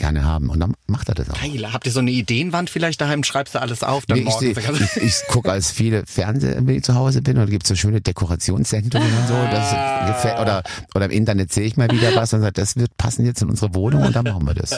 gerne 0.00 0.24
haben. 0.24 0.50
Und 0.50 0.58
dann 0.60 0.74
macht 0.88 1.08
er 1.08 1.14
das 1.14 1.30
auch. 1.30 1.40
Geil. 1.40 1.72
Habt 1.72 1.86
ihr 1.86 1.92
so 1.92 2.00
eine 2.00 2.10
Ideenwand 2.10 2.68
vielleicht 2.70 3.00
daheim? 3.00 3.22
Schreibst 3.22 3.54
du 3.54 3.60
alles 3.60 3.82
auf? 3.84 4.04
Dann 4.06 4.18
Nee, 4.18 4.24
ich 4.24 4.30
morgen. 4.30 4.54
seh- 4.54 4.96
ich, 5.00 5.02
ich 5.02 5.14
gucke 5.28 5.52
als 5.52 5.70
viele 5.70 6.04
Fernsehen, 6.06 6.66
wenn 6.66 6.74
ich 6.76 6.82
zu 6.82 6.94
Hause 6.96 7.22
bin, 7.22 7.36
oder 7.36 7.46
gibt 7.46 7.66
so 7.66 7.76
schöne 7.76 8.00
Dekorationssendungen 8.00 9.06
und 9.08 9.28
so. 9.28 9.34
Das 9.50 9.70
gefällt, 10.08 10.40
oder, 10.40 10.62
oder 10.94 11.04
im 11.04 11.10
Internet 11.12 11.52
sehe 11.52 11.64
ich 11.64 11.76
mal 11.76 11.90
wieder 11.90 12.14
was 12.16 12.32
und 12.32 12.40
sage, 12.40 12.52
das 12.54 12.76
wird 12.76 12.96
passen 12.96 13.24
jetzt 13.24 13.42
in 13.42 13.48
unsere 13.50 13.74
Wohnung 13.74 14.02
und 14.02 14.16
dann 14.16 14.24
machen 14.24 14.46
wir 14.46 14.54
das. 14.54 14.70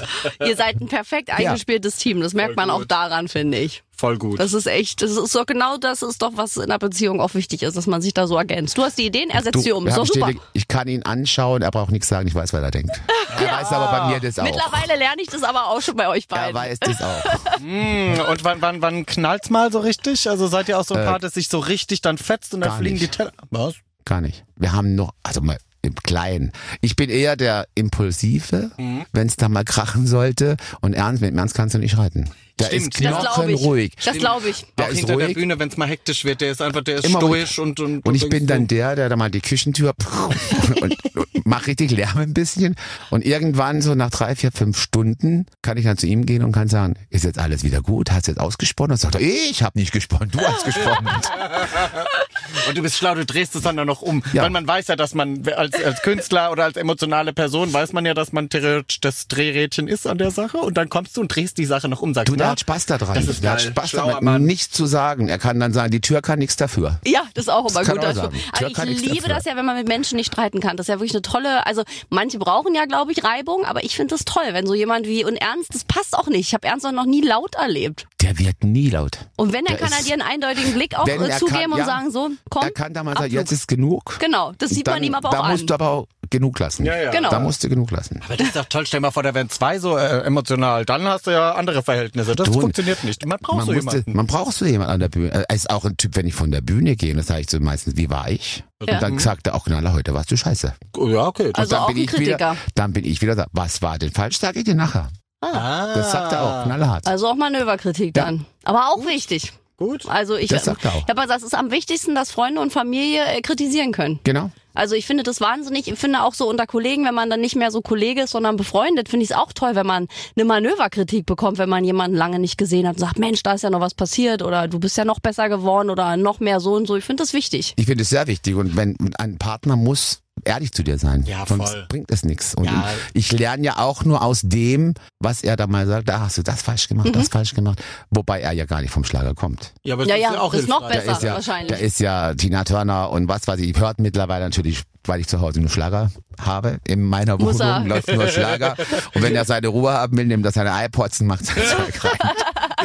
Ihr 0.45 0.57
seid 0.57 0.81
ein 0.81 0.89
perfekt 0.89 1.31
eingespieltes 1.31 1.97
Team. 1.97 2.21
Das 2.21 2.35
merkt 2.35 2.57
man 2.57 2.69
auch 2.71 2.85
daran, 2.85 3.29
finde 3.29 3.59
ich. 3.59 3.83
Voll 4.03 4.19
gut. 4.19 4.41
Das 4.41 4.53
ist 4.53 4.67
echt, 4.67 5.01
das 5.01 5.13
ist 5.13 5.31
so 5.31 5.45
genau 5.47 5.77
das 5.77 6.03
ist 6.03 6.23
doch, 6.23 6.33
was 6.35 6.57
in 6.57 6.65
einer 6.65 6.81
Beziehung 6.81 7.21
auch 7.21 7.35
wichtig 7.35 7.63
ist, 7.63 7.77
dass 7.77 7.87
man 7.87 8.03
sich 8.03 8.13
da 8.13 8.27
so 8.27 8.37
ergänzt. 8.37 8.77
Du 8.77 8.83
hast 8.83 8.99
die 8.99 9.07
Ideen, 9.07 9.31
er 9.31 9.45
setzt 9.45 9.63
sie 9.63 9.71
um. 9.71 9.85
doch 9.87 9.93
haben 9.97 10.07
super. 10.07 10.31
ich 10.55 10.67
kann 10.67 10.89
ihn 10.89 11.05
anschauen, 11.05 11.63
er 11.63 11.71
braucht 11.71 11.93
nichts 11.93 12.09
sagen, 12.09 12.27
ich 12.27 12.35
weiß, 12.35 12.53
was 12.53 12.63
er 12.63 12.73
denkt. 12.73 12.91
Er 13.39 13.59
weiß 13.61 13.69
aber 13.73 13.91
bei 13.99 14.09
mir 14.09 14.21
das 14.21 14.39
auch. 14.39 14.45
Mittlerweile 14.45 14.97
lerne 14.99 15.23
ich 15.23 15.29
das 15.29 15.43
aber 15.45 15.67
auch 15.69 15.81
schon 15.81 15.95
bei 15.97 16.07
euch 16.09 16.27
Er 16.31 16.37
beiden. 16.53 16.55
weiß 16.55 16.79
das 16.81 17.01
auch. 17.01 17.25
Und 18.31 18.45
wann, 18.45 18.61
wann, 18.61 18.83
wann 18.83 19.07
knallt's 19.07 19.51
mal 19.51 19.71
so 19.73 19.79
richtig? 19.81 20.29
Also 20.29 20.49
seid 20.49 20.69
ihr 20.69 20.79
auch 20.79 20.85
so 20.85 20.95
ein 20.95 21.05
Paar, 21.07 21.19
das 21.19 21.35
sich 21.35 21.49
so 21.49 21.59
richtig 21.61 22.01
dann 22.03 22.19
fetzt 22.19 22.55
und 22.55 22.61
dann 22.61 22.71
Äh, 22.73 22.77
fliegen 22.79 22.95
nicht. 22.99 23.15
die 23.15 23.17
Teller? 23.17 23.33
Was? 23.51 23.75
Gar 24.05 24.21
nicht. 24.21 24.45
Wir 24.57 24.73
haben 24.73 24.95
noch, 24.95 25.13
also 25.23 25.41
mal 25.41 25.59
im 25.81 25.95
Kleinen. 25.95 26.53
Ich 26.81 26.95
bin 26.97 27.09
eher 27.11 27.37
der 27.37 27.67
Impulsive, 27.75 28.71
Mhm. 28.77 29.05
wenn 29.13 29.27
es 29.27 29.37
da 29.37 29.49
mal 29.49 29.65
krachen 29.65 30.07
sollte. 30.07 30.57
Und 30.81 30.93
ernst, 30.95 31.23
mit 31.23 31.31
dem 31.31 31.39
Ernst 31.39 31.55
kannst 31.55 31.75
du 31.75 31.79
nicht 31.79 31.97
reiten. 31.99 32.31
Der 32.59 32.67
Stimmt. 32.67 32.95
ist 32.95 33.05
das 33.05 33.21
glaube 33.21 33.53
ich. 33.53 33.57
knochenruhig. 33.61 33.93
Das 34.05 34.19
glaube 34.19 34.49
ich. 34.49 34.67
Der 34.79 34.87
auch 34.87 34.91
ist 34.91 34.99
hinter 34.99 35.17
der 35.17 35.27
ruhig. 35.27 35.37
Bühne, 35.37 35.59
wenn's 35.59 35.77
mal 35.77 35.89
hektisch 35.89 36.25
wird, 36.25 36.41
der 36.41 36.51
ist 36.53 36.61
einfach, 36.63 36.83
der 36.83 36.97
ist 36.97 37.07
Immer 37.07 37.19
stoisch 37.21 37.59
und, 37.59 37.81
und, 37.81 38.05
Und 38.07 38.15
ich 38.15 38.23
du 38.23 38.29
bin 38.29 38.47
dann 38.47 38.67
der, 38.69 38.95
der 38.97 39.09
da 39.09 39.17
mal 39.17 39.31
die 39.31 39.41
Küchentür 39.41 39.95
und, 40.29 40.83
und 40.83 40.97
mach 41.45 41.67
richtig 41.67 41.91
Lärm 41.91 42.19
ein 42.19 42.35
bisschen. 42.35 42.77
Und 43.11 43.25
irgendwann, 43.25 43.83
so 43.83 43.95
nach 43.95 44.11
drei, 44.11 44.37
vier, 44.37 44.53
fünf 44.53 44.79
Stunden, 44.81 45.47
kann 45.63 45.77
ich 45.79 45.85
dann 45.85 45.97
zu 45.97 46.07
ihm 46.07 46.27
gehen 46.27 46.45
und 46.45 46.53
kann 46.53 46.69
sagen, 46.69 46.95
ist 47.11 47.25
jetzt 47.25 47.39
alles 47.39 47.65
wieder 47.65 47.81
gut? 47.81 48.11
Hast 48.11 48.29
du 48.29 48.33
jetzt 48.33 48.41
ausgesponnen? 48.41 48.93
Und 48.93 48.99
sagt 48.99 49.15
er, 49.15 49.21
ich 49.21 49.63
habe 49.63 49.79
nicht 49.79 49.93
gesponnen, 49.93 50.31
du 50.31 50.41
hast 50.41 50.65
gesponnen. 50.65 51.09
Und 52.69 52.77
du 52.77 52.83
bist 52.83 52.97
schlau, 52.99 53.15
du 53.15 53.25
drehst 53.25 53.55
es 53.57 53.63
dann 53.63 53.79
auch 53.79 53.85
noch 53.85 54.03
um. 54.03 54.23
Ja. 54.33 54.43
Weil 54.43 54.51
man 54.51 54.67
weiß 54.67 54.89
ja, 54.89 54.97
dass 54.97 55.15
man 55.15 55.43
als, 55.57 55.75
als 55.83 56.03
Künstler 56.03 56.53
oder 56.53 56.65
als 56.65 56.77
emotionale 56.77 57.33
Person 57.33 57.73
weiß 57.73 57.93
man 57.93 58.05
ja, 58.05 58.15
dass 58.15 58.33
man 58.33 58.49
theoretisch 58.51 59.01
das 59.01 59.27
Drehrädchen 59.27 59.89
ist 59.89 60.07
an 60.07 60.19
der 60.19 60.31
Sache 60.31 60.59
und 60.59 60.77
dann 60.77 60.89
kommst 60.89 61.17
du 61.17 61.23
und 61.23 61.29
drehst 61.35 61.57
die 61.59 61.65
Sache 61.65 61.89
noch 61.89 62.03
um. 62.03 62.13
Sagst, 62.15 62.29
Du, 62.31 62.37
der 62.43 62.51
hat 62.53 62.61
Spaß 62.61 62.87
daran. 62.87 63.15
Das 63.15 63.27
ist 63.29 63.43
der 63.43 63.53
hat. 63.53 63.63
Spaß 63.63 63.91
Schlauer 63.91 64.09
damit, 64.09 64.23
Mann. 64.23 64.43
nichts 64.45 64.71
zu 64.77 64.87
sagen. 64.87 65.29
Er 65.29 65.39
kann 65.39 65.59
dann 65.61 65.73
sagen, 65.73 65.91
die 65.91 66.01
Tür 66.01 66.23
kann 66.23 66.39
nichts 66.39 66.57
dafür. 66.57 66.99
Ja, 67.07 67.23
das 67.35 67.45
ist 67.45 67.49
auch 67.49 67.69
immer 67.71 67.81
Das 67.81 67.89
gut. 67.89 67.99
auch 67.99 68.05
Also, 68.07 68.21
sagen. 68.23 68.37
also 68.53 68.83
ich 68.91 69.01
liebe 69.03 69.15
dafür. 69.17 69.35
das 69.35 69.45
ja, 69.45 69.57
wenn 69.57 69.65
man 69.67 69.77
mit 69.77 69.89
Menschen 69.89 70.17
nicht 70.17 70.33
streiten 70.33 70.61
kann. 70.61 70.77
Das 70.77 70.85
ist 70.85 70.89
ja 70.89 70.97
wirklich 70.97 71.13
eine 71.15 71.23
tolle, 71.23 71.67
also 71.67 71.83
manche 72.11 72.39
brauchen 72.39 72.75
ja, 72.75 72.85
glaube 72.85 73.13
ich, 73.13 73.25
Reibung, 73.25 73.65
aber 73.65 73.85
ich 73.85 73.97
finde 73.97 74.15
das 74.15 74.25
toll, 74.25 74.43
wenn 74.53 74.67
so 74.67 74.75
jemand 74.75 75.07
wie, 75.07 75.25
und 75.25 75.37
Ernst, 75.37 75.75
das 75.75 75.85
passt 75.85 76.17
auch 76.17 76.27
nicht. 76.27 76.49
Ich 76.49 76.55
habe 76.55 76.67
Ernst 76.67 76.85
noch 76.91 77.07
nie 77.07 77.21
laut 77.23 77.55
erlebt. 77.55 78.07
Der 78.21 78.39
wird 78.39 78.63
nie 78.65 78.91
laut. 78.91 79.19
Und 79.37 79.53
wenn, 79.53 79.65
dann 79.65 79.77
Der 79.77 79.87
kann 79.89 79.97
er 79.99 80.05
dir 80.05 80.13
einen 80.13 80.23
eindeutigen 80.23 80.75
Blick 80.75 80.97
auch 80.99 81.07
äh, 81.09 81.31
zugeben 81.39 81.63
kann, 81.63 81.73
und 81.73 81.79
ja. 81.79 81.85
sagen, 81.85 82.11
so, 82.11 82.31
komm. 82.51 82.63
Er 82.65 82.71
kann 82.71 82.93
da 82.95 83.03
mal 83.03 83.17
sagen, 83.17 83.33
jetzt 83.33 83.53
ist 83.53 83.67
genug. 83.69 84.17
Genau, 84.21 84.53
das 84.59 84.71
sieht 84.71 84.87
dann, 84.87 84.95
man 84.95 85.03
ihm 85.03 85.15
aber 85.15 85.31
da 85.31 85.41
auch 85.41 85.49
musst 85.49 85.63
an. 85.63 85.67
du 85.69 85.75
aber 85.75 85.91
auch 85.91 86.07
genug 86.33 86.59
lassen. 86.59 86.85
Ja, 86.85 86.97
ja. 86.97 87.11
Genau. 87.13 87.31
Da 87.31 87.39
musst 87.39 87.63
du 87.63 87.69
genug 87.69 87.93
lassen. 87.93 88.21
Aber 88.25 88.37
das 88.37 88.49
ist 88.49 88.57
doch 88.57 88.65
toll. 88.65 88.85
Stell 88.87 88.99
dir 88.99 89.03
mal 89.03 89.11
vor, 89.13 89.23
da 89.23 89.33
wären 89.35 89.49
zwei 89.49 89.79
so 89.79 89.97
äh, 89.97 90.23
emotional. 90.25 90.85
Dann 90.85 91.05
hast 91.05 91.29
du 91.29 91.31
ja 91.31 91.53
andere 91.53 91.85
Verhältnisse. 91.85 92.35
Das 92.35 92.51
Du, 92.51 92.61
funktioniert 92.61 93.05
nicht. 93.05 93.25
Man 93.25 93.39
braucht 93.39 93.59
Man, 93.59 93.67
so 93.67 93.73
musste, 93.73 93.91
jemanden. 93.99 94.17
man 94.17 94.27
braucht 94.27 94.53
so 94.55 94.65
jemanden 94.65 94.93
an 94.95 94.99
der 95.01 95.09
Bühne. 95.09 95.31
Er 95.49 95.55
ist 95.55 95.71
auch 95.71 95.85
ein 95.85 95.97
Typ, 95.97 96.17
wenn 96.17 96.27
ich 96.27 96.35
von 96.35 96.51
der 96.51 96.61
Bühne 96.63 96.97
gehe, 96.97 97.13
und 97.13 97.19
das 97.19 97.29
sage 97.29 97.43
ich 97.43 97.51
so 97.51 97.61
meistens, 97.61 97.97
wie 97.97 98.11
war 98.11 98.29
ich? 98.29 98.65
Ja. 98.85 98.95
Und 98.95 99.03
dann 99.03 99.19
sagt 99.21 99.47
er 99.47 99.55
auch, 99.55 99.65
Knaller, 99.67 99.93
heute 99.93 100.13
warst 100.15 100.33
du 100.33 100.37
scheiße. 100.37 100.75
Ja, 100.97 101.27
okay. 101.29 101.53
Also 101.55 101.71
dann 101.77 101.81
auch 101.83 101.87
bin 101.87 101.99
ein 101.99 102.03
ich 102.03 102.13
wieder, 102.19 102.37
Kritiker. 102.39 102.57
dann 102.75 102.93
bin 102.93 103.05
ich 103.05 103.23
wieder 103.23 103.37
da, 103.37 103.47
was 103.53 103.81
war 103.83 103.99
denn 103.99 104.11
falsch? 104.11 104.39
Sag 104.41 104.57
ich 104.57 104.65
dir 104.65 104.75
nachher. 104.75 105.09
ah, 105.41 105.95
Das 105.95 106.11
sagt 106.13 106.33
er 106.33 106.43
auch, 106.43 106.65
knallhart. 106.65 107.07
Also 107.07 107.29
auch 107.29 107.37
Manöverkritik 107.37 108.17
Ja. 108.17 108.25
dann. 108.25 108.47
Aber 108.65 108.89
auch 108.91 109.07
wichtig. 109.07 109.53
gut. 109.77 110.07
Also 110.09 110.37
ich, 110.37 110.49
Das 110.49 110.65
sagt 110.65 110.85
er 110.85 110.95
auch. 110.95 111.09
Ja, 111.09 111.15
aber 111.17 111.27
das 111.27 111.43
ist 111.43 111.55
am 111.55 111.71
wichtigsten, 111.71 112.15
dass 112.15 112.31
Freunde 112.31 112.61
und 112.61 112.73
Familie 112.73 113.25
äh, 113.25 113.41
kritisieren 113.41 113.91
können. 113.93 114.21
Genau. 114.25 114.51
Also 114.75 114.95
ich 114.95 115.07
finde 115.07 115.23
das 115.23 115.41
wahnsinnig. 115.41 115.89
Ich 115.89 115.99
finde 115.99 116.23
auch 116.23 116.35
so 116.35 116.49
unter 116.49 116.67
Kollegen, 116.67 117.05
wenn 117.05 117.15
man 117.15 117.31
dann 117.31 117.41
nicht 117.41 117.57
mehr 117.57 117.71
so 117.71 117.81
Kollege 117.81 118.23
ist, 118.23 118.31
sondern 118.31 118.57
befreundet, 118.57 119.09
finde 119.09 119.25
ich 119.25 119.31
es 119.31 119.37
auch 119.37 119.53
toll, 119.53 119.75
wenn 119.75 119.87
man 119.87 120.09
eine 120.37 120.45
Manöverkritik 120.45 121.27
bekommt, 121.27 121.59
wenn 121.59 121.69
man 121.69 121.85
jemanden 121.85 122.17
lange 122.17 122.39
nicht 122.39 122.59
gesehen 122.59 122.87
hat 122.87 122.97
und 122.97 123.01
sagt, 123.01 123.19
Mensch, 123.19 123.43
da 123.43 123.53
ist 123.53 123.63
ja 123.63 123.71
noch 123.71 123.81
was 123.81 123.95
passiert 123.95 124.43
oder 124.43 124.69
du 124.69 124.79
bist 124.79 124.97
ja 124.97 125.05
noch 125.05 125.21
besser 125.21 125.49
geworden 125.49 125.91
oder 125.91 126.17
noch 126.17 126.41
mehr 126.41 126.61
so 126.61 126.75
und 126.75 126.87
so. 126.87 126.97
Ich 126.97 127.05
finde 127.05 127.23
das 127.23 127.33
wichtig. 127.33 127.75
Ich 127.77 127.87
finde 127.87 128.03
es 128.03 128.11
sehr 128.11 128.27
wichtig 128.27 128.55
und 128.55 128.77
wenn 128.77 128.97
ein 129.19 129.39
Partner 129.39 129.77
muss 129.77 130.21
ehrlich 130.45 130.73
zu 130.73 130.83
dir 130.83 130.99
sein, 130.99 131.25
Ja, 131.27 131.45
sonst 131.47 131.71
voll. 131.71 131.87
bringt 131.89 132.11
es 132.11 132.25
nichts. 132.25 132.55
Und 132.55 132.65
Ja. 132.65 132.85
ich 133.15 133.31
lerne 133.33 133.65
ja 133.65 133.79
auch 133.79 134.05
nur 134.05 134.23
aus 134.23 134.41
dem, 134.43 134.95
was 135.21 135.43
er 135.45 135.57
da 135.57 135.67
mal 135.67 135.87
sagt, 135.87 136.09
da 136.09 136.21
hast 136.21 136.39
du 136.39 136.43
das 136.43 136.63
falsch 136.63 136.89
gemacht, 136.89 137.07
Mhm. 137.09 137.13
das 137.13 137.29
falsch 137.29 137.55
gemacht, 137.55 137.81
wobei 138.11 138.41
er 138.41 138.53
ja 138.53 138.65
gar 138.65 138.81
nicht 138.81 138.91
vom 138.91 139.05
Schlager 139.05 139.35
kommt. 139.35 139.73
Ja, 139.85 139.95
aber 139.95 140.05
Ja, 140.05 140.15
das 140.15 140.21
ja, 140.23 140.29
ist 140.29 140.35
ja 140.35 140.41
auch 140.41 140.53
das 140.53 140.61
ist 140.63 140.69
noch 140.69 140.89
besser. 140.89 141.13
ist 141.13 141.23
ja, 141.23 141.35
wahrscheinlich. 141.35 141.69
Der 141.69 141.79
ist 141.81 142.01
ja 142.01 142.35
Tina 142.35 142.65
Turner 142.65 143.11
und 143.11 143.29
was 143.29 143.47
weiß 143.47 143.61
ich, 143.61 143.79
hört 143.79 144.01
mittlerweile 144.01 144.45
natürlich, 144.45 144.83
weil 145.05 145.21
ich 145.21 145.29
zu 145.29 145.41
Hause 145.41 145.61
nur 145.61 145.69
Schlager 145.71 146.11
habe. 146.41 146.79
In 146.87 147.03
meiner 147.03 147.33
er. 147.33 147.41
Wohnung 147.41 147.87
läuft 147.87 148.09
nur 148.13 148.27
Schlager. 148.29 148.75
Und 149.15 149.23
wenn 149.23 149.35
er 149.35 149.45
seine 149.45 149.69
Ruhe 149.69 149.93
haben 149.93 150.17
will, 150.17 150.27
nimmt 150.27 150.45
er 150.47 150.53
seine 150.53 150.71
iPods 150.87 151.21
und 151.21 151.27
macht 151.29 151.45
sein 151.47 151.57
Zeug 151.69 152.05
rein. 152.05 152.31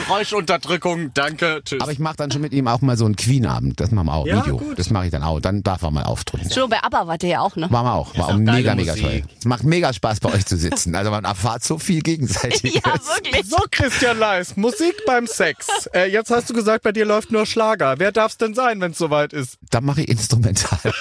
Geräuschunterdrückung, 0.05 1.11
danke, 1.13 1.61
tschüss. 1.63 1.81
Aber 1.81 1.91
ich 1.91 1.99
mache 1.99 2.15
dann 2.17 2.31
schon 2.31 2.41
mit 2.41 2.53
ihm 2.53 2.67
auch 2.67 2.81
mal 2.81 2.97
so 2.97 3.05
einen 3.05 3.15
Queen-Abend. 3.15 3.79
Das 3.79 3.91
machen 3.91 4.07
wir 4.07 4.13
auch, 4.13 4.25
Ja, 4.27 4.43
Video. 4.43 4.57
gut. 4.57 4.77
Das 4.79 4.89
mache 4.89 5.05
ich 5.05 5.11
dann 5.11 5.23
auch. 5.23 5.39
Dann 5.39 5.63
darf 5.63 5.81
er 5.83 5.91
mal 5.91 6.03
auftreten. 6.03 6.49
Schon 6.51 6.69
bei 6.69 6.81
ABBA 6.83 7.07
wart 7.07 7.23
ihr 7.23 7.29
ja 7.29 7.39
auch, 7.41 7.55
ne? 7.55 7.67
Machen 7.69 7.85
wir 7.85 7.93
auch. 7.93 8.17
War 8.17 8.27
auch 8.29 8.33
mega, 8.37 8.75
mega 8.75 8.93
Musik. 8.93 9.03
toll. 9.05 9.23
Es 9.39 9.45
macht 9.45 9.63
mega 9.63 9.91
Spaß 9.93 10.19
bei 10.19 10.33
euch 10.33 10.45
zu 10.45 10.57
sitzen. 10.57 10.95
Also 10.95 11.11
man 11.11 11.25
erfahrt 11.25 11.63
so 11.63 11.77
viel 11.77 12.01
gegenseitig. 12.01 12.81
Ja, 12.85 12.93
wirklich. 12.93 13.45
so, 13.47 13.57
Christian 13.71 14.19
Leis, 14.19 14.55
Musik 14.55 14.93
beim 15.05 15.25
Sex. 15.27 15.67
Äh, 15.93 16.11
jetzt 16.11 16.29
hast 16.31 16.49
du 16.49 16.53
gesagt, 16.53 16.83
bei 16.83 16.91
dir 16.91 17.05
läuft 17.05 17.31
nur 17.31 17.45
Schlager. 17.45 17.95
Wer 17.97 18.11
darf's 18.11 18.37
denn 18.37 18.53
sein, 18.53 18.79
wenn 18.81 18.91
es 18.91 18.97
soweit 18.97 19.33
ist? 19.33 19.57
Dann 19.71 19.85
mache 19.85 20.01
ich 20.01 20.09
instrumental. 20.09 20.77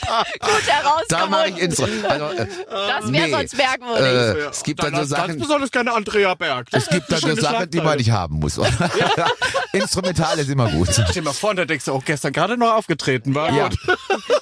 Gut 0.40 0.66
herausgefunden. 0.66 1.06
Da 1.08 1.26
mache 1.26 1.48
ich 1.50 1.58
instrumental. 1.58 2.22
Also, 2.22 2.42
äh, 2.42 2.46
Das 2.70 3.12
wäre 3.12 3.26
Nee. 3.26 3.30
sonst 3.30 3.56
merkwürdig. 3.56 4.02
äh, 4.04 4.48
es 4.50 4.62
gibt 4.62 4.82
dann 4.82 4.94
so 4.94 5.00
hast 5.00 5.08
Sachen. 5.10 5.26
ganz 5.28 5.40
besonders 5.40 5.70
keine 5.70 5.92
Andrea 5.92 6.34
Berg. 6.34 6.68
Es 6.72 6.88
gibt 6.88 7.10
dann 7.10 7.20
so 7.20 7.34
Sachen, 7.36 7.70
die 7.70 7.80
man 7.80 7.96
nicht 7.98 8.10
haben 8.10 8.36
muss. 8.36 8.58
Instrumental 9.72 10.38
ist 10.38 10.48
immer 10.48 10.68
gut. 10.70 10.88
Stell 10.92 11.04
dir 11.06 11.22
mal 11.22 11.32
vor, 11.32 11.54
da 11.54 11.64
denkst 11.64 11.84
du, 11.86 11.92
auch 11.92 12.04
gestern 12.04 12.32
gerade 12.32 12.56
noch 12.56 12.72
aufgetreten 12.74 13.34
war. 13.34 13.52
Ja. 13.52 13.68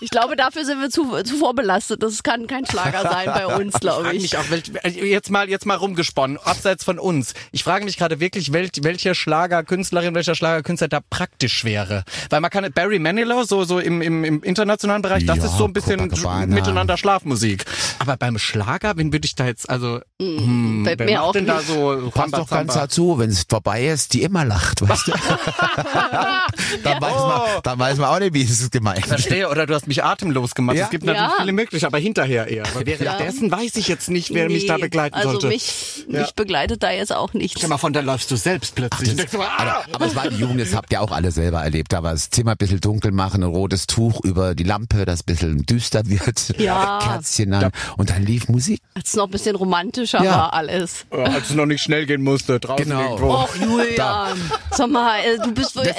Ich 0.01 0.11
glaube, 0.11 0.37
dafür 0.37 0.65
sind 0.65 0.81
wir 0.81 0.91
zu, 0.91 1.23
zu 1.23 1.37
vorbelastet. 1.37 2.03
Das 2.03 2.23
kann 2.23 2.47
kein 2.47 2.67
Schlager 2.67 3.03
sein 3.03 3.27
bei 3.27 3.47
uns, 3.47 3.75
glaube 3.81 4.13
ich. 4.15 4.23
mich 4.23 4.37
auch, 4.37 4.45
wel- 4.51 4.89
jetzt 5.05 5.31
mal, 5.31 5.49
jetzt 5.49 5.67
mal 5.67 5.77
rumgesponnen, 5.77 6.37
abseits 6.39 6.85
von 6.85 6.99
uns. 6.99 7.35
Ich 7.53 7.65
frage 7.65 7.85
mich 7.85 7.97
gerade 7.97 8.21
wirklich, 8.21 8.53
wel, 8.53 8.69
welche 8.81 9.15
Schlagerkünstlerin, 9.15 10.15
welcher 10.15 10.35
Schlagerkünstler 10.35 10.89
da 10.89 11.01
praktisch 11.09 11.65
wäre. 11.65 12.05
Weil 12.31 12.41
man 12.41 12.51
kann, 12.51 12.71
Barry 12.73 12.99
Manilow, 12.99 13.45
so, 13.45 13.65
so 13.65 13.79
im, 13.79 14.03
im, 14.03 14.25
im 14.25 14.43
internationalen 14.43 15.03
Bereich, 15.03 15.27
das 15.27 15.39
Ja, 15.39 15.44
ist 15.45 15.59
so 15.59 15.65
ein 15.65 15.73
bisschen 15.73 15.99
Copacabana. 16.09 16.47
miteinander 16.55 16.97
Schlafmusik. 16.97 17.65
Aber 17.99 18.17
beim 18.17 18.39
Schlager, 18.39 18.97
wen 18.97 19.13
würde 19.13 19.27
ich 19.27 19.35
da 19.35 19.47
jetzt, 19.47 19.69
also, 19.71 20.01
hm, 20.21 20.83
Fällt 20.85 20.99
wer 20.99 21.07
mir 21.07 21.19
macht 21.19 21.25
auch 21.29 21.33
denn 21.33 21.47
da 21.47 21.57
nicht. 21.59 21.69
so 21.69 22.11
Passt 22.15 22.33
doch 22.33 22.39
ganz 22.39 22.53
Rambazamba? 22.53 22.75
dazu, 22.75 23.19
wenn 23.19 23.31
es 23.31 23.45
vorbei 23.49 23.87
ist, 23.87 24.13
die 24.15 24.23
immer 24.23 24.45
lacht, 24.45 24.87
weißt 24.89 25.09
du? 25.09 25.13
dann, 26.83 27.01
weiß 27.01 27.15
man, 27.15 27.41
dann 27.63 27.79
weiß 27.79 27.99
man 27.99 28.09
auch 28.11 28.19
nicht, 28.19 28.35
wie 28.35 28.43
es 28.43 28.51
ist 28.61 28.73
gemeint. 28.73 29.07
Verstehe, 29.07 29.49
oder 29.49 29.67
du 29.67 29.75
hast 29.75 29.87
mich 29.87 30.03
atemlos 30.05 30.55
gemacht. 30.55 30.77
Ja. 30.77 30.85
Es 30.85 30.91
gibt 30.91 31.05
natürlich 31.05 31.29
Ja. 31.29 31.35
viele 31.39 31.53
mögliche, 31.53 31.87
aber 31.87 31.99
hinterher 31.99 32.49
eher. 32.49 32.65
Aber 32.75 32.85
währenddessen 32.87 33.51
weiß 33.51 33.77
ich 33.77 33.89
jetzt 33.89 34.11
nicht, 34.11 34.33
wer 34.35 34.49
mich 34.49 34.67
da 34.67 34.77
Nee, 34.77 34.83
begleiten 34.83 35.15
also 35.17 35.31
sollte. 35.33 35.49
mich, 35.49 36.05
Ja. 36.09 36.21
mich 36.21 36.35
begleitet 36.35 36.83
da 36.83 36.91
jetzt 36.91 37.13
auch 37.15 37.33
nichts. 37.35 37.59
Stell 37.59 37.69
mal 37.69 37.79
von, 37.79 37.93
da 37.93 38.01
läufst 38.01 38.31
du 38.31 38.37
selbst 38.37 38.75
plötzlich. 38.75 39.11
und 39.11 39.19
denkst 39.19 39.33
du, 39.33 39.41
ah! 39.43 39.49
Aber, 39.57 39.85
aber 39.93 40.07
es 40.07 40.15
war 40.17 40.29
die 40.29 40.37
Jugend, 40.37 40.61
das 40.61 40.75
habt 40.75 40.93
ihr 40.93 41.01
auch 41.01 41.11
alle 41.13 41.31
selber 41.31 41.63
erlebt. 41.63 41.93
Da 41.93 42.03
war 42.03 42.13
das 42.13 42.31
Zimmer 42.31 42.53
ein 42.53 42.57
bisschen 42.57 42.81
dunkel 42.81 43.13
machen, 43.13 43.43
ein 43.43 43.49
rotes 43.51 43.87
Tuch 43.87 44.21
über 44.25 44.55
die 44.55 44.65
Lampe, 44.65 45.05
das 45.05 45.21
ein 45.21 45.25
bisschen 45.35 45.67
düster 45.67 46.03
wird. 46.07 46.59
Ja. 46.59 46.99
Kerzchen 47.03 47.53
an. 47.55 47.71
Und 47.97 48.11
dann 48.11 48.25
lief 48.25 48.49
Musik. 48.49 48.81
Als 48.95 49.09
es 49.11 49.17
noch 49.17 49.25
ein 49.25 49.31
bisschen 49.31 49.57
romantischer 49.57 50.23
Ja. 50.23 50.31
war 50.33 50.55
alles. 50.55 51.07
Ja, 51.13 51.25
als 51.25 51.51
es 51.51 51.55
noch 51.57 51.67
nicht 51.67 51.83
schnell 51.83 52.07
gehen 52.07 52.23
musste, 52.23 52.61
draußen 52.61 52.85
Genau. 52.85 53.03
irgendwo. 53.17 53.35
Och, 53.35 53.57
Julian. 53.57 54.39
Sag 54.71 54.91
mal, 54.91 55.19
äh, 55.21 55.39
du 55.39 55.53
bist 55.53 55.75
wohl, 55.77 55.83
äh, 55.87 55.93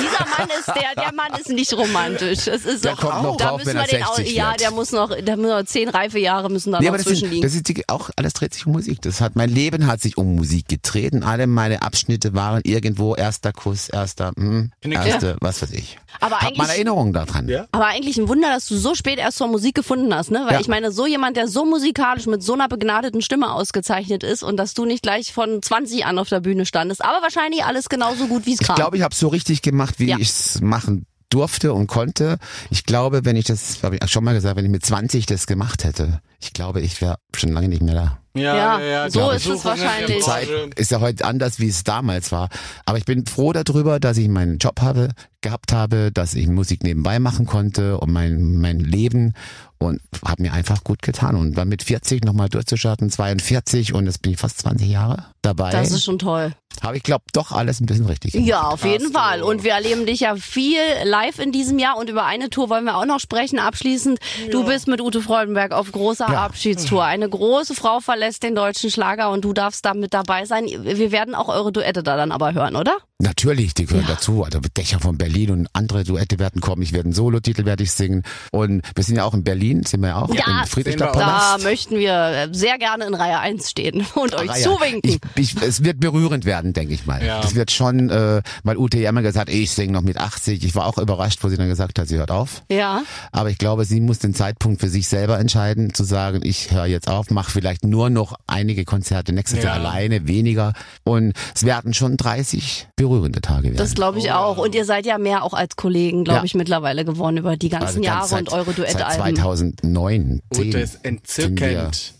dieser 0.00 0.26
Mann 0.38 0.48
ist 0.58 0.66
der, 0.68 0.94
der 1.02 1.12
Mann 1.14 1.38
ist 1.40 1.48
nicht 1.48 1.72
romantisch. 1.72 2.46
Es 2.46 2.64
ist 2.64 2.84
Der 2.84 2.92
doch, 2.96 3.00
kommt 3.10 3.22
noch 3.22 3.36
da 3.36 3.48
drauf, 3.50 3.58
müssen 3.58 3.68
wenn 3.68 3.76
wir 3.76 3.82
er 3.82 3.98
den 3.98 4.02
auch, 4.04 4.16
60 4.16 4.36
ja, 4.36 4.50
wird. 4.50 4.60
der 4.60 4.70
muss 4.72 4.92
noch, 4.92 5.14
der 5.16 5.36
muss 5.36 5.46
noch 5.48 5.64
zehn 5.64 5.88
reife 5.88 6.18
Jahre 6.18 6.50
müssen 6.50 6.72
da 6.72 6.78
Nee, 6.80 6.86
noch 6.86 6.90
aber 6.90 6.98
das, 6.98 7.06
sind, 7.06 7.16
zwischenliegen. 7.16 7.42
das 7.42 7.54
ist 7.54 7.68
die, 7.68 7.88
auch 7.88 8.10
alles 8.16 8.32
dreht 8.32 8.52
sich 8.54 8.66
um 8.66 8.72
Musik. 8.72 9.00
Das 9.02 9.20
hat 9.20 9.36
mein 9.36 9.50
Leben 9.50 9.86
hat 9.86 10.00
sich 10.00 10.16
um 10.18 10.34
Musik 10.34 10.68
getreten. 10.68 11.22
Alle 11.22 11.46
meine 11.46 11.82
Abschnitte 11.82 12.34
waren 12.34 12.60
irgendwo 12.64 13.14
erster 13.14 13.52
Kuss, 13.52 13.88
erster, 13.88 14.32
hm, 14.36 14.70
erste, 14.82 15.36
was 15.40 15.62
weiß 15.62 15.70
ich. 15.72 15.98
Aber 16.20 16.36
Hab 16.36 16.42
eigentlich- 16.48 16.58
meine 16.58 16.72
Erinnerungen 16.72 17.12
daran. 17.12 17.48
Ja? 17.48 17.66
Aber 17.72 17.86
eigentlich 17.86 18.18
ein 18.18 18.28
Wunder, 18.28 18.48
dass 18.50 18.66
du 18.66 18.76
so 18.80 18.94
spät 18.94 19.18
erst 19.18 19.38
zur 19.38 19.46
Musik 19.48 19.74
gefunden 19.74 20.14
hast, 20.14 20.30
ne? 20.30 20.42
Weil 20.46 20.54
Ja. 20.54 20.60
ich 20.60 20.68
meine, 20.68 20.90
so 20.90 21.06
jemand, 21.06 21.36
der 21.36 21.46
so 21.48 21.64
musikalisch 21.64 22.26
mit 22.26 22.42
so 22.42 22.54
einer 22.54 22.68
begnadeten 22.68 23.22
Stimme 23.22 23.52
ausgezeichnet 23.52 24.24
ist 24.24 24.42
und 24.42 24.56
dass 24.56 24.74
du 24.74 24.84
nicht 24.84 25.02
gleich 25.02 25.32
von 25.32 25.62
20 25.62 26.04
an 26.06 26.18
auf 26.18 26.28
der 26.28 26.40
Bühne 26.40 26.66
standest, 26.66 27.04
aber 27.04 27.22
wahrscheinlich 27.22 27.64
alles 27.64 27.88
genauso 27.88 28.26
gut 28.26 28.46
wie 28.46 28.54
es 28.54 28.60
Ich 28.60 28.66
kam. 28.66 28.76
glaube, 28.76 28.96
ich 28.96 29.02
habe 29.02 29.14
so 29.14 29.28
richtig 29.28 29.62
gemacht, 29.62 29.94
wie 29.98 30.06
Ja. 30.08 30.16
ich 30.18 30.28
es 30.30 30.60
machen 30.60 31.06
durfte 31.30 31.72
und 31.72 31.86
konnte. 31.86 32.38
Ich 32.70 32.84
glaube, 32.84 33.24
wenn 33.24 33.36
ich 33.36 33.46
das, 33.46 33.82
habe 33.82 33.96
ich 33.96 34.10
schon 34.10 34.24
mal 34.24 34.34
gesagt, 34.34 34.56
wenn 34.56 34.64
ich 34.64 34.70
mit 34.70 34.84
20 34.84 35.26
das 35.26 35.46
gemacht 35.46 35.84
hätte, 35.84 36.20
ich 36.40 36.52
glaube, 36.52 36.80
ich 36.80 37.00
wäre 37.00 37.16
schon 37.34 37.52
lange 37.52 37.68
nicht 37.68 37.82
mehr 37.82 37.94
da. 37.94 38.18
Ja, 38.34 39.10
so 39.10 39.30
ist 39.30 39.46
es 39.46 39.64
wahrscheinlich. 39.64 40.18
Die 40.18 40.22
Zeit 40.22 40.48
ist 40.76 40.90
ja 40.92 41.00
heute 41.00 41.24
anders, 41.24 41.58
wie 41.58 41.68
es 41.68 41.82
damals 41.82 42.30
war. 42.30 42.48
Aber 42.86 42.96
ich 42.96 43.04
bin 43.04 43.26
froh 43.26 43.52
darüber, 43.52 43.98
dass 43.98 44.18
ich 44.18 44.28
meinen 44.28 44.58
Job 44.58 44.80
habe, 44.80 45.10
gehabt 45.40 45.72
habe, 45.72 46.12
dass 46.12 46.34
ich 46.34 46.46
Musik 46.46 46.84
nebenbei 46.84 47.18
machen 47.18 47.46
konnte 47.46 47.98
und 47.98 48.12
mein, 48.12 48.56
mein 48.56 48.78
Leben 48.78 49.34
und 49.78 50.00
habe 50.24 50.42
mir 50.42 50.52
einfach 50.52 50.84
gut 50.84 51.02
getan. 51.02 51.34
Und 51.34 51.54
dann 51.54 51.68
mit 51.68 51.82
40 51.82 52.24
nochmal 52.24 52.48
durchzustarten, 52.48 53.10
42 53.10 53.94
und 53.94 54.06
jetzt 54.06 54.22
bin 54.22 54.32
ich 54.32 54.38
fast 54.38 54.58
20 54.58 54.88
Jahre 54.88 55.24
dabei. 55.42 55.70
Das 55.70 55.90
ist 55.90 56.04
schon 56.04 56.18
toll. 56.18 56.52
Habe 56.82 56.96
ich 56.96 57.02
glaube 57.02 57.24
doch 57.32 57.52
alles 57.52 57.80
ein 57.80 57.86
bisschen 57.86 58.06
richtig 58.06 58.32
gemacht. 58.32 58.48
Ja, 58.48 58.62
auf 58.62 58.84
jeden 58.84 59.12
Fall. 59.12 59.42
Und 59.42 59.64
wir 59.64 59.72
erleben 59.72 60.06
dich 60.06 60.20
ja 60.20 60.36
viel 60.36 60.78
live 61.04 61.38
in 61.38 61.52
diesem 61.52 61.78
Jahr 61.78 61.96
und 61.98 62.08
über 62.08 62.24
eine 62.24 62.48
Tour 62.50 62.70
wollen 62.70 62.84
wir 62.84 62.96
auch 62.96 63.04
noch 63.04 63.20
sprechen. 63.20 63.58
Abschließend, 63.58 64.18
du 64.50 64.64
bist 64.64 64.88
mit 64.88 65.00
Ute 65.00 65.20
Freudenberg 65.20 65.72
auf 65.72 65.92
großer 65.92 66.26
Ja. 66.30 66.44
Abschiedstour. 66.44 67.04
Eine 67.04 67.28
große 67.28 67.74
Frau 67.74 68.00
verlässt 68.00 68.42
den 68.42 68.54
deutschen 68.54 68.90
Schlager 68.90 69.30
und 69.30 69.44
du 69.44 69.52
darfst 69.52 69.84
da 69.84 69.94
mit 69.94 70.14
dabei 70.14 70.44
sein. 70.46 70.66
Wir 70.66 71.12
werden 71.12 71.34
auch 71.34 71.48
eure 71.48 71.72
Duette 71.72 72.02
da 72.02 72.16
dann 72.16 72.32
aber 72.32 72.54
hören, 72.54 72.76
oder? 72.76 72.96
Natürlich, 73.20 73.74
die 73.74 73.86
gehören 73.86 74.06
dazu. 74.08 74.44
Also 74.44 74.60
Dächer 74.76 74.98
von 75.00 75.18
Berlin 75.18 75.50
und 75.50 75.68
andere 75.72 76.04
Duette 76.04 76.38
werden 76.38 76.60
kommen. 76.60 76.82
Ich 76.82 76.92
werde 76.92 77.06
einen 77.06 77.12
Solotitel 77.12 77.64
werde 77.64 77.82
ich 77.82 77.92
singen. 77.92 78.22
Und 78.50 78.82
wir 78.94 79.04
sind 79.04 79.16
ja 79.16 79.24
auch 79.24 79.34
in 79.34 79.44
Berlin, 79.44 79.84
sind 79.84 80.00
wir 80.00 80.08
ja 80.08 80.16
auch 80.22 80.34
Ja, 80.34 80.60
in 80.62 80.66
Friedrichstadtpalast. 80.66 81.62
Da 81.64 81.68
möchten 81.68 81.98
wir 81.98 82.12
äh, 82.12 82.48
sehr 82.52 82.78
gerne 82.78 83.04
in 83.06 83.14
Reihe 83.14 83.38
1 83.38 83.70
stehen 83.70 84.04
und 84.14 84.34
euch 84.34 84.48
Reihe. 84.50 84.62
zuwinken. 84.62 85.18
Ich, 85.36 85.54
ich, 85.56 85.62
es 85.62 85.84
wird 85.84 86.00
berührend 86.00 86.44
werden, 86.44 86.72
denke 86.72 86.94
ich 86.94 87.06
mal. 87.06 87.24
Ja. 87.24 87.40
Es 87.44 87.54
wird 87.54 87.70
schon, 87.70 88.10
äh, 88.10 88.42
weil 88.64 88.76
Ute 88.76 88.98
ja 88.98 89.10
immer 89.10 89.22
gesagt 89.22 89.50
ich 89.50 89.70
singe 89.70 89.92
noch 89.92 90.02
mit 90.02 90.16
80. 90.16 90.64
Ich 90.64 90.74
war 90.74 90.86
auch 90.86 90.98
überrascht, 90.98 91.40
wo 91.42 91.48
sie 91.48 91.56
dann 91.56 91.68
gesagt 91.68 91.98
hat, 91.98 92.08
sie 92.08 92.16
hört 92.16 92.30
auf. 92.30 92.62
ja. 92.70 93.02
Aber 93.32 93.50
ich 93.50 93.58
glaube, 93.58 93.84
sie 93.84 94.00
muss 94.00 94.18
den 94.18 94.34
Zeitpunkt 94.34 94.80
für 94.80 94.88
sich 94.88 95.06
selber 95.08 95.38
entscheiden, 95.38 95.94
zu 95.94 96.04
sagen, 96.04 96.40
ich 96.42 96.70
höre 96.72 96.86
jetzt 96.86 97.08
auf, 97.08 97.30
mache 97.30 97.50
vielleicht 97.50 97.84
nur 97.84 98.10
noch 98.10 98.34
einige 98.46 98.84
Konzerte 98.84 99.32
nächstes 99.32 99.58
Ja. 99.62 99.66
Jahr 99.66 99.74
alleine, 99.74 100.26
weniger. 100.26 100.72
Und 101.04 101.32
es 101.54 101.64
werden 101.64 101.94
schon 101.94 102.16
30 102.16 102.88
berührende 103.10 103.40
Tage 103.40 103.64
werden. 103.64 103.76
Das 103.76 103.94
glaube 103.94 104.18
ich 104.18 104.32
auch. 104.32 104.56
Und 104.58 104.74
ihr 104.74 104.84
seid 104.84 105.04
ja 105.06 105.18
mehr 105.18 105.42
auch 105.44 105.52
als 105.54 105.76
Kollegen, 105.76 106.24
glaube 106.24 106.38
Ja. 106.40 106.44
ich, 106.44 106.54
mittlerweile 106.54 107.04
geworden 107.04 107.36
über 107.36 107.56
die 107.56 107.68
ganzen 107.68 107.86
Also 107.86 108.00
ganz 108.00 108.30
Jahre 108.30 108.40
und 108.40 108.52
eure 108.52 108.66
Seit 108.72 108.78
Duettalben. 108.78 109.36
2009, 109.36 110.40
10 110.52 110.68
Ute 110.68 110.78
ist 110.80 110.92
sind 110.92 111.02
wir, 111.02 111.08
entzückend. 111.10 111.60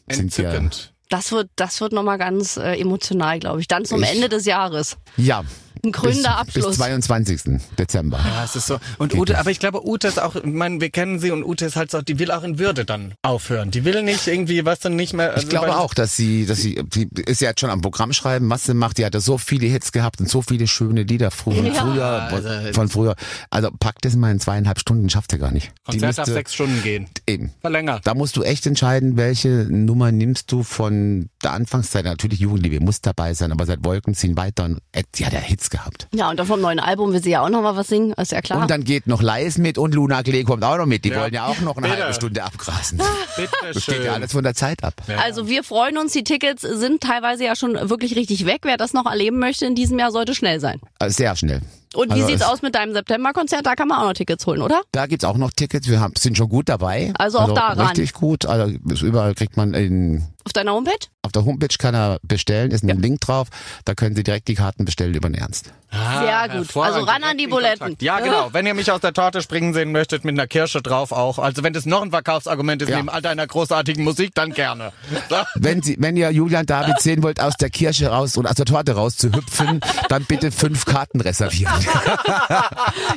wir, 0.07 0.19
Entzückend. 0.19 0.93
Das 1.09 1.33
wird, 1.33 1.49
das 1.57 1.81
wird 1.81 1.93
nochmal 1.93 2.19
ganz 2.19 2.57
äh, 2.57 2.75
emotional, 2.79 3.41
glaube 3.41 3.61
ich. 3.61 3.69
Dann 3.69 3.85
zum 3.85 4.03
Ich- 4.03 4.11
Ende 4.13 4.29
des 4.29 4.45
Jahres. 4.47 4.97
ja. 5.17 5.43
Ein 5.85 5.93
krönender 5.93 6.43
bis, 6.45 6.55
Bis 6.55 6.65
Abschluss. 6.65 6.77
22. 6.77 7.61
Dezember. 7.79 8.19
Ja, 8.25 8.45
es 8.45 8.57
ist 8.57 8.67
so. 8.67 8.79
Und 8.99 9.13
Geht 9.13 9.21
Ute, 9.21 9.33
das? 9.33 9.41
aber 9.41 9.51
ich 9.51 9.59
glaube, 9.59 9.87
Ute 9.87 10.09
ist 10.09 10.21
auch, 10.21 10.37
ich 10.37 10.45
meine, 10.45 10.81
wir 10.81 10.91
kennen 10.91 11.19
sie 11.19 11.31
und 11.31 11.45
Ute 11.45 11.65
ist 11.67 11.77
halt 11.77 11.91
so, 11.91 12.03
die 12.03 12.19
will 12.19 12.31
auch 12.31 12.43
in 12.43 12.59
Würde 12.59 12.85
dann 12.85 13.15
aufhören. 13.23 13.71
Die 13.71 13.85
will 13.85 14.03
nicht 14.03 14.27
irgendwie, 14.27 14.65
was 14.65 14.81
dann 14.81 14.97
nicht 14.97 15.13
mehr. 15.15 15.37
Ich 15.37 15.49
glaube 15.49 15.77
auch, 15.77 15.95
dass 15.95 16.17
sie, 16.17 16.47
dass 16.47 16.59
sie, 16.61 16.83
die 16.85 17.09
ist 17.27 17.41
ja 17.41 17.49
jetzt 17.51 17.61
schon 17.61 17.71
am 17.71 17.81
Programm 17.81 18.13
schreiben, 18.13 18.49
was 18.51 18.65
sie 18.65 18.75
macht. 18.75 18.99
Die 18.99 19.05
hatte 19.05 19.21
so 19.21 19.39
viele 19.39 19.67
Hits 19.67 19.93
gehabt 19.93 20.21
und 20.21 20.29
so 20.29 20.43
viele 20.43 20.67
schöne 20.67 21.03
Lieder 21.03 21.31
früher, 21.31 21.65
Ja. 21.65 21.73
früher 21.83 22.05
Also- 22.07 22.73
von 22.73 22.89
früher. 22.89 23.15
Also 23.51 23.71
packt 23.79 24.05
das 24.05 24.17
mal 24.17 24.31
in 24.31 24.41
zweieinhalb 24.41 24.79
Stunden, 24.81 25.09
schafft 25.11 25.31
sie 25.33 25.39
gar 25.39 25.51
nicht. 25.51 25.73
Die 25.89 25.93
Konzert 25.93 26.19
darf 26.19 26.27
müsste- 26.27 26.33
sechs 26.35 26.55
Stunden 26.55 26.83
gehen. 26.83 27.09
Eben. 27.27 27.53
Verlängert. 27.61 28.07
Da 28.07 28.15
musst 28.15 28.37
du 28.37 28.43
echt 28.43 28.67
entscheiden, 28.67 29.17
welche 29.17 29.67
Nummer 29.71 30.13
nimmst 30.13 30.51
du 30.53 30.63
von 30.63 31.29
der 31.43 31.53
Anfangszeit. 31.53 32.05
Natürlich 32.05 32.41
Jugendliebe 32.41 32.81
muss 32.85 33.01
dabei 33.01 33.35
sein, 33.35 33.53
aber 33.53 33.67
seit 33.67 33.85
Wolken 33.85 34.15
ziehen 34.15 34.37
weiter 34.37 34.65
und 34.65 34.81
äh, 34.93 35.03
die 35.15 35.25
hat 35.25 35.33
ja 35.33 35.39
Hits 35.41 35.70
gehabt. 35.71 36.09
Ja, 36.15 36.29
und 36.31 36.39
dann 36.39 36.47
vom 36.47 36.61
neuen 36.61 36.79
Album 36.81 37.13
will 37.13 37.23
sie 37.23 37.31
ja 37.31 37.43
auch 37.43 37.49
nochmal 37.49 37.77
was 37.77 37.89
singen, 37.89 38.13
ist 38.15 38.33
ja 38.33 38.41
klar. 38.43 38.61
Und 38.63 38.71
dann 38.71 38.85
geht 38.85 39.07
noch 39.07 39.23
Leis 39.23 39.59
mit 39.59 39.79
und 39.79 39.95
Luna 39.95 40.23
Klee 40.23 40.45
kommt 40.45 40.65
auch 40.65 40.77
noch 40.77 40.87
mit. 40.87 41.05
Die 41.05 41.11
Ja. 41.11 41.21
wollen 41.23 41.33
ja 41.35 41.47
auch 41.47 41.61
noch 41.61 41.77
eine 41.77 41.89
Bitte. 41.89 42.03
halbe 42.03 42.15
Stunde 42.15 42.43
abgrasen. 42.43 42.99
Bitte 43.37 43.51
Das 43.73 43.83
steht 43.83 43.97
ja 43.99 44.03
schön. 44.03 44.11
alles 44.15 44.33
von 44.33 44.43
der 44.45 44.55
Zeit 44.55 44.85
ab. 44.85 44.95
Also 45.23 45.49
wir 45.49 45.63
freuen 45.65 45.97
uns, 45.99 46.13
die 46.13 46.25
Tickets 46.25 46.63
sind 46.63 47.01
teilweise 47.03 47.45
ja 47.45 47.57
schon 47.57 47.75
wirklich 47.89 48.17
richtig 48.17 48.47
weg. 48.47 48.61
Wer 48.65 48.77
das 48.77 48.93
noch 48.93 49.07
erleben 49.07 49.39
möchte 49.39 49.67
in 49.67 49.75
diesem 49.75 49.99
Jahr, 49.99 50.11
sollte 50.13 50.35
schnell 50.35 50.61
sein. 50.61 50.81
Also 50.99 51.17
sehr 51.17 51.35
schnell. 51.37 51.61
Und 51.93 52.09
wie 52.11 52.13
Also 52.21 52.27
sieht's 52.29 52.43
es- 52.43 52.47
aus 52.49 52.63
mit 52.63 52.77
deinem 52.77 52.93
September-Konzert? 52.95 53.67
Da 53.67 53.75
kann 53.75 53.89
man 53.89 53.99
auch 53.99 54.05
noch 54.05 54.13
Tickets 54.13 54.47
holen, 54.47 54.63
oder? 54.63 54.81
Da 54.93 55.07
gibt's 55.07 55.25
auch 55.25 55.37
noch 55.37 55.51
Tickets. 55.51 55.89
Wir 55.89 55.99
haben, 56.01 56.15
sind 56.17 56.37
schon 56.37 56.49
gut 56.49 56.69
dabei. 56.69 57.13
Also 57.19 57.39
auch 57.41 57.53
da 57.53 57.69
ran. 57.73 57.87
Richtig 57.89 58.13
gut. 58.13 58.47
Also 58.47 58.73
überall 59.05 59.35
kriegt 59.35 59.57
man 59.57 59.75
in, 59.75 60.23
Auf 60.51 60.53
deiner 60.53 60.73
Homepage? 60.73 60.97
auf 61.23 61.33
der 61.33 61.45
Homepage 61.45 61.77
kann 61.79 61.95
er 61.95 62.19
bestellen, 62.23 62.73
ist 62.73 62.83
ein 62.83 63.01
Link 63.01 63.21
drauf. 63.21 63.49
Da 63.85 63.95
können 63.95 64.17
Sie 64.17 64.25
direkt 64.25 64.49
die 64.49 64.55
Karten 64.57 64.85
bestellen 64.85 65.15
über 65.15 65.29
den 65.29 65.35
Ernst. 65.37 65.73
Ah, 65.93 66.23
Sehr 66.49 66.59
gut. 66.59 66.77
Also 66.77 67.01
ran 67.05 67.23
an 67.23 67.37
die 67.39 67.47
Buletten. 67.47 67.97
Ja, 68.01 68.19
genau. 68.21 68.49
Wenn 68.53 68.67
ihr 68.67 68.75
mich 68.75 68.91
aus 68.91 69.01
der 69.01 69.13
Torte 69.13 69.41
springen 69.43 69.73
sehen 69.75 69.93
möchtet, 69.93 70.25
mit 70.25 70.35
einer 70.35 70.49
Kirsche 70.49 70.83
drauf 70.83 71.13
auch. 71.13 71.39
Also 71.39 71.63
wenn 71.63 71.73
das 71.73 71.85
noch 71.87 72.03
ein 72.03 72.11
Verkaufsargument 72.11 72.83
ist, 72.83 72.89
Ja. 72.89 72.97
neben 72.97 73.09
all 73.11 73.23
deiner 73.23 73.47
großartigen 73.47 74.03
Musik, 74.03 74.35
dann 74.35 74.53
gerne. 74.53 74.93
Wenn 75.55 75.83
Sie, 75.83 75.97
wenn 76.01 76.17
ihr 76.17 76.31
Julian 76.33 76.67
David 76.67 76.99
sehen 77.01 77.23
wollt, 77.23 77.39
aus 77.41 77.55
der 77.57 77.71
Kirche 77.71 78.09
raus 78.09 78.37
und 78.37 78.47
aus 78.47 78.55
der 78.57 78.65
Torte 78.67 78.93
raus 78.97 79.17
zu 79.17 79.31
hüpfen, 79.33 79.81
dann 80.09 80.25
bitte 80.25 80.51
fünf 80.51 80.85
Karten 80.85 81.21
reservieren. 81.21 81.75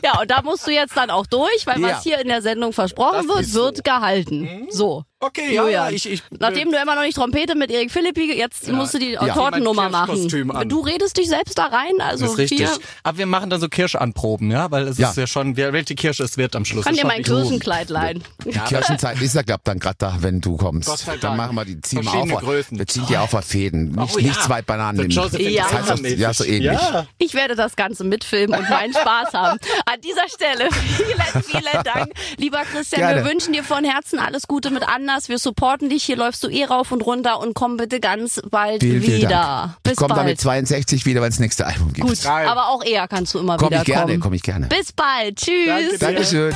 Ja, 0.04 0.20
und 0.22 0.30
da 0.30 0.42
musst 0.44 0.68
du 0.68 0.72
jetzt 0.72 0.96
dann 0.98 1.10
auch 1.10 1.26
durch, 1.26 1.66
weil 1.66 1.80
Ja. 1.82 1.90
was 1.96 2.04
hier 2.04 2.20
in 2.20 2.28
der 2.28 2.42
Sendung 2.42 2.74
versprochen 2.74 3.20
Das 3.20 3.28
wird, 3.28 3.40
ist 3.42 3.54
so. 3.54 3.64
wird 3.66 3.84
gehalten. 3.84 4.68
So. 4.70 5.04
Okay, 5.26 5.54
ja, 5.54 5.64
Julian. 5.64 5.72
ja, 5.72 5.90
ich, 5.90 6.10
ich 6.10 6.24
Nachdem 6.40 6.72
du 6.72 6.78
immer 6.78 6.96
noch 6.96 7.02
nicht 7.04 7.16
Trompete 7.16 7.56
mit 7.56 7.72
Erik 7.72 7.92
Philippi, 7.92 8.34
jetzt 8.38 8.68
musst 8.72 8.94
du 8.94 9.00
die 9.00 9.12
Ja. 9.14 9.34
Tortennummer 9.34 9.90
machen. 9.90 10.28
Du 10.68 10.80
redest 10.82 11.18
dich 11.18 11.30
selbst 11.30 11.58
da 11.58 11.66
rein, 11.68 11.94
also 12.00 12.26
das 12.26 12.34
ist 12.34 12.38
richtig. 12.40 12.58
hier 12.60 12.70
Aber 13.04 13.18
wir 13.18 13.26
machen 13.26 13.50
dann 13.50 13.62
so 13.62 13.70
Kirschanproben, 13.70 14.52
ja, 14.52 14.70
weil 14.72 14.88
es 14.88 14.98
Ja. 14.98 15.10
ist 15.12 15.18
ja 15.18 15.28
schon, 15.28 15.56
wer 15.56 15.72
welche 15.74 15.96
Kirsche 15.96 16.24
es 16.24 16.38
wird 16.38 16.56
am 16.56 16.66
Schluss. 16.66 16.86
kann 16.86 16.96
dir 16.96 17.06
mein 17.06 17.20
wichtig. 17.20 17.34
Kirchenkleid 17.34 17.90
leihen. 17.90 18.24
Die 18.46 18.52
Kirchenzeit 18.52 19.22
ist 19.22 19.36
ja, 19.36 19.42
glaub 19.44 19.64
dann 19.64 19.80
gerade 19.80 19.96
da, 20.00 20.18
wenn 20.20 20.42
du 20.42 20.58
kommst. 20.58 21.08
Dann 21.22 21.38
machen 21.38 21.56
wir 21.56 21.66
die, 21.66 21.80
ziehen 21.82 22.04
wir 22.04 22.12
auf. 22.14 22.42
Größen. 22.42 22.78
Wir 22.78 22.88
ziehen 22.88 23.06
die 23.08 23.18
auf 23.18 23.34
auf 23.34 23.46
Fäden. 23.46 23.92
Nicht, 23.92 24.16
Oh 24.16 24.20
ja. 24.20 24.28
nicht 24.28 24.42
zwei 24.44 24.62
Bananen 24.62 25.10
So 25.12 25.26
nehmen. 25.28 25.50
Ja. 25.54 25.66
Das 25.72 25.92
heißt, 25.92 26.04
ja, 26.18 26.34
so 26.34 26.44
ähnlich. 26.44 26.72
Ja. 26.80 27.06
Ich 27.18 27.34
werde 27.34 27.56
das 27.56 27.76
Ganze 27.76 28.04
mitfilmen 28.04 28.60
und 28.60 28.70
meinen 28.70 28.94
Spaß 28.94 29.34
haben. 29.34 29.60
An 29.86 30.02
dieser 30.02 30.28
Stelle 30.30 30.70
vielen, 30.72 31.44
vielen 31.44 31.84
Dank. 31.84 32.12
Lieber 32.38 32.62
Christian, 32.64 33.02
Gerne. 33.02 33.24
wir 33.24 33.30
wünschen 33.32 33.54
dir 33.54 33.64
von 33.64 33.84
Herzen 33.84 34.20
alles 34.20 34.48
Gute 34.48 34.72
mit 34.72 34.84
Anders. 35.14 35.30
Wir 35.30 35.40
supporten 35.40 35.90
dich. 35.90 36.04
Hier 36.04 36.18
läufst 36.18 36.44
du 36.44 36.50
eh 36.50 36.66
rauf 36.66 36.92
und 36.92 37.02
runter 37.06 37.40
und 37.40 37.54
komm 37.54 37.78
bitte 37.78 38.00
ganz 38.00 38.42
bald 38.50 38.82
vielen 38.82 39.02
wieder. 39.04 39.78
Bis 39.84 39.94
ich 39.94 39.98
komme 39.98 40.10
dann 40.10 40.18
bald. 40.18 40.30
mit 40.30 40.42
62 40.42 41.06
wieder, 41.06 41.22
wenn 41.22 41.30
es 41.30 41.40
nächste 41.40 41.66
Album 41.66 41.94
gibt. 41.94 42.08
Gut, 42.08 42.24
Geil. 42.24 42.48
aber 42.48 42.70
auch 42.70 42.84
eher 42.84 43.08
kannst 43.08 43.34
du 43.34 43.40
immer 43.40 43.58
Komm 43.58 43.70
wieder 43.70 43.80
ich 43.82 43.86
gerne, 43.86 44.12
kommen. 44.14 44.20
komm 44.20 44.34
ich 44.34 44.44
gerne. 44.44 44.68
Bis 44.68 44.92
bald. 44.92 45.38
Tschüss. 45.38 45.68
Danke. 45.68 45.98
Dankeschön. 46.00 46.54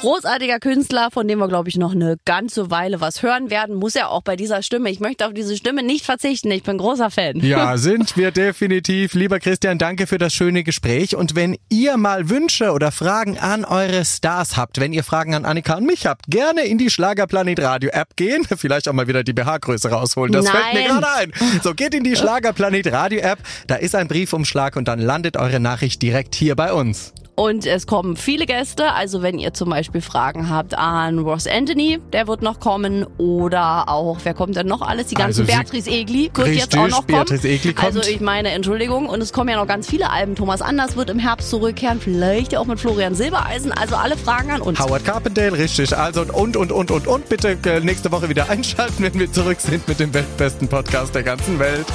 Großartiger 0.00 0.60
Künstler, 0.60 1.10
von 1.10 1.26
dem 1.26 1.40
wir, 1.40 1.48
glaube 1.48 1.68
ich, 1.68 1.76
noch 1.76 1.92
eine 1.92 2.18
ganze 2.24 2.70
Weile 2.70 3.00
was 3.00 3.24
hören 3.24 3.50
werden. 3.50 3.74
Muss 3.74 3.94
ja 3.94 4.06
auch 4.06 4.22
bei 4.22 4.36
dieser 4.36 4.62
Stimme. 4.62 4.90
Ich 4.90 5.00
möchte 5.00 5.26
auf 5.26 5.34
diese 5.34 5.56
Stimme 5.56 5.82
nicht 5.82 6.04
verzichten. 6.04 6.52
Ich 6.52 6.62
bin 6.62 6.78
großer 6.78 7.10
Fan. 7.10 7.40
Ja, 7.40 7.76
sind 7.76 8.16
wir 8.16 8.30
definitiv. 8.30 9.14
Lieber 9.14 9.40
Christian, 9.40 9.76
danke 9.76 10.06
für 10.06 10.18
das 10.18 10.32
schöne 10.32 10.62
Gespräch. 10.62 11.16
Und 11.16 11.34
wenn 11.34 11.58
ihr 11.68 11.96
mal 11.96 12.30
Wünsche 12.30 12.70
oder 12.70 12.92
Fragen 12.92 13.38
an 13.38 13.64
eure 13.64 14.04
Stars 14.04 14.56
habt, 14.56 14.78
wenn 14.80 14.92
ihr 14.92 15.02
Fragen 15.02 15.34
an 15.34 15.44
Annika 15.44 15.74
und 15.74 15.86
mich 15.86 16.06
habt, 16.06 16.26
gerne 16.28 16.62
in 16.62 16.78
die 16.78 16.90
Schlagerplanet 16.90 17.58
Radio 17.60 17.90
App 17.90 18.14
gehen. 18.14 18.44
Vielleicht 18.56 18.86
auch 18.86 18.92
mal 18.92 19.08
wieder 19.08 19.24
die 19.24 19.32
BH-Größe 19.32 19.90
rausholen. 19.90 20.32
Das 20.32 20.48
fällt 20.48 20.74
mir 20.74 20.88
Nein. 20.88 21.00
gerade 21.00 21.16
ein. 21.16 21.32
So, 21.64 21.74
geht 21.74 21.92
in 21.94 22.04
die 22.04 22.14
Schlagerplanet 22.16 22.92
Radio 22.92 23.18
App. 23.18 23.40
Da 23.66 23.74
ist 23.74 23.96
ein 23.96 24.06
Briefumschlag 24.06 24.76
und 24.76 24.86
dann 24.86 25.00
landet 25.00 25.36
eure 25.36 25.58
Nachricht 25.58 26.02
direkt 26.02 26.36
hier 26.36 26.54
bei 26.54 26.72
uns. 26.72 27.12
Und 27.38 27.66
es 27.66 27.86
kommen 27.86 28.16
viele 28.16 28.46
Gäste. 28.46 28.94
Also 28.94 29.22
wenn 29.22 29.38
ihr 29.38 29.54
zum 29.54 29.70
Beispiel 29.70 30.00
Fragen 30.00 30.50
habt 30.50 30.76
an 30.76 31.20
Ross 31.20 31.46
Anthony, 31.46 32.00
der 32.12 32.26
wird 32.26 32.42
noch 32.42 32.58
kommen. 32.58 33.06
Oder 33.16 33.88
auch, 33.88 34.18
wer 34.24 34.34
kommt 34.34 34.56
denn 34.56 34.66
noch 34.66 34.82
alles? 34.82 35.06
Die 35.06 35.14
ganze 35.14 35.42
Also 35.42 35.52
Beatrice 35.52 35.88
Egli 35.88 36.32
wird 36.34 36.48
jetzt 36.48 36.76
auch 36.76 36.88
noch 36.88 37.06
kommen. 37.06 37.26
Beatrice 37.26 37.46
Egli 37.46 37.74
kommt. 37.74 37.96
Also 37.96 38.00
ich 38.10 38.20
meine, 38.20 38.50
Entschuldigung. 38.50 39.08
Und 39.08 39.20
es 39.20 39.32
kommen 39.32 39.50
ja 39.50 39.56
noch 39.56 39.68
ganz 39.68 39.88
viele 39.88 40.10
Alben. 40.10 40.34
Thomas 40.34 40.60
Anders 40.60 40.96
wird 40.96 41.10
im 41.10 41.20
Herbst 41.20 41.48
zurückkehren. 41.50 42.00
Vielleicht 42.00 42.56
auch 42.56 42.66
mit 42.66 42.80
Florian 42.80 43.14
Silbereisen. 43.14 43.70
Also 43.70 43.94
alle 43.94 44.16
Fragen 44.16 44.50
an 44.50 44.60
uns. 44.60 44.80
Howard 44.80 45.04
Carpendale, 45.04 45.56
richtig. 45.56 45.96
Also 45.96 46.22
und, 46.22 46.56
und, 46.56 46.72
und, 46.72 46.90
und, 46.90 47.06
und. 47.06 47.28
Bitte 47.28 47.56
äh, 47.66 47.78
nächste 47.78 48.10
Woche 48.10 48.28
wieder 48.28 48.50
einschalten, 48.50 49.04
wenn 49.04 49.14
wir 49.14 49.30
zurück 49.30 49.60
sind 49.60 49.86
mit 49.86 50.00
dem 50.00 50.12
weltbesten 50.12 50.66
Podcast 50.66 51.14
der 51.14 51.22
ganzen 51.22 51.60
Welt. 51.60 51.86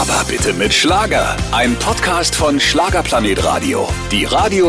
Aber 0.00 0.24
bitte 0.26 0.54
mit 0.54 0.72
Schlager. 0.72 1.36
Ein 1.52 1.76
Podcast 1.76 2.34
von 2.34 2.58
Schlagerplanet 2.58 3.44
Radio. 3.44 3.86
Die 4.10 4.24